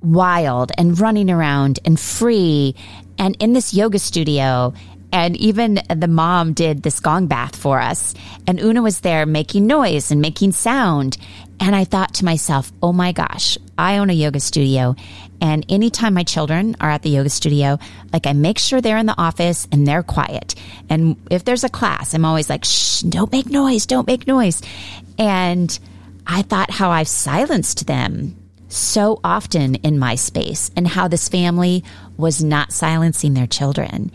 wild 0.03 0.73
and 0.79 0.99
running 0.99 1.31
around 1.31 1.79
and 1.85 2.01
free 2.01 2.75
and 3.23 3.37
in 3.39 3.53
this 3.53 3.73
yoga 3.73 4.01
studio 4.01 4.75
and 5.13 5.37
even 5.37 5.79
the 5.95 6.09
mom 6.09 6.55
did 6.55 6.83
this 6.83 6.99
gong 6.99 7.29
bath 7.29 7.55
for 7.55 7.79
us. 7.79 8.15
And 8.49 8.59
Una 8.59 8.83
was 8.83 9.01
there 9.01 9.27
making 9.27 9.67
noise 9.67 10.11
and 10.11 10.21
making 10.21 10.53
sound. 10.53 11.19
And 11.61 11.77
I 11.77 11.85
thought 11.85 12.15
to 12.15 12.25
myself, 12.25 12.73
oh 12.83 12.93
my 12.93 13.13
gosh, 13.13 13.59
I 13.79 13.99
own 13.99 14.11
a 14.11 14.15
yoga 14.15 14.41
studio. 14.41 14.97
And 15.41 15.65
anytime 15.69 16.15
my 16.15 16.25
children 16.25 16.75
are 16.81 16.91
at 16.91 17.03
the 17.03 17.11
yoga 17.11 17.29
studio, 17.29 17.79
like 18.13 18.27
I 18.27 18.33
make 18.33 18.59
sure 18.59 18.81
they're 18.81 18.97
in 18.97 19.07
the 19.07 19.21
office 19.21 19.69
and 19.71 19.87
they're 19.87 20.03
quiet. 20.03 20.57
And 20.89 21.17
if 21.31 21.45
there's 21.45 21.63
a 21.63 21.69
class, 21.69 22.15
I'm 22.15 22.25
always 22.25 22.51
like, 22.51 22.65
shh, 22.65 23.03
don't 23.03 23.31
make 23.31 23.47
noise, 23.47 23.87
don't 23.87 24.07
make 24.07 24.27
noise. 24.27 24.63
And 25.17 25.79
I 26.27 26.43
thought 26.43 26.71
how 26.71 26.91
I've 26.91 27.07
silenced 27.07 27.87
them 27.87 28.35
so 28.73 29.21
often 29.23 29.75
in 29.77 29.99
my 29.99 30.15
space 30.15 30.71
and 30.77 30.89
how 30.89 31.07
this 31.07 31.29
family 31.29 31.85
was 32.17 32.43
not 32.43 32.73
silencing 32.73 33.35
their 33.35 33.47
children 33.47 34.13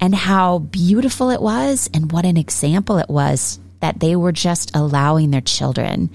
and 0.00 0.14
how 0.14 0.58
beautiful 0.58 1.30
it 1.30 1.40
was 1.40 1.88
and 1.94 2.12
what 2.12 2.24
an 2.24 2.36
example 2.36 2.98
it 2.98 3.08
was 3.08 3.58
that 3.80 4.00
they 4.00 4.16
were 4.16 4.32
just 4.32 4.74
allowing 4.74 5.30
their 5.30 5.40
children 5.40 6.10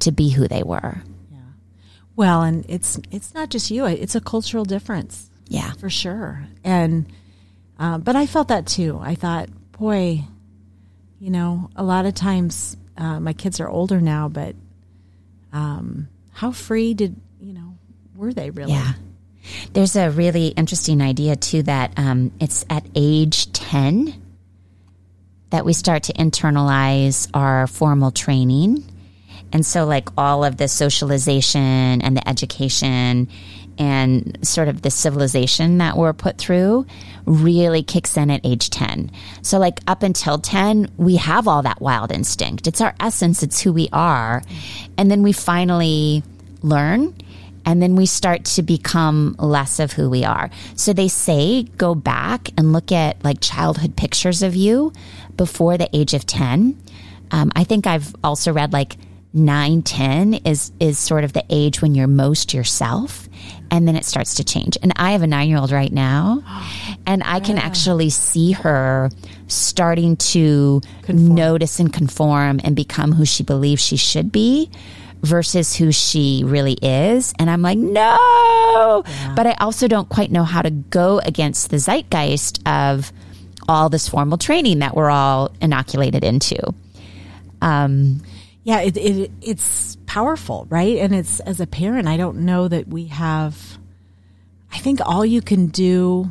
to 0.00 0.12
be 0.12 0.30
who 0.30 0.46
they 0.48 0.62
were. 0.62 1.02
Yeah. 1.30 1.38
Well, 2.14 2.42
and 2.42 2.64
it's 2.68 2.98
it's 3.10 3.34
not 3.34 3.50
just 3.50 3.70
you; 3.70 3.86
it's 3.86 4.14
a 4.14 4.20
cultural 4.20 4.64
difference. 4.64 5.30
Yeah, 5.48 5.72
for 5.72 5.90
sure. 5.90 6.46
And 6.64 7.06
uh, 7.78 7.98
but 7.98 8.16
I 8.16 8.26
felt 8.26 8.48
that 8.48 8.66
too. 8.66 8.98
I 9.02 9.14
thought, 9.14 9.48
boy, 9.72 10.24
you 11.18 11.30
know, 11.30 11.70
a 11.76 11.82
lot 11.82 12.06
of 12.06 12.14
times 12.14 12.76
uh, 12.96 13.20
my 13.20 13.32
kids 13.32 13.60
are 13.60 13.68
older 13.68 14.00
now, 14.00 14.28
but 14.28 14.54
um, 15.52 16.08
how 16.32 16.52
free 16.52 16.94
did 16.94 17.16
you 17.40 17.52
know 17.52 17.76
were 18.14 18.32
they 18.32 18.50
really? 18.50 18.72
Yeah. 18.72 18.92
There's 19.72 19.96
a 19.96 20.10
really 20.10 20.48
interesting 20.48 21.00
idea 21.00 21.36
too 21.36 21.62
that 21.64 21.92
um, 21.96 22.32
it's 22.40 22.64
at 22.70 22.86
age 22.94 23.52
ten 23.52 24.22
that 25.50 25.64
we 25.64 25.72
start 25.72 26.04
to 26.04 26.12
internalize 26.14 27.28
our 27.34 27.66
formal 27.66 28.10
training. 28.10 28.84
And 29.52 29.64
so, 29.64 29.86
like 29.86 30.08
all 30.18 30.44
of 30.44 30.56
the 30.56 30.68
socialization 30.68 32.02
and 32.02 32.16
the 32.16 32.28
education 32.28 33.28
and 33.78 34.38
sort 34.42 34.68
of 34.68 34.82
the 34.82 34.90
civilization 34.90 35.78
that 35.78 35.96
we're 35.96 36.12
put 36.12 36.38
through 36.38 36.86
really 37.26 37.82
kicks 37.82 38.16
in 38.16 38.30
at 38.30 38.40
age 38.44 38.70
10. 38.70 39.10
So, 39.42 39.58
like 39.58 39.80
up 39.86 40.02
until 40.02 40.38
10, 40.38 40.90
we 40.96 41.16
have 41.16 41.46
all 41.46 41.62
that 41.62 41.80
wild 41.80 42.10
instinct. 42.10 42.66
It's 42.66 42.80
our 42.80 42.94
essence, 43.00 43.42
it's 43.42 43.60
who 43.60 43.72
we 43.72 43.88
are. 43.92 44.42
And 44.98 45.10
then 45.10 45.22
we 45.22 45.32
finally 45.32 46.22
learn 46.62 47.14
and 47.66 47.82
then 47.82 47.96
we 47.96 48.06
start 48.06 48.44
to 48.44 48.62
become 48.62 49.34
less 49.38 49.80
of 49.80 49.92
who 49.92 50.08
we 50.08 50.24
are. 50.24 50.48
So 50.76 50.92
they 50.92 51.08
say 51.08 51.64
go 51.64 51.96
back 51.96 52.48
and 52.56 52.72
look 52.72 52.92
at 52.92 53.22
like 53.24 53.40
childhood 53.40 53.96
pictures 53.96 54.42
of 54.42 54.54
you 54.54 54.92
before 55.36 55.76
the 55.76 55.94
age 55.94 56.14
of 56.14 56.24
10. 56.24 56.80
Um, 57.32 57.50
I 57.56 57.64
think 57.64 57.88
I've 57.88 58.14
also 58.22 58.52
read 58.52 58.72
like 58.72 58.96
9, 59.34 59.82
10 59.82 60.34
is, 60.34 60.72
is 60.78 60.98
sort 60.98 61.24
of 61.24 61.32
the 61.32 61.44
age 61.50 61.82
when 61.82 61.96
you're 61.96 62.06
most 62.06 62.54
yourself. 62.54 63.28
And 63.68 63.86
then 63.86 63.96
it 63.96 64.04
starts 64.04 64.36
to 64.36 64.44
change. 64.44 64.78
And 64.80 64.92
I 64.94 65.10
have 65.10 65.22
a 65.22 65.26
nine 65.26 65.48
year 65.48 65.58
old 65.58 65.72
right 65.72 65.92
now, 65.92 66.42
and 67.06 67.22
I 67.24 67.40
can 67.40 67.58
actually 67.58 68.10
see 68.10 68.52
her 68.52 69.10
starting 69.48 70.16
to 70.16 70.80
conform. 71.02 71.34
notice 71.34 71.80
and 71.80 71.92
conform 71.92 72.60
and 72.62 72.76
become 72.76 73.12
who 73.12 73.24
she 73.24 73.42
believes 73.42 73.82
she 73.82 73.96
should 73.96 74.30
be 74.30 74.70
versus 75.22 75.74
who 75.74 75.92
she 75.92 76.42
really 76.44 76.74
is. 76.74 77.32
And 77.38 77.50
I'm 77.50 77.62
like, 77.62 77.78
no. 77.78 79.02
Yeah. 79.06 79.34
But 79.34 79.46
I 79.46 79.52
also 79.60 79.88
don't 79.88 80.08
quite 80.08 80.30
know 80.30 80.44
how 80.44 80.62
to 80.62 80.70
go 80.70 81.18
against 81.20 81.70
the 81.70 81.78
zeitgeist 81.78 82.60
of 82.66 83.12
all 83.68 83.88
this 83.88 84.08
formal 84.08 84.38
training 84.38 84.80
that 84.80 84.94
we're 84.94 85.10
all 85.10 85.50
inoculated 85.60 86.24
into. 86.24 86.74
Um, 87.60 88.22
yeah, 88.62 88.80
it, 88.80 88.96
it, 88.96 89.30
it's 89.42 89.96
powerful, 90.06 90.66
right? 90.70 90.98
And 90.98 91.14
it's 91.14 91.40
as 91.40 91.60
a 91.60 91.66
parent, 91.66 92.08
I 92.08 92.16
don't 92.16 92.38
know 92.38 92.68
that 92.68 92.88
we 92.88 93.06
have. 93.06 93.78
I 94.72 94.78
think 94.78 95.00
all 95.04 95.24
you 95.24 95.40
can 95.40 95.68
do, 95.68 96.30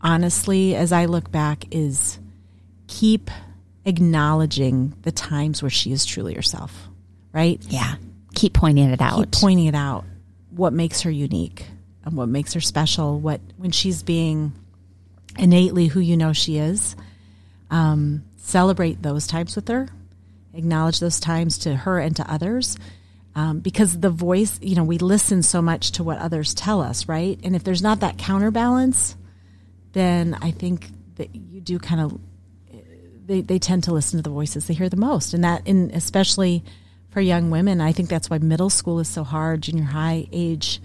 honestly, 0.00 0.74
as 0.76 0.92
I 0.92 1.06
look 1.06 1.30
back, 1.30 1.64
is 1.70 2.18
keep 2.86 3.30
acknowledging 3.84 4.94
the 5.02 5.12
times 5.12 5.62
where 5.62 5.70
she 5.70 5.92
is 5.92 6.04
truly 6.04 6.34
herself, 6.34 6.88
right? 7.36 7.60
Yeah. 7.68 7.96
Keep 8.34 8.54
pointing 8.54 8.90
it 8.90 9.00
out. 9.00 9.18
Keep 9.18 9.32
pointing 9.32 9.66
it 9.66 9.74
out. 9.74 10.04
What 10.50 10.72
makes 10.72 11.02
her 11.02 11.10
unique 11.10 11.66
and 12.04 12.16
what 12.16 12.28
makes 12.28 12.54
her 12.54 12.60
special. 12.60 13.20
What 13.20 13.40
when 13.56 13.70
she's 13.70 14.02
being 14.02 14.52
innately 15.38 15.86
who 15.86 16.00
you 16.00 16.16
know 16.16 16.32
she 16.32 16.56
is. 16.58 16.96
Um, 17.70 18.24
celebrate 18.38 19.02
those 19.02 19.26
times 19.26 19.54
with 19.54 19.68
her 19.68 19.88
acknowledge 20.56 21.00
those 21.00 21.20
times 21.20 21.58
to 21.58 21.76
her 21.76 21.98
and 21.98 22.16
to 22.16 22.30
others. 22.30 22.76
Um, 23.34 23.60
because 23.60 24.00
the 24.00 24.10
voice, 24.10 24.58
you 24.62 24.74
know, 24.74 24.84
we 24.84 24.96
listen 24.96 25.42
so 25.42 25.60
much 25.60 25.92
to 25.92 26.04
what 26.04 26.18
others 26.18 26.54
tell 26.54 26.80
us, 26.80 27.06
right? 27.06 27.38
And 27.44 27.54
if 27.54 27.62
there's 27.62 27.82
not 27.82 28.00
that 28.00 28.16
counterbalance, 28.16 29.14
then 29.92 30.36
I 30.40 30.52
think 30.52 30.88
that 31.16 31.34
you 31.34 31.60
do 31.60 31.78
kind 31.78 32.00
of, 32.00 32.18
they, 33.26 33.42
they 33.42 33.58
tend 33.58 33.84
to 33.84 33.92
listen 33.92 34.18
to 34.18 34.22
the 34.22 34.30
voices 34.30 34.66
they 34.66 34.74
hear 34.74 34.88
the 34.88 34.96
most. 34.96 35.34
And 35.34 35.44
that, 35.44 35.66
in 35.66 35.90
especially 35.92 36.64
for 37.16 37.22
young 37.22 37.48
women, 37.48 37.80
I 37.80 37.92
think 37.92 38.10
that's 38.10 38.28
why 38.28 38.36
middle 38.36 38.68
school 38.68 39.00
is 39.00 39.08
so 39.08 39.24
hard, 39.24 39.62
junior 39.62 39.84
high 39.84 40.28
age. 40.32 40.82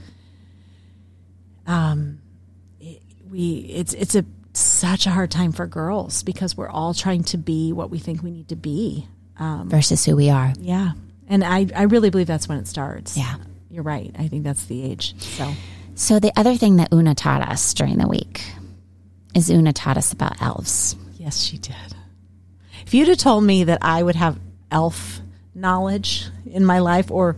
Um, 1.68 2.22
it, 2.80 3.02
we, 3.30 3.56
it's, 3.70 3.94
it's 3.94 4.16
a, 4.16 4.24
such 4.54 5.08
a 5.08 5.10
hard 5.10 5.30
time 5.30 5.52
for 5.52 5.68
girls 5.68 6.24
because 6.24 6.56
we're 6.56 6.70
all 6.70 6.94
trying 6.94 7.26
to 7.26 7.38
be 7.38 7.74
what 7.74 7.90
we 7.90 8.00
think 8.00 8.24
we 8.24 8.32
need 8.32 8.48
to 8.48 8.56
be 8.56 9.10
um, 9.40 9.68
versus 9.68 10.06
who 10.06 10.16
we 10.16 10.30
are. 10.30 10.54
Yeah. 10.58 10.94
And 11.28 11.44
I, 11.44 11.68
I 11.76 11.82
really 11.84 12.10
believe 12.12 12.28
that's 12.28 12.48
when 12.48 12.60
it 12.60 12.68
starts. 12.70 13.18
Yeah. 13.18 13.36
You're 13.70 13.84
right. 13.84 14.16
I 14.18 14.30
think 14.30 14.46
that's 14.46 14.64
the 14.68 14.84
age. 14.84 15.20
So, 15.20 15.52
so 15.96 16.20
the 16.22 16.32
other 16.38 16.56
thing 16.56 16.78
that 16.78 16.94
Una 16.94 17.14
taught 17.14 17.42
us 17.42 17.74
during 17.74 17.98
the 17.98 18.08
week 18.08 18.42
is 19.36 19.50
Una 19.50 19.74
taught 19.74 19.98
us 19.98 20.14
about 20.14 20.42
elves. 20.42 20.96
Yes, 21.18 21.42
she 21.44 21.58
did. 21.58 21.76
If 22.86 22.94
you'd 22.94 23.10
have 23.10 23.18
told 23.18 23.44
me 23.44 23.66
that 23.66 23.80
I 23.82 24.02
would 24.02 24.16
have 24.16 24.40
elf 24.72 25.20
knowledge 25.54 26.26
in 26.46 26.66
my 26.66 26.80
life 26.80 27.12
or 27.12 27.36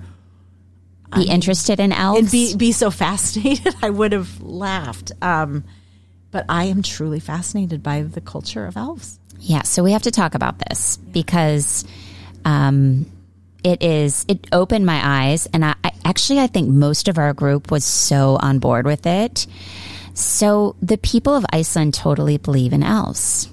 be 1.16 1.24
interested 1.24 1.80
in 1.80 1.92
elves 1.92 2.20
and 2.20 2.32
be, 2.32 2.56
be 2.56 2.72
so 2.72 2.90
fascinated, 3.06 3.76
I 3.82 3.90
would 3.90 4.12
have 4.12 4.42
laughed. 4.42 5.12
Um, 5.22 5.64
but 6.32 6.46
I 6.50 6.66
am 6.66 6.82
truly 6.82 7.20
fascinated 7.20 7.84
by 7.84 8.02
the 8.02 8.22
culture 8.22 8.66
of 8.66 8.76
elves. 8.76 9.20
Yeah, 9.40 9.62
so 9.64 9.84
we 9.84 9.92
have 9.92 10.04
to 10.04 10.12
talk 10.12 10.36
about 10.36 10.58
this 10.60 10.98
because 10.98 11.86
um, 12.46 13.06
it 13.64 13.84
is 13.84 14.26
it 14.28 14.48
opened 14.52 14.86
my 14.86 15.00
eyes, 15.04 15.48
and 15.54 15.64
I, 15.64 15.76
I 15.84 15.92
actually 16.06 16.40
I 16.40 16.48
think 16.48 16.70
most 16.70 17.08
of 17.08 17.18
our 17.18 17.34
group 17.34 17.72
was 17.72 17.86
so 17.86 18.38
on 18.42 18.60
board 18.60 18.86
with 18.86 19.06
it. 19.06 19.46
So 20.16 20.76
the 20.82 20.98
people 20.98 21.36
of 21.36 21.46
Iceland 21.52 21.94
totally 21.94 22.38
believe 22.38 22.74
in 22.74 22.84
elves. 22.84 23.53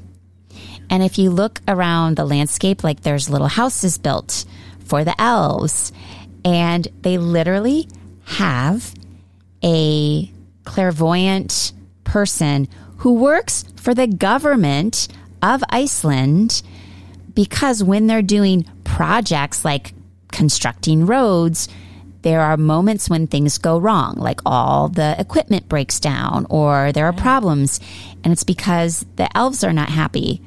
And 0.91 1.03
if 1.03 1.19
you 1.19 1.31
look 1.31 1.61
around 1.69 2.17
the 2.17 2.27
landscape, 2.27 2.85
like 2.85 3.01
there's 3.03 3.31
little 3.31 3.47
houses 3.47 3.97
built 3.97 4.45
for 4.81 5.05
the 5.05 5.19
elves, 5.21 5.93
and 6.45 6.87
they 7.03 7.17
literally 7.17 7.89
have 8.25 8.93
a 9.63 10.31
clairvoyant 10.65 11.73
person 12.05 12.69
who 12.99 13.15
works 13.15 13.65
for 13.77 13.95
the 13.95 14.07
government 14.07 15.09
of 15.43 15.63
Iceland 15.71 16.63
because 17.35 17.83
when 17.83 18.07
they're 18.07 18.23
doing 18.23 18.67
projects 18.85 19.65
like 19.65 19.95
constructing 20.33 21.07
roads, 21.07 21.69
there 22.23 22.41
are 22.43 22.57
moments 22.57 23.09
when 23.09 23.27
things 23.27 23.59
go 23.59 23.79
wrong, 23.79 24.17
like 24.17 24.41
all 24.45 24.89
the 24.89 25.17
equipment 25.19 25.69
breaks 25.69 26.01
down 26.01 26.47
or 26.51 26.93
there 26.93 27.07
are 27.07 27.13
problems. 27.13 27.81
And 28.23 28.33
it's 28.33 28.45
because 28.45 29.07
the 29.17 29.35
elves 29.37 29.65
are 29.65 29.73
not 29.73 29.89
happy. 29.89 30.43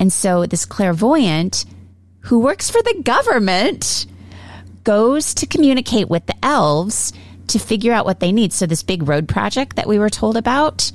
And 0.00 0.12
so 0.12 0.46
this 0.46 0.66
clairvoyant 0.66 1.64
who 2.20 2.40
works 2.40 2.70
for 2.70 2.82
the 2.82 3.02
government 3.04 4.06
goes 4.82 5.34
to 5.34 5.46
communicate 5.46 6.08
with 6.08 6.26
the 6.26 6.34
elves 6.44 7.12
to 7.48 7.58
figure 7.58 7.92
out 7.92 8.04
what 8.04 8.18
they 8.18 8.32
need. 8.32 8.52
So 8.52 8.66
this 8.66 8.82
big 8.82 9.08
road 9.08 9.28
project 9.28 9.76
that 9.76 9.86
we 9.86 9.98
were 9.98 10.10
told 10.10 10.36
about, 10.36 10.90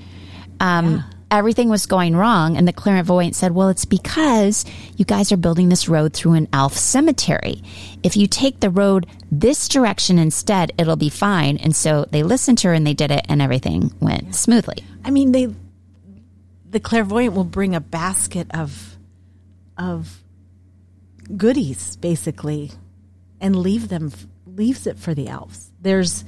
um, 0.60 0.95
yeah 0.95 1.03
everything 1.32 1.70
was 1.70 1.86
going 1.86 2.16
wrong. 2.16 2.58
And 2.58 2.68
the 2.68 2.74
clairvoyant 2.74 3.36
said, 3.36 3.51
Well, 3.51 3.70
it's 3.70 3.86
because 3.86 4.66
you 4.95 5.06
guys 5.06 5.32
are 5.32 5.38
building 5.38 5.70
this 5.70 5.89
road 5.89 6.14
through 6.14 6.34
an 6.34 6.47
elf 6.53 6.74
cemetery. 6.74 7.62
If 8.03 8.18
you 8.18 8.28
take 8.28 8.60
the 8.60 8.70
road 8.70 9.08
this 9.32 9.68
direction 9.68 10.20
instead, 10.20 10.72
it'll 10.78 10.95
be 10.95 11.10
fine. 11.10 11.58
And 11.58 11.76
so 11.76 12.06
they 12.10 12.24
listened 12.24 12.60
to 12.60 12.70
her 12.70 12.74
and 12.74 12.86
they 12.86 12.93
did 12.93 13.12
it, 13.12 13.26
and 13.28 13.41
everything 13.41 13.93
went 13.99 14.36
smoothly. 14.36 14.84
I 15.03 15.12
mean, 15.12 15.32
they, 15.32 15.53
the 16.70 16.80
clairvoyant 16.80 17.34
will 17.34 17.43
bring 17.43 17.76
a 17.76 17.82
basket 17.82 18.47
of, 18.53 18.94
of 19.78 20.23
goodies, 21.36 21.95
basically, 21.97 22.71
and 23.41 23.55
leave 23.55 23.89
them, 23.89 24.11
leaves 24.45 24.88
it 24.88 24.97
for 24.97 25.13
the 25.13 25.28
elves. 25.28 25.71
There's 25.82 26.23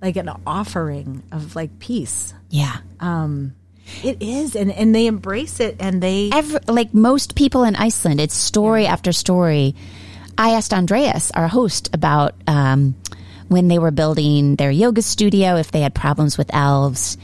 like 0.00 0.16
an 0.16 0.30
offering 0.46 1.22
of 1.32 1.54
like 1.56 1.78
peace. 1.78 2.34
Yeah. 2.50 2.76
Um, 3.00 3.54
it 4.02 4.22
is, 4.22 4.56
and 4.56 4.70
and 4.70 4.94
they 4.94 5.06
embrace 5.06 5.60
it, 5.60 5.76
and 5.80 6.02
they 6.02 6.30
Every, 6.32 6.60
like 6.68 6.94
most 6.94 7.34
people 7.34 7.64
in 7.64 7.76
Iceland. 7.76 8.20
It's 8.20 8.34
story 8.34 8.84
yeah. 8.84 8.92
after 8.92 9.12
story. 9.12 9.74
I 10.38 10.50
asked 10.50 10.72
Andreas, 10.72 11.30
our 11.32 11.48
host, 11.48 11.90
about 11.94 12.34
um, 12.46 12.94
when 13.48 13.68
they 13.68 13.78
were 13.78 13.90
building 13.90 14.56
their 14.56 14.70
yoga 14.70 15.02
studio 15.02 15.56
if 15.56 15.72
they 15.72 15.80
had 15.80 15.94
problems 15.94 16.38
with 16.38 16.54
elves, 16.54 17.18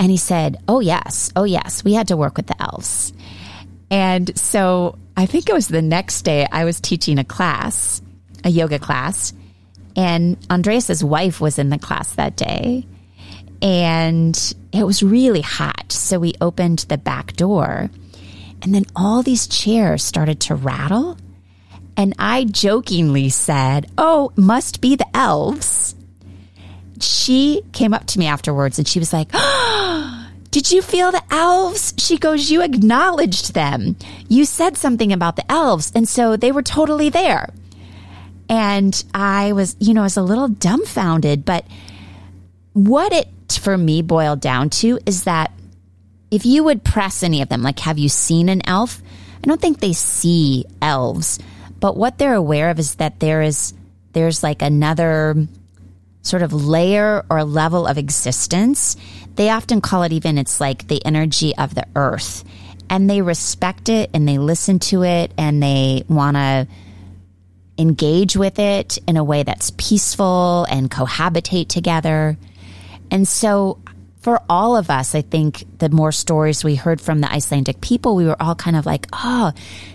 and 0.00 0.10
he 0.10 0.16
said, 0.16 0.56
"Oh 0.66 0.80
yes, 0.80 1.30
oh 1.36 1.44
yes, 1.44 1.84
we 1.84 1.94
had 1.94 2.08
to 2.08 2.16
work 2.16 2.36
with 2.36 2.46
the 2.46 2.60
elves." 2.60 3.12
And 3.90 4.36
so 4.38 4.98
I 5.18 5.26
think 5.26 5.48
it 5.48 5.52
was 5.52 5.66
the 5.66 5.82
next 5.82 6.22
day 6.22 6.46
I 6.52 6.64
was 6.64 6.80
teaching 6.80 7.18
a 7.18 7.24
class, 7.24 8.00
a 8.44 8.50
yoga 8.50 8.78
class, 8.78 9.32
And 9.96 10.36
Andreas's 10.48 11.02
wife 11.02 11.40
was 11.40 11.58
in 11.58 11.70
the 11.70 11.78
class 11.78 12.14
that 12.14 12.36
day. 12.36 12.86
And 13.60 14.54
it 14.72 14.84
was 14.84 15.02
really 15.02 15.40
hot. 15.40 15.90
So 15.90 16.20
we 16.20 16.34
opened 16.40 16.86
the 16.88 16.98
back 16.98 17.32
door. 17.32 17.90
And 18.62 18.72
then 18.72 18.84
all 18.94 19.24
these 19.24 19.48
chairs 19.48 20.04
started 20.04 20.38
to 20.42 20.54
rattle. 20.54 21.18
And 21.96 22.14
I 22.16 22.44
jokingly 22.44 23.28
said, 23.28 23.90
Oh, 23.98 24.30
must 24.36 24.80
be 24.80 24.94
the 24.94 25.16
elves. 25.16 25.96
She 27.00 27.62
came 27.72 27.92
up 27.92 28.06
to 28.06 28.20
me 28.20 28.26
afterwards 28.26 28.78
and 28.78 28.86
she 28.86 29.00
was 29.00 29.12
like, 29.12 29.30
oh, 29.34 30.07
Did 30.50 30.70
you 30.72 30.80
feel 30.80 31.12
the 31.12 31.22
elves? 31.30 31.94
She 31.98 32.16
goes, 32.16 32.50
You 32.50 32.62
acknowledged 32.62 33.54
them. 33.54 33.96
You 34.28 34.44
said 34.44 34.76
something 34.76 35.12
about 35.12 35.36
the 35.36 35.50
elves. 35.50 35.92
And 35.94 36.08
so 36.08 36.36
they 36.36 36.52
were 36.52 36.62
totally 36.62 37.10
there. 37.10 37.52
And 38.48 39.04
I 39.12 39.52
was, 39.52 39.76
you 39.78 39.92
know, 39.92 40.00
I 40.00 40.04
was 40.04 40.16
a 40.16 40.22
little 40.22 40.48
dumbfounded. 40.48 41.44
But 41.44 41.66
what 42.72 43.12
it 43.12 43.28
for 43.60 43.76
me 43.76 44.02
boiled 44.02 44.40
down 44.40 44.70
to 44.70 44.98
is 45.04 45.24
that 45.24 45.52
if 46.30 46.44
you 46.44 46.64
would 46.64 46.84
press 46.84 47.22
any 47.22 47.42
of 47.42 47.48
them, 47.48 47.62
like, 47.62 47.80
have 47.80 47.98
you 47.98 48.08
seen 48.08 48.48
an 48.48 48.66
elf? 48.66 49.02
I 49.42 49.46
don't 49.46 49.60
think 49.60 49.80
they 49.80 49.92
see 49.92 50.64
elves, 50.82 51.38
but 51.80 51.96
what 51.96 52.18
they're 52.18 52.34
aware 52.34 52.70
of 52.70 52.78
is 52.78 52.96
that 52.96 53.20
there 53.20 53.40
is, 53.40 53.72
there's 54.12 54.42
like 54.42 54.62
another 54.62 55.46
sort 56.22 56.42
of 56.42 56.52
layer 56.52 57.24
or 57.30 57.44
level 57.44 57.86
of 57.86 57.96
existence. 57.96 58.96
They 59.38 59.50
often 59.50 59.80
call 59.80 60.02
it 60.02 60.12
even, 60.12 60.36
it's 60.36 60.60
like 60.60 60.88
the 60.88 61.04
energy 61.06 61.56
of 61.56 61.72
the 61.72 61.86
earth. 61.94 62.42
And 62.90 63.08
they 63.08 63.22
respect 63.22 63.88
it 63.88 64.10
and 64.12 64.26
they 64.26 64.36
listen 64.36 64.80
to 64.80 65.04
it 65.04 65.32
and 65.38 65.62
they 65.62 66.02
want 66.08 66.36
to 66.36 66.66
engage 67.78 68.36
with 68.36 68.58
it 68.58 68.98
in 69.06 69.16
a 69.16 69.22
way 69.22 69.44
that's 69.44 69.70
peaceful 69.76 70.66
and 70.68 70.90
cohabitate 70.90 71.68
together. 71.68 72.36
And 73.12 73.28
so 73.28 73.78
for 74.22 74.42
all 74.48 74.76
of 74.76 74.90
us, 74.90 75.14
I 75.14 75.22
think 75.22 75.64
the 75.78 75.88
more 75.88 76.10
stories 76.10 76.64
we 76.64 76.74
heard 76.74 77.00
from 77.00 77.20
the 77.20 77.30
Icelandic 77.30 77.80
people, 77.80 78.16
we 78.16 78.24
were 78.24 78.42
all 78.42 78.56
kind 78.56 78.76
of 78.76 78.86
like, 78.86 79.06
oh, 79.12 79.52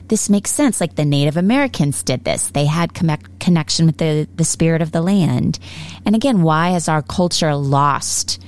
this 0.07 0.29
makes 0.29 0.51
sense. 0.51 0.79
Like 0.79 0.95
the 0.95 1.03
Native 1.03 1.35
Americans 1.35 2.01
did 2.01 2.23
this. 2.23 2.47
They 2.51 2.65
had 2.65 2.93
connect- 2.93 3.41
connection 3.41 3.87
with 3.87 3.97
the, 3.97 4.25
the 4.35 4.45
spirit 4.45 4.81
of 4.81 4.93
the 4.93 5.01
land. 5.01 5.59
And 6.05 6.15
again, 6.15 6.43
why 6.43 6.69
has 6.69 6.87
our 6.87 7.01
culture 7.01 7.53
lost 7.53 8.39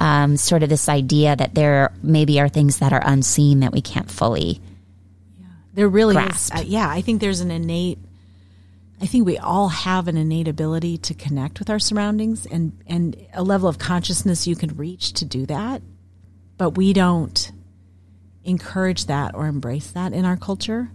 um, 0.00 0.36
sort 0.36 0.62
of 0.62 0.68
this 0.68 0.88
idea 0.88 1.36
that 1.36 1.54
there 1.54 1.92
maybe 2.02 2.40
are 2.40 2.48
things 2.48 2.78
that 2.78 2.92
are 2.92 3.02
unseen 3.04 3.60
that 3.60 3.72
we 3.72 3.80
can't 3.80 4.10
fully 4.10 4.60
yeah. 5.38 5.46
There 5.74 5.88
really 5.88 6.14
grasp. 6.14 6.54
is. 6.54 6.60
Uh, 6.60 6.64
yeah, 6.66 6.88
I 6.88 7.00
think 7.00 7.20
there's 7.20 7.40
an 7.40 7.52
innate 7.52 7.98
I 9.02 9.06
think 9.06 9.24
we 9.24 9.38
all 9.38 9.68
have 9.68 10.08
an 10.08 10.18
innate 10.18 10.46
ability 10.46 10.98
to 10.98 11.14
connect 11.14 11.58
with 11.58 11.70
our 11.70 11.78
surroundings 11.78 12.44
and, 12.44 12.78
and 12.86 13.16
a 13.32 13.42
level 13.42 13.68
of 13.68 13.78
consciousness 13.78 14.46
you 14.46 14.54
can 14.54 14.76
reach 14.76 15.14
to 15.14 15.24
do 15.24 15.46
that. 15.46 15.80
But 16.58 16.76
we 16.76 16.92
don't 16.92 17.50
encourage 18.44 19.06
that 19.06 19.34
or 19.34 19.46
embrace 19.46 19.90
that 19.92 20.12
in 20.12 20.26
our 20.26 20.36
culture. 20.36 20.90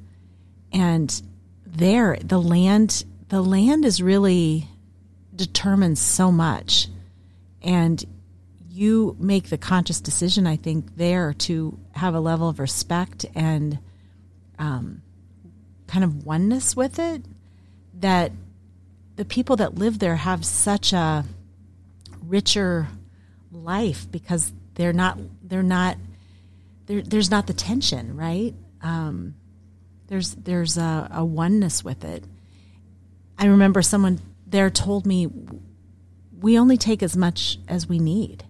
And 0.71 1.21
there, 1.65 2.17
the 2.21 2.37
land, 2.37 3.05
the 3.29 3.41
land 3.41 3.85
is 3.85 4.03
really 4.03 4.67
determines 5.35 5.99
so 5.99 6.31
much. 6.31 6.87
And 7.63 8.03
you 8.75 9.15
make 9.19 9.49
the 9.49 9.57
conscious 9.57 10.01
decision, 10.01 10.45
I 10.45 10.57
think, 10.57 10.97
there 10.97 11.33
to 11.33 11.79
have 11.93 12.13
a 12.13 12.19
level 12.19 12.49
of 12.49 12.59
respect 12.59 13.25
and 13.33 13.79
um, 14.59 15.01
kind 15.87 16.03
of 16.03 16.25
oneness 16.25 16.75
with 16.75 16.99
it 16.99 17.23
that 17.99 18.33
the 19.15 19.23
people 19.23 19.55
that 19.57 19.75
live 19.75 19.99
there 19.99 20.17
have 20.17 20.45
such 20.45 20.91
a 20.91 21.23
richer 22.23 22.87
life 23.51 24.11
because 24.11 24.51
they're 24.73 24.91
not 24.91 25.17
they're 25.43 25.63
not 25.63 25.97
there's 26.85 27.31
not 27.31 27.47
the 27.47 27.53
tension 27.53 28.17
right? 28.17 28.53
Um, 28.81 29.35
there's 30.07 30.35
there's 30.35 30.77
a, 30.77 31.09
a 31.11 31.23
oneness 31.23 31.83
with 31.83 32.03
it. 32.03 32.25
I 33.37 33.45
remember 33.45 33.81
someone 33.81 34.19
there 34.45 34.69
told 34.69 35.05
me 35.05 35.29
we 36.37 36.59
only 36.59 36.77
take 36.77 37.01
as 37.01 37.15
much 37.15 37.57
as 37.69 37.87
we 37.87 37.99
need 37.99 38.43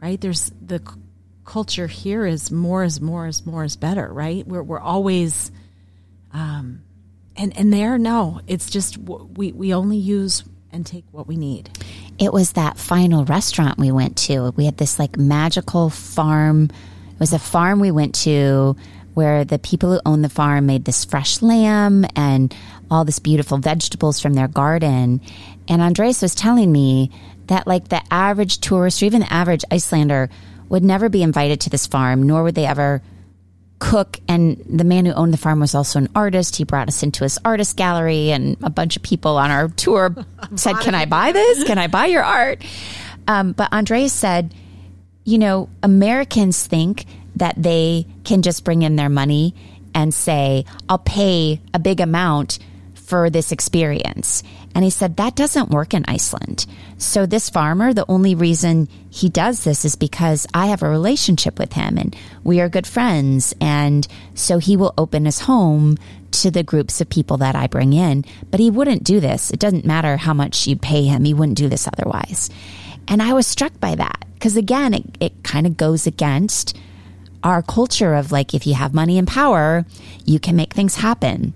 right? 0.00 0.20
There's 0.20 0.50
the 0.60 0.78
c- 0.78 1.00
culture 1.44 1.86
here 1.86 2.26
is 2.26 2.50
more 2.50 2.84
is 2.84 3.00
more 3.00 3.26
is 3.26 3.44
more 3.44 3.64
is 3.64 3.76
better 3.76 4.12
right? 4.12 4.46
We're, 4.46 4.62
we're 4.62 4.80
always 4.80 5.50
um, 6.32 6.82
and 7.36 7.56
and 7.56 7.72
there 7.72 7.98
no 7.98 8.40
it's 8.46 8.70
just 8.70 8.96
we 8.98 9.52
we 9.52 9.74
only 9.74 9.98
use 9.98 10.44
and 10.74 10.84
take 10.84 11.04
what 11.12 11.26
we 11.26 11.36
need. 11.36 11.70
It 12.18 12.32
was 12.32 12.52
that 12.52 12.76
final 12.78 13.24
restaurant 13.24 13.78
we 13.78 13.92
went 13.92 14.16
to. 14.18 14.52
We 14.56 14.66
had 14.66 14.76
this 14.76 14.98
like 14.98 15.16
magical 15.16 15.88
farm. 15.88 16.64
It 16.64 17.20
was 17.20 17.32
a 17.32 17.38
farm 17.38 17.80
we 17.80 17.92
went 17.92 18.14
to 18.16 18.76
where 19.14 19.44
the 19.44 19.58
people 19.58 19.92
who 19.92 20.00
owned 20.04 20.24
the 20.24 20.28
farm 20.28 20.66
made 20.66 20.84
this 20.84 21.04
fresh 21.04 21.40
lamb 21.40 22.04
and 22.16 22.54
all 22.90 23.04
this 23.04 23.20
beautiful 23.20 23.58
vegetables 23.58 24.20
from 24.20 24.34
their 24.34 24.48
garden. 24.48 25.20
And 25.68 25.80
Andreas 25.80 26.20
was 26.20 26.34
telling 26.34 26.70
me 26.70 27.10
that 27.48 27.66
like 27.66 27.88
the 27.88 28.02
average 28.10 28.58
tourist 28.58 29.02
or 29.02 29.06
even 29.06 29.20
the 29.20 29.32
average 29.32 29.64
icelander 29.70 30.30
would 30.68 30.84
never 30.84 31.08
be 31.08 31.22
invited 31.22 31.60
to 31.60 31.70
this 31.70 31.86
farm 31.86 32.22
nor 32.22 32.42
would 32.42 32.54
they 32.54 32.66
ever 32.66 33.02
cook 33.78 34.18
and 34.28 34.64
the 34.68 34.84
man 34.84 35.04
who 35.04 35.12
owned 35.12 35.32
the 35.32 35.38
farm 35.38 35.60
was 35.60 35.74
also 35.74 35.98
an 35.98 36.08
artist. 36.14 36.56
He 36.56 36.64
brought 36.64 36.88
us 36.88 37.02
into 37.02 37.24
his 37.24 37.38
artist 37.44 37.76
gallery 37.76 38.30
and 38.30 38.56
a 38.62 38.70
bunch 38.70 38.96
of 38.96 39.02
people 39.02 39.36
on 39.36 39.50
our 39.50 39.68
tour 39.68 40.14
said, 40.54 40.76
can 40.80 40.94
I 40.94 41.04
buy 41.04 41.32
this? 41.32 41.64
Can 41.64 41.76
I 41.76 41.86
buy 41.86 42.06
your 42.06 42.22
art? 42.22 42.64
Um, 43.28 43.52
but 43.52 43.72
Andreas 43.72 44.12
said, 44.12 44.54
you 45.24 45.38
know, 45.38 45.68
Americans 45.82 46.66
think 46.66 47.04
that 47.36 47.54
they 47.58 48.06
can 48.24 48.42
just 48.42 48.64
bring 48.64 48.82
in 48.82 48.96
their 48.96 49.08
money 49.08 49.54
and 49.94 50.12
say, 50.14 50.64
I'll 50.88 50.98
pay 50.98 51.60
a 51.72 51.78
big 51.78 52.00
amount 52.00 52.58
for 53.04 53.28
this 53.28 53.52
experience. 53.52 54.42
And 54.74 54.82
he 54.82 54.90
said 54.90 55.16
that 55.16 55.36
doesn't 55.36 55.70
work 55.70 55.94
in 55.94 56.04
Iceland. 56.08 56.66
So 56.98 57.26
this 57.26 57.50
farmer, 57.50 57.92
the 57.92 58.10
only 58.10 58.34
reason 58.34 58.88
he 59.10 59.28
does 59.28 59.62
this 59.62 59.84
is 59.84 59.94
because 59.94 60.46
I 60.54 60.66
have 60.66 60.82
a 60.82 60.88
relationship 60.88 61.58
with 61.58 61.74
him 61.74 61.98
and 61.98 62.16
we 62.42 62.60
are 62.60 62.68
good 62.68 62.86
friends. 62.86 63.54
And 63.60 64.08
so 64.34 64.58
he 64.58 64.76
will 64.76 64.94
open 64.96 65.26
his 65.26 65.40
home 65.40 65.98
to 66.32 66.50
the 66.50 66.62
groups 66.62 67.00
of 67.00 67.08
people 67.08 67.36
that 67.36 67.54
I 67.54 67.66
bring 67.68 67.92
in, 67.92 68.24
but 68.50 68.58
he 68.58 68.70
wouldn't 68.70 69.04
do 69.04 69.20
this. 69.20 69.50
It 69.50 69.60
doesn't 69.60 69.84
matter 69.84 70.16
how 70.16 70.34
much 70.34 70.66
you 70.66 70.74
pay 70.74 71.04
him. 71.04 71.24
He 71.24 71.34
wouldn't 71.34 71.58
do 71.58 71.68
this 71.68 71.86
otherwise. 71.86 72.50
And 73.06 73.22
I 73.22 73.34
was 73.34 73.46
struck 73.46 73.78
by 73.78 73.94
that 73.94 74.24
because 74.34 74.56
again, 74.56 74.94
it, 74.94 75.04
it 75.20 75.44
kind 75.44 75.66
of 75.66 75.76
goes 75.76 76.06
against 76.06 76.76
our 77.44 77.62
culture 77.62 78.14
of 78.14 78.32
like, 78.32 78.54
if 78.54 78.66
you 78.66 78.74
have 78.74 78.94
money 78.94 79.18
and 79.18 79.28
power, 79.28 79.84
you 80.24 80.40
can 80.40 80.56
make 80.56 80.72
things 80.72 80.96
happen. 80.96 81.52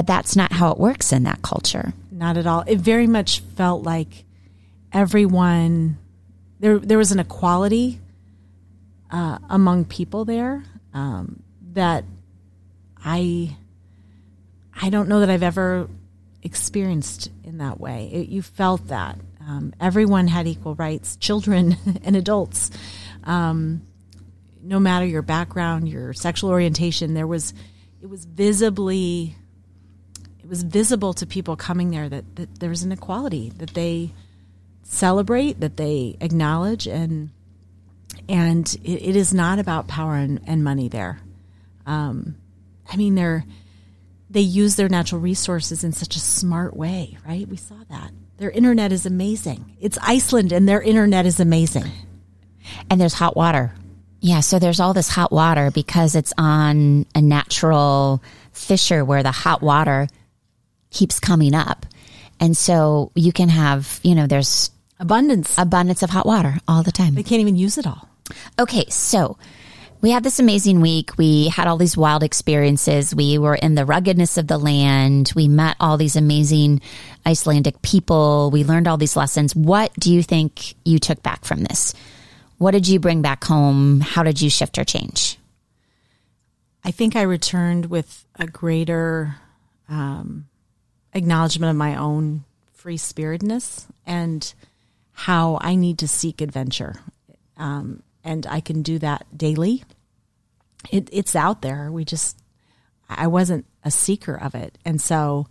But 0.00 0.06
that's 0.06 0.34
not 0.34 0.50
how 0.50 0.70
it 0.70 0.78
works 0.78 1.12
in 1.12 1.24
that 1.24 1.42
culture. 1.42 1.92
Not 2.10 2.38
at 2.38 2.46
all. 2.46 2.64
It 2.66 2.78
very 2.78 3.06
much 3.06 3.40
felt 3.40 3.82
like 3.82 4.24
everyone 4.94 5.98
there. 6.58 6.78
There 6.78 6.96
was 6.96 7.12
an 7.12 7.18
equality 7.18 8.00
uh, 9.10 9.36
among 9.50 9.84
people 9.84 10.24
there 10.24 10.64
um, 10.94 11.42
that 11.74 12.06
I 13.04 13.54
I 14.74 14.88
don't 14.88 15.06
know 15.06 15.20
that 15.20 15.28
I've 15.28 15.42
ever 15.42 15.86
experienced 16.42 17.30
in 17.44 17.58
that 17.58 17.78
way. 17.78 18.08
It, 18.10 18.28
you 18.30 18.40
felt 18.40 18.88
that 18.88 19.18
um, 19.46 19.74
everyone 19.78 20.28
had 20.28 20.46
equal 20.46 20.76
rights, 20.76 21.16
children 21.16 21.76
and 22.04 22.16
adults. 22.16 22.70
Um, 23.24 23.82
no 24.62 24.80
matter 24.80 25.04
your 25.04 25.20
background, 25.20 25.90
your 25.90 26.14
sexual 26.14 26.48
orientation, 26.48 27.12
there 27.12 27.26
was 27.26 27.52
it 28.00 28.08
was 28.08 28.24
visibly 28.24 29.36
was 30.50 30.64
visible 30.64 31.14
to 31.14 31.26
people 31.26 31.56
coming 31.56 31.90
there 31.90 32.08
that, 32.08 32.36
that 32.36 32.58
there 32.58 32.68
was 32.68 32.82
an 32.82 32.90
equality 32.90 33.50
that 33.56 33.72
they 33.72 34.10
celebrate, 34.82 35.60
that 35.60 35.76
they 35.76 36.16
acknowledge, 36.20 36.86
and 36.86 37.30
and 38.28 38.76
it, 38.84 39.02
it 39.02 39.16
is 39.16 39.32
not 39.32 39.60
about 39.60 39.86
power 39.86 40.16
and, 40.16 40.40
and 40.46 40.64
money 40.64 40.88
there. 40.88 41.20
Um, 41.86 42.34
I 42.90 42.96
mean, 42.96 43.14
they're 43.14 43.44
they 44.28 44.40
use 44.40 44.76
their 44.76 44.88
natural 44.88 45.20
resources 45.20 45.84
in 45.84 45.92
such 45.92 46.16
a 46.16 46.20
smart 46.20 46.76
way, 46.76 47.16
right? 47.26 47.48
We 47.48 47.56
saw 47.56 47.76
that. 47.88 48.10
Their 48.36 48.50
internet 48.50 48.92
is 48.92 49.06
amazing. 49.06 49.76
It's 49.80 49.98
Iceland, 50.02 50.52
and 50.52 50.68
their 50.68 50.82
internet 50.82 51.26
is 51.26 51.38
amazing. 51.40 51.84
And 52.90 53.00
there's 53.00 53.14
hot 53.14 53.36
water. 53.36 53.72
Yeah, 54.20 54.40
so 54.40 54.58
there's 54.58 54.80
all 54.80 54.94
this 54.94 55.08
hot 55.08 55.32
water 55.32 55.70
because 55.70 56.14
it's 56.14 56.32
on 56.36 57.06
a 57.14 57.22
natural 57.22 58.22
fissure 58.52 59.04
where 59.04 59.22
the 59.22 59.30
hot 59.30 59.62
water 59.62 60.08
keeps 60.90 61.20
coming 61.20 61.54
up. 61.54 61.86
And 62.38 62.56
so 62.56 63.12
you 63.14 63.32
can 63.32 63.48
have, 63.48 64.00
you 64.02 64.14
know, 64.14 64.26
there's 64.26 64.70
abundance, 64.98 65.54
abundance 65.58 66.02
of 66.02 66.10
hot 66.10 66.26
water 66.26 66.58
all 66.66 66.82
the 66.82 66.92
time. 66.92 67.14
They 67.14 67.22
can't 67.22 67.40
even 67.40 67.56
use 67.56 67.78
it 67.78 67.86
all. 67.86 68.08
Okay. 68.58 68.86
So 68.88 69.36
we 70.00 70.10
had 70.10 70.22
this 70.22 70.38
amazing 70.38 70.80
week. 70.80 71.18
We 71.18 71.48
had 71.48 71.66
all 71.66 71.76
these 71.76 71.96
wild 71.96 72.22
experiences. 72.22 73.14
We 73.14 73.36
were 73.36 73.54
in 73.54 73.74
the 73.74 73.84
ruggedness 73.84 74.38
of 74.38 74.46
the 74.46 74.56
land. 74.56 75.32
We 75.36 75.48
met 75.48 75.76
all 75.78 75.98
these 75.98 76.16
amazing 76.16 76.80
Icelandic 77.26 77.82
people. 77.82 78.50
We 78.50 78.64
learned 78.64 78.88
all 78.88 78.96
these 78.96 79.16
lessons. 79.16 79.54
What 79.54 79.92
do 79.94 80.12
you 80.12 80.22
think 80.22 80.74
you 80.84 80.98
took 80.98 81.22
back 81.22 81.44
from 81.44 81.64
this? 81.64 81.94
What 82.56 82.70
did 82.70 82.88
you 82.88 82.98
bring 82.98 83.20
back 83.20 83.44
home? 83.44 84.00
How 84.00 84.22
did 84.22 84.40
you 84.40 84.48
shift 84.48 84.78
or 84.78 84.84
change? 84.84 85.38
I 86.82 86.90
think 86.90 87.14
I 87.14 87.22
returned 87.22 87.86
with 87.86 88.24
a 88.38 88.46
greater 88.46 89.36
um, 89.88 90.46
acknowledgement 91.12 91.70
of 91.70 91.76
my 91.76 91.96
own 91.96 92.44
free 92.72 92.96
spiritedness 92.96 93.86
and 94.06 94.54
how 95.12 95.58
I 95.60 95.74
need 95.74 95.98
to 95.98 96.08
seek 96.08 96.40
adventure. 96.40 97.00
Um, 97.56 98.02
and 98.24 98.46
I 98.46 98.60
can 98.60 98.82
do 98.82 98.98
that 99.00 99.26
daily. 99.36 99.84
It, 100.90 101.08
it's 101.12 101.36
out 101.36 101.62
there. 101.62 101.90
We 101.92 102.04
just, 102.04 102.38
I 103.08 103.26
wasn't 103.26 103.66
a 103.84 103.90
seeker 103.90 104.34
of 104.34 104.54
it. 104.54 104.78
And 104.84 105.00
so 105.00 105.46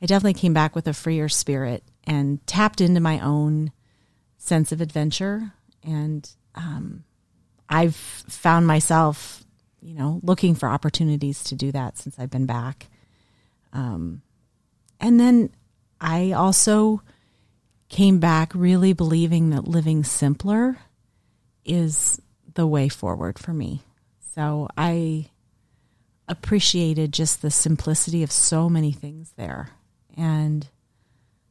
I 0.00 0.06
definitely 0.06 0.40
came 0.40 0.54
back 0.54 0.74
with 0.74 0.86
a 0.86 0.92
freer 0.92 1.28
spirit 1.28 1.82
and 2.04 2.44
tapped 2.46 2.80
into 2.80 3.00
my 3.00 3.18
own 3.20 3.72
sense 4.38 4.72
of 4.72 4.80
adventure. 4.80 5.52
And 5.82 6.28
um, 6.54 7.04
I've 7.68 7.96
found 7.96 8.66
myself, 8.66 9.44
you 9.82 9.94
know, 9.94 10.20
looking 10.22 10.54
for 10.54 10.68
opportunities 10.68 11.42
to 11.44 11.54
do 11.54 11.72
that 11.72 11.98
since 11.98 12.18
I've 12.18 12.30
been 12.30 12.46
back. 12.46 12.86
Um, 13.72 14.22
and 15.00 15.18
then 15.18 15.50
I 16.00 16.32
also 16.32 17.02
came 17.88 18.20
back 18.20 18.52
really 18.54 18.92
believing 18.92 19.50
that 19.50 19.66
living 19.66 20.04
simpler 20.04 20.78
is 21.64 22.20
the 22.54 22.66
way 22.66 22.88
forward 22.88 23.38
for 23.38 23.52
me. 23.52 23.82
So 24.34 24.68
I 24.76 25.26
appreciated 26.28 27.12
just 27.12 27.42
the 27.42 27.50
simplicity 27.50 28.22
of 28.22 28.30
so 28.30 28.68
many 28.68 28.92
things 28.92 29.32
there. 29.36 29.70
And 30.16 30.68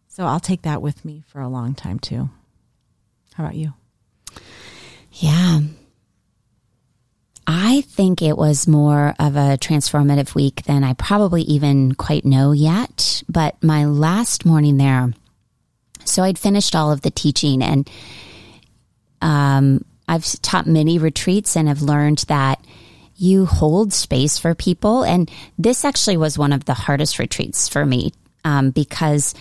so 0.07 0.25
I'll 0.25 0.39
take 0.39 0.61
that 0.63 0.81
with 0.81 1.03
me 1.03 1.23
for 1.27 1.41
a 1.41 1.49
long 1.49 1.75
time 1.75 1.99
too. 1.99 2.29
How 3.33 3.43
about 3.43 3.55
you? 3.55 3.73
Yeah. 5.11 5.59
I 7.51 7.81
think 7.81 8.21
it 8.21 8.37
was 8.37 8.67
more 8.67 9.15
of 9.17 9.35
a 9.35 9.57
transformative 9.57 10.35
week 10.35 10.61
than 10.65 10.83
I 10.83 10.93
probably 10.93 11.41
even 11.41 11.95
quite 11.95 12.23
know 12.23 12.51
yet. 12.51 13.23
But 13.27 13.61
my 13.63 13.85
last 13.85 14.45
morning 14.45 14.77
there, 14.77 15.11
so 16.05 16.21
I'd 16.21 16.37
finished 16.37 16.75
all 16.75 16.91
of 16.91 17.01
the 17.01 17.09
teaching 17.09 17.63
and 17.63 17.89
um, 19.23 19.83
I've 20.07 20.27
taught 20.43 20.67
many 20.67 20.99
retreats 20.99 21.57
and 21.57 21.67
have 21.67 21.81
learned 21.81 22.19
that 22.27 22.63
you 23.15 23.47
hold 23.47 23.93
space 23.93 24.37
for 24.37 24.53
people. 24.53 25.03
And 25.03 25.31
this 25.57 25.83
actually 25.83 26.17
was 26.17 26.37
one 26.37 26.53
of 26.53 26.65
the 26.65 26.75
hardest 26.75 27.17
retreats 27.17 27.67
for 27.67 27.83
me 27.83 28.13
um, 28.43 28.69
because 28.69 29.33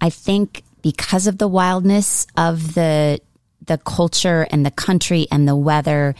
I 0.00 0.10
think 0.10 0.64
because 0.82 1.28
of 1.28 1.38
the 1.38 1.46
wildness 1.46 2.26
of 2.36 2.74
the 2.74 3.20
the 3.66 3.78
culture 3.78 4.46
and 4.50 4.64
the 4.64 4.70
country 4.70 5.26
and 5.30 5.46
the 5.46 5.56
weather 5.56 6.14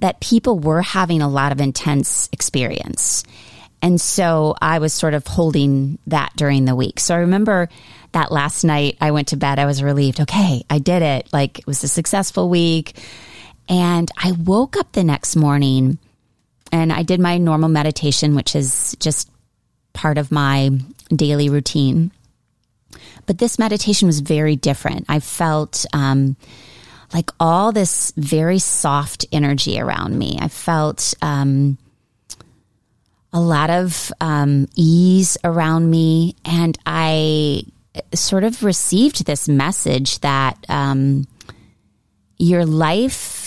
that 0.00 0.20
people 0.20 0.58
were 0.58 0.82
having 0.82 1.22
a 1.22 1.28
lot 1.28 1.52
of 1.52 1.60
intense 1.60 2.28
experience. 2.32 3.24
And 3.80 4.00
so 4.00 4.54
I 4.60 4.78
was 4.78 4.92
sort 4.92 5.14
of 5.14 5.26
holding 5.26 5.98
that 6.06 6.32
during 6.36 6.64
the 6.64 6.76
week. 6.76 7.00
So 7.00 7.14
I 7.14 7.18
remember 7.18 7.68
that 8.12 8.30
last 8.30 8.62
night 8.62 8.96
I 9.00 9.10
went 9.10 9.28
to 9.28 9.36
bed, 9.36 9.58
I 9.58 9.66
was 9.66 9.82
relieved. 9.82 10.20
Okay, 10.20 10.64
I 10.70 10.78
did 10.78 11.02
it. 11.02 11.32
Like 11.32 11.60
it 11.60 11.66
was 11.66 11.82
a 11.82 11.88
successful 11.88 12.48
week. 12.48 12.96
And 13.68 14.10
I 14.16 14.32
woke 14.32 14.76
up 14.76 14.92
the 14.92 15.04
next 15.04 15.34
morning 15.34 15.98
and 16.70 16.92
I 16.92 17.02
did 17.02 17.20
my 17.20 17.38
normal 17.38 17.68
meditation, 17.68 18.34
which 18.34 18.54
is 18.54 18.96
just 19.00 19.30
part 19.92 20.16
of 20.18 20.30
my 20.30 20.70
daily 21.14 21.48
routine. 21.48 22.12
But 23.26 23.38
this 23.38 23.58
meditation 23.58 24.06
was 24.06 24.20
very 24.20 24.56
different. 24.56 25.06
I 25.08 25.20
felt 25.20 25.86
um, 25.92 26.36
like 27.12 27.30
all 27.38 27.72
this 27.72 28.12
very 28.16 28.58
soft 28.58 29.26
energy 29.32 29.80
around 29.80 30.18
me. 30.18 30.38
I 30.40 30.48
felt 30.48 31.14
um, 31.22 31.78
a 33.32 33.40
lot 33.40 33.70
of 33.70 34.12
um, 34.20 34.68
ease 34.76 35.38
around 35.44 35.90
me. 35.90 36.36
And 36.44 36.78
I 36.86 37.64
sort 38.14 38.44
of 38.44 38.62
received 38.62 39.26
this 39.26 39.48
message 39.48 40.20
that 40.20 40.64
um, 40.68 41.26
your 42.38 42.64
life 42.64 43.42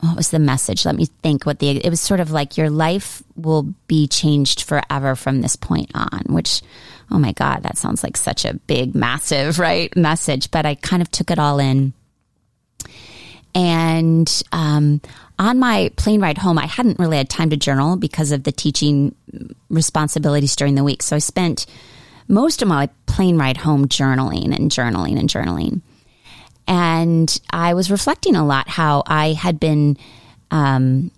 what 0.00 0.16
was 0.16 0.30
the 0.30 0.38
message? 0.38 0.86
Let 0.86 0.94
me 0.94 1.06
think 1.06 1.44
what 1.44 1.58
the, 1.58 1.70
it 1.70 1.90
was 1.90 2.00
sort 2.00 2.20
of 2.20 2.30
like 2.30 2.56
your 2.56 2.70
life 2.70 3.22
will 3.34 3.74
be 3.88 4.06
changed 4.06 4.62
forever 4.62 5.16
from 5.16 5.40
this 5.40 5.56
point 5.56 5.90
on, 5.94 6.22
which, 6.28 6.62
oh 7.10 7.18
my 7.18 7.32
God, 7.32 7.64
that 7.64 7.76
sounds 7.76 8.04
like 8.04 8.16
such 8.16 8.44
a 8.44 8.54
big, 8.54 8.94
massive, 8.94 9.58
right? 9.58 9.94
Message. 9.96 10.52
But 10.52 10.66
I 10.66 10.76
kind 10.76 11.02
of 11.02 11.10
took 11.10 11.32
it 11.32 11.40
all 11.40 11.58
in. 11.58 11.94
And, 13.54 14.42
um, 14.52 15.00
on 15.38 15.58
my 15.58 15.90
plane 15.96 16.20
ride 16.20 16.38
home, 16.38 16.58
I 16.58 16.66
hadn't 16.66 16.98
really 16.98 17.16
had 17.16 17.30
time 17.30 17.50
to 17.50 17.56
journal 17.56 17.96
because 17.96 18.32
of 18.32 18.42
the 18.42 18.52
teaching 18.52 19.14
responsibilities 19.70 20.56
during 20.56 20.74
the 20.74 20.84
week. 20.84 21.02
So 21.02 21.16
I 21.16 21.20
spent 21.20 21.66
most 22.26 22.60
of 22.60 22.68
my 22.68 22.88
plane 23.06 23.38
ride 23.38 23.56
home 23.56 23.86
journaling 23.86 24.54
and 24.54 24.70
journaling 24.70 25.18
and 25.18 25.28
journaling. 25.28 25.80
And 26.66 27.40
I 27.50 27.74
was 27.74 27.90
reflecting 27.90 28.36
a 28.36 28.44
lot 28.44 28.68
how 28.68 29.02
I 29.06 29.32
had 29.32 29.58
been 29.58 29.96
um, 30.50 31.10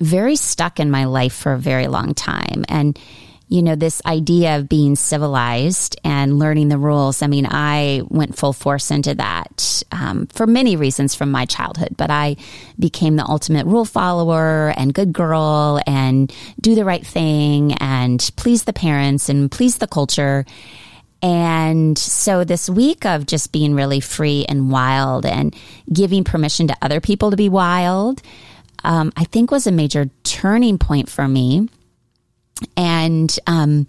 very 0.00 0.36
stuck 0.36 0.78
in 0.80 0.90
my 0.90 1.04
life 1.04 1.32
for 1.32 1.52
a 1.52 1.58
very 1.58 1.86
long 1.86 2.14
time. 2.14 2.64
And, 2.68 2.98
you 3.48 3.62
know, 3.62 3.76
this 3.76 4.02
idea 4.04 4.56
of 4.56 4.68
being 4.68 4.96
civilized 4.96 5.96
and 6.02 6.38
learning 6.38 6.68
the 6.68 6.78
rules. 6.78 7.22
I 7.22 7.28
mean, 7.28 7.46
I 7.48 8.02
went 8.08 8.36
full 8.36 8.52
force 8.52 8.90
into 8.90 9.14
that 9.14 9.82
um, 9.92 10.26
for 10.28 10.46
many 10.46 10.74
reasons 10.74 11.14
from 11.14 11.30
my 11.30 11.44
childhood, 11.44 11.96
but 11.96 12.10
I 12.10 12.36
became 12.78 13.14
the 13.14 13.24
ultimate 13.24 13.66
rule 13.66 13.84
follower 13.84 14.74
and 14.76 14.92
good 14.92 15.12
girl 15.12 15.80
and 15.86 16.34
do 16.60 16.74
the 16.74 16.84
right 16.84 17.06
thing 17.06 17.74
and 17.74 18.30
please 18.36 18.64
the 18.64 18.72
parents 18.72 19.28
and 19.28 19.50
please 19.50 19.78
the 19.78 19.86
culture. 19.86 20.44
And 21.22 21.96
so 21.96 22.42
this 22.42 22.68
week 22.68 23.06
of 23.06 23.26
just 23.26 23.52
being 23.52 23.74
really 23.74 24.00
free 24.00 24.44
and 24.48 24.70
wild 24.70 25.24
and 25.24 25.54
giving 25.92 26.24
permission 26.24 26.66
to 26.66 26.76
other 26.82 27.00
people 27.00 27.30
to 27.30 27.36
be 27.36 27.48
wild, 27.48 28.22
um, 28.82 29.12
I 29.16 29.24
think 29.24 29.50
was 29.50 29.66
a 29.66 29.72
major 29.72 30.10
turning 30.24 30.78
point 30.78 31.08
for 31.08 31.26
me. 31.28 31.68
And 32.76 33.36
um, 33.46 33.86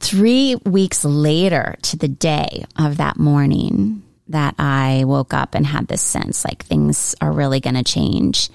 three 0.00 0.56
weeks 0.64 1.04
later 1.04 1.76
to 1.82 1.96
the 1.96 2.08
day 2.08 2.64
of 2.76 2.96
that 2.96 3.18
morning 3.18 4.02
that 4.28 4.54
I 4.58 5.04
woke 5.06 5.34
up 5.34 5.54
and 5.54 5.66
had 5.66 5.88
this 5.88 6.02
sense 6.02 6.44
like 6.44 6.64
things 6.64 7.14
are 7.20 7.32
really 7.32 7.60
going 7.60 7.74
to 7.74 7.84
change, 7.84 8.50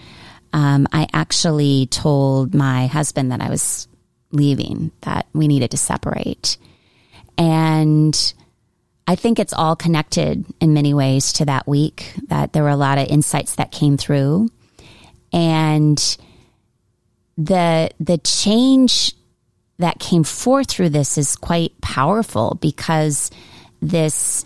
um, 0.53 0.87
I 0.91 1.07
actually 1.13 1.87
told 1.87 2.53
my 2.53 2.87
husband 2.87 3.31
that 3.31 3.41
I 3.41 3.49
was 3.49 3.87
leaving, 4.31 4.91
that 5.01 5.27
we 5.33 5.47
needed 5.47 5.71
to 5.71 5.77
separate. 5.77 6.57
And 7.37 8.33
I 9.07 9.15
think 9.15 9.39
it's 9.39 9.53
all 9.53 9.75
connected 9.75 10.45
in 10.59 10.73
many 10.73 10.93
ways 10.93 11.33
to 11.33 11.45
that 11.45 11.67
week, 11.67 12.13
that 12.27 12.53
there 12.53 12.63
were 12.63 12.69
a 12.69 12.75
lot 12.75 12.97
of 12.97 13.07
insights 13.07 13.55
that 13.55 13.71
came 13.71 13.97
through. 13.97 14.49
And 15.31 16.17
the 17.37 17.91
the 17.99 18.17
change 18.17 19.13
that 19.79 19.99
came 19.99 20.23
forth 20.23 20.69
through 20.69 20.89
this 20.89 21.17
is 21.17 21.35
quite 21.35 21.79
powerful 21.81 22.57
because 22.61 23.31
this 23.81 24.45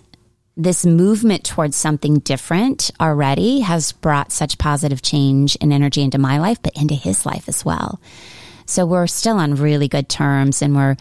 this 0.58 0.86
movement 0.86 1.46
towards 1.46 1.78
something 1.78 2.20
different 2.20 2.92
already 3.00 3.62
has 3.62 3.94
brought 3.94 4.32
such 4.32 4.58
positive 4.58 5.02
change 5.02 5.58
and 5.62 5.72
energy 5.72 6.02
into 6.02 6.18
my 6.18 6.40
life, 6.40 6.62
but 6.62 6.76
into 6.76 6.94
his 6.94 7.26
life 7.26 7.48
as 7.48 7.64
well. 7.64 8.02
So 8.66 8.86
we're 8.86 9.08
still 9.08 9.38
on 9.38 9.56
really 9.56 9.88
good 9.88 10.10
terms 10.10 10.62
and 10.62 10.76
we're 10.76 10.98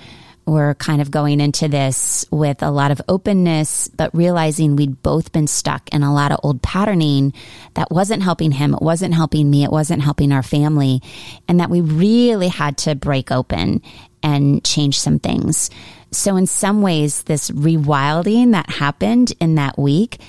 we're 0.50 0.74
kind 0.74 1.00
of 1.00 1.12
going 1.12 1.40
into 1.40 1.68
this 1.68 2.26
with 2.32 2.60
a 2.60 2.70
lot 2.72 2.90
of 2.90 3.00
openness, 3.08 3.86
but 3.86 4.12
realizing 4.12 4.74
we'd 4.74 5.00
both 5.00 5.30
been 5.30 5.46
stuck 5.46 5.88
in 5.94 6.02
a 6.02 6.12
lot 6.12 6.32
of 6.32 6.40
old 6.42 6.60
patterning 6.60 7.32
that 7.74 7.92
wasn't 7.92 8.22
helping 8.22 8.50
him. 8.50 8.74
It 8.74 8.82
wasn't 8.82 9.14
helping 9.14 9.48
me. 9.48 9.62
It 9.62 9.70
wasn't 9.70 10.02
helping 10.02 10.32
our 10.32 10.42
family. 10.42 11.02
And 11.46 11.60
that 11.60 11.70
we 11.70 11.80
really 11.80 12.48
had 12.48 12.76
to 12.78 12.96
break 12.96 13.30
open 13.30 13.80
and 14.24 14.64
change 14.64 14.98
some 14.98 15.20
things. 15.20 15.70
So 16.10 16.34
in 16.34 16.48
some 16.48 16.82
ways, 16.82 17.22
this 17.22 17.50
rewilding 17.50 18.50
that 18.50 18.68
happened 18.70 19.32
in 19.40 19.54
that 19.54 19.78
week 19.78 20.20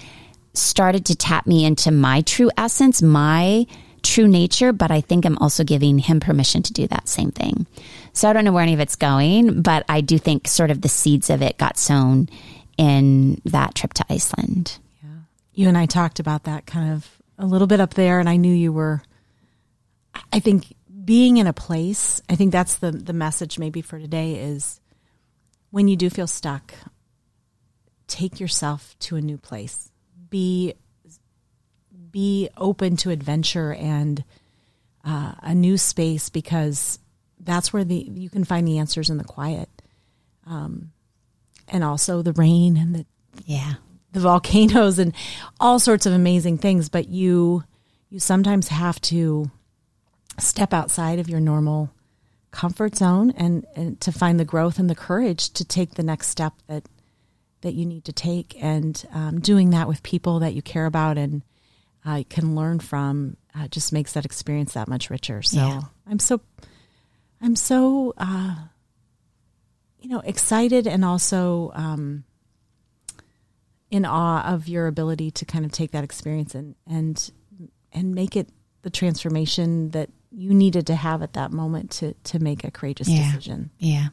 started 0.54 1.08
to 1.08 1.16
tap 1.16 1.48
me 1.48 1.66
into 1.66 1.90
my 1.90 2.22
true 2.22 2.52
essence, 2.58 3.02
my 3.02 3.66
true 4.04 4.28
nature, 4.28 4.72
but 4.72 4.92
I 4.92 5.02
think 5.02 5.26
I'm 5.26 5.38
also 5.40 5.64
giving 5.64 5.98
him 5.98 6.20
permission 6.20 6.62
to 6.64 6.74
do 6.74 6.88
that 6.88 7.08
same 7.10 7.32
thing. 7.32 7.66
So 8.14 8.30
I 8.30 8.34
don't 8.34 8.44
know 8.46 8.52
where 8.52 8.64
any 8.64 8.74
of 8.74 8.80
it's 8.80 8.96
going, 8.96 9.62
but 9.62 9.86
I 9.88 10.02
do 10.02 10.18
think 10.18 10.48
sort 10.48 10.72
of 10.72 10.82
the 10.82 10.90
seeds 10.90 11.30
of 11.30 11.42
it 11.42 11.58
got 11.58 11.78
sown 11.78 12.28
in 12.78 13.42
that 13.46 13.76
trip 13.76 13.94
to 13.94 14.06
Iceland. 14.10 14.80
Yeah. 15.04 15.10
You 15.54 15.68
and 15.68 15.78
I 15.78 15.86
talked 15.86 16.20
about 16.20 16.44
that 16.44 16.66
kind 16.66 16.94
of 16.94 17.10
a 17.38 17.46
little 17.46 17.68
bit 17.68 17.80
up 17.80 17.94
there, 17.94 18.20
and 18.20 18.28
I 18.30 18.38
knew 18.38 18.54
you 18.54 18.74
were 18.74 19.02
I 20.34 20.40
think 20.40 20.74
being 21.04 21.38
in 21.38 21.48
a 21.48 21.54
place, 21.54 22.22
I 22.30 22.36
think 22.36 22.52
that's 22.52 22.76
the 22.76 22.92
the 22.92 23.14
message 23.14 23.60
maybe 23.60 23.82
for 23.82 24.00
today 24.00 24.36
is 24.36 24.80
when 25.70 25.88
you 25.88 25.96
do 25.96 26.10
feel 26.10 26.28
stuck, 26.28 26.74
take 28.08 28.40
yourself 28.40 28.96
to 29.00 29.16
a 29.16 29.22
new 29.22 29.38
place. 29.38 29.90
Be 30.30 30.76
be 32.12 32.50
open 32.58 32.98
to 32.98 33.10
adventure 33.10 33.74
and 33.74 34.24
uh, 35.06 35.34
a 35.42 35.56
new 35.56 35.78
space 35.78 36.30
because 36.30 37.00
that's 37.44 37.74
where 37.74 37.84
the 37.84 37.96
you 37.96 38.30
can 38.30 38.44
find 38.44 38.68
the 38.68 38.78
answers 38.80 39.10
in 39.10 39.18
the 39.18 39.24
quiet, 39.24 39.70
um, 40.46 40.92
and 41.68 41.84
also 41.84 42.22
the 42.22 42.34
rain 42.34 42.78
and 42.78 42.96
the 42.96 43.06
yeah 43.46 43.74
the 44.14 44.20
volcanoes 44.20 45.00
and 45.00 45.14
all 45.60 45.80
sorts 45.80 46.06
of 46.06 46.14
amazing 46.14 46.58
things. 46.58 46.90
But 46.90 47.08
you 47.08 47.64
you 48.10 48.20
sometimes 48.20 48.68
have 48.68 49.00
to 49.02 49.50
step 50.38 50.74
outside 50.74 51.20
of 51.20 51.30
your 51.30 51.40
normal 51.40 51.92
comfort 52.52 52.96
zone 52.96 53.32
and, 53.32 53.66
and 53.76 54.00
to 54.02 54.12
find 54.12 54.40
the 54.40 54.46
growth 54.46 54.78
and 54.78 54.90
the 54.90 54.96
courage 54.96 55.50
to 55.52 55.66
take 55.66 55.96
the 55.96 56.04
next 56.04 56.28
step 56.28 56.54
that 56.68 56.84
that 57.62 57.74
you 57.74 57.86
need 57.86 58.04
to 58.06 58.12
take 58.12 58.56
and 58.62 59.06
um, 59.14 59.40
doing 59.40 59.70
that 59.70 59.88
with 59.88 60.02
people 60.02 60.40
that 60.40 60.54
you 60.54 60.62
care 60.62 60.88
about 60.88 61.18
and 61.18 61.44
uh, 62.06 62.24
can 62.30 62.56
learn 62.56 62.80
from 62.80 63.38
uh, 63.56 63.68
just 63.68 63.94
makes 63.94 64.14
that 64.14 64.26
experience 64.26 64.74
that 64.74 64.88
much 64.88 65.10
richer 65.10 65.42
so 65.42 65.58
yeah. 65.58 65.82
i'm 66.08 66.20
so 66.20 66.42
i'm 67.42 67.56
so 67.56 68.14
uh, 68.18 68.56
you 70.00 70.10
know 70.10 70.20
excited 70.22 70.88
and 70.88 71.04
also 71.06 71.72
um, 71.74 72.24
in 73.90 74.06
awe 74.06 74.42
of 74.54 74.68
your 74.68 74.88
ability 74.88 75.32
to 75.32 75.46
kind 75.46 75.66
of 75.66 75.72
take 75.72 75.92
that 75.92 76.04
experience 76.04 76.56
and 76.56 76.76
and 76.88 77.32
and 77.94 78.16
make 78.16 78.36
it 78.36 78.50
the 78.84 78.90
transformation 78.90 79.90
that 79.90 80.10
you 80.32 80.54
needed 80.54 80.88
to 80.88 80.96
have 80.96 81.22
at 81.22 81.34
that 81.34 81.52
moment 81.52 81.92
to 81.92 82.14
to 82.24 82.40
make 82.40 82.64
a 82.64 82.72
courageous 82.72 83.08
yeah. 83.08 83.26
decision. 83.26 83.70
Yeah. 83.78 84.08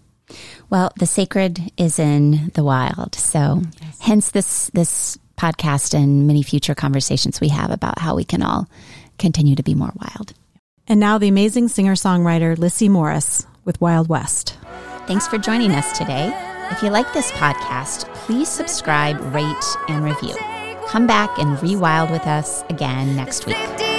Well, 0.68 0.92
the 0.98 1.06
sacred 1.06 1.72
is 1.78 1.98
in 1.98 2.50
the 2.54 2.64
wild. 2.64 3.14
So 3.14 3.62
yes. 3.80 3.98
hence 4.00 4.30
this 4.30 4.70
this 4.74 5.16
podcast 5.36 5.94
and 5.94 6.26
many 6.26 6.42
future 6.42 6.74
conversations 6.74 7.40
we 7.40 7.48
have 7.48 7.70
about 7.70 7.98
how 8.00 8.16
we 8.16 8.24
can 8.24 8.42
all 8.42 8.68
continue 9.18 9.54
to 9.54 9.62
be 9.62 9.74
more 9.74 9.92
wild. 9.94 10.34
And 10.88 10.98
now 10.98 11.18
the 11.18 11.28
amazing 11.28 11.68
singer-songwriter 11.68 12.58
Lissy 12.58 12.88
Morris 12.88 13.46
with 13.64 13.80
Wild 13.80 14.08
West. 14.08 14.56
Thanks 15.06 15.28
for 15.28 15.38
joining 15.38 15.72
us 15.72 15.96
today. 15.96 16.32
If 16.70 16.82
you 16.82 16.90
like 16.90 17.12
this 17.12 17.30
podcast, 17.32 18.12
please 18.14 18.48
subscribe, 18.48 19.20
rate, 19.34 19.76
and 19.88 20.04
review. 20.04 20.34
Come 20.88 21.06
back 21.06 21.38
and 21.38 21.56
rewild 21.58 22.10
with 22.10 22.26
us 22.26 22.62
again 22.70 23.14
next 23.14 23.46
week. 23.46 23.97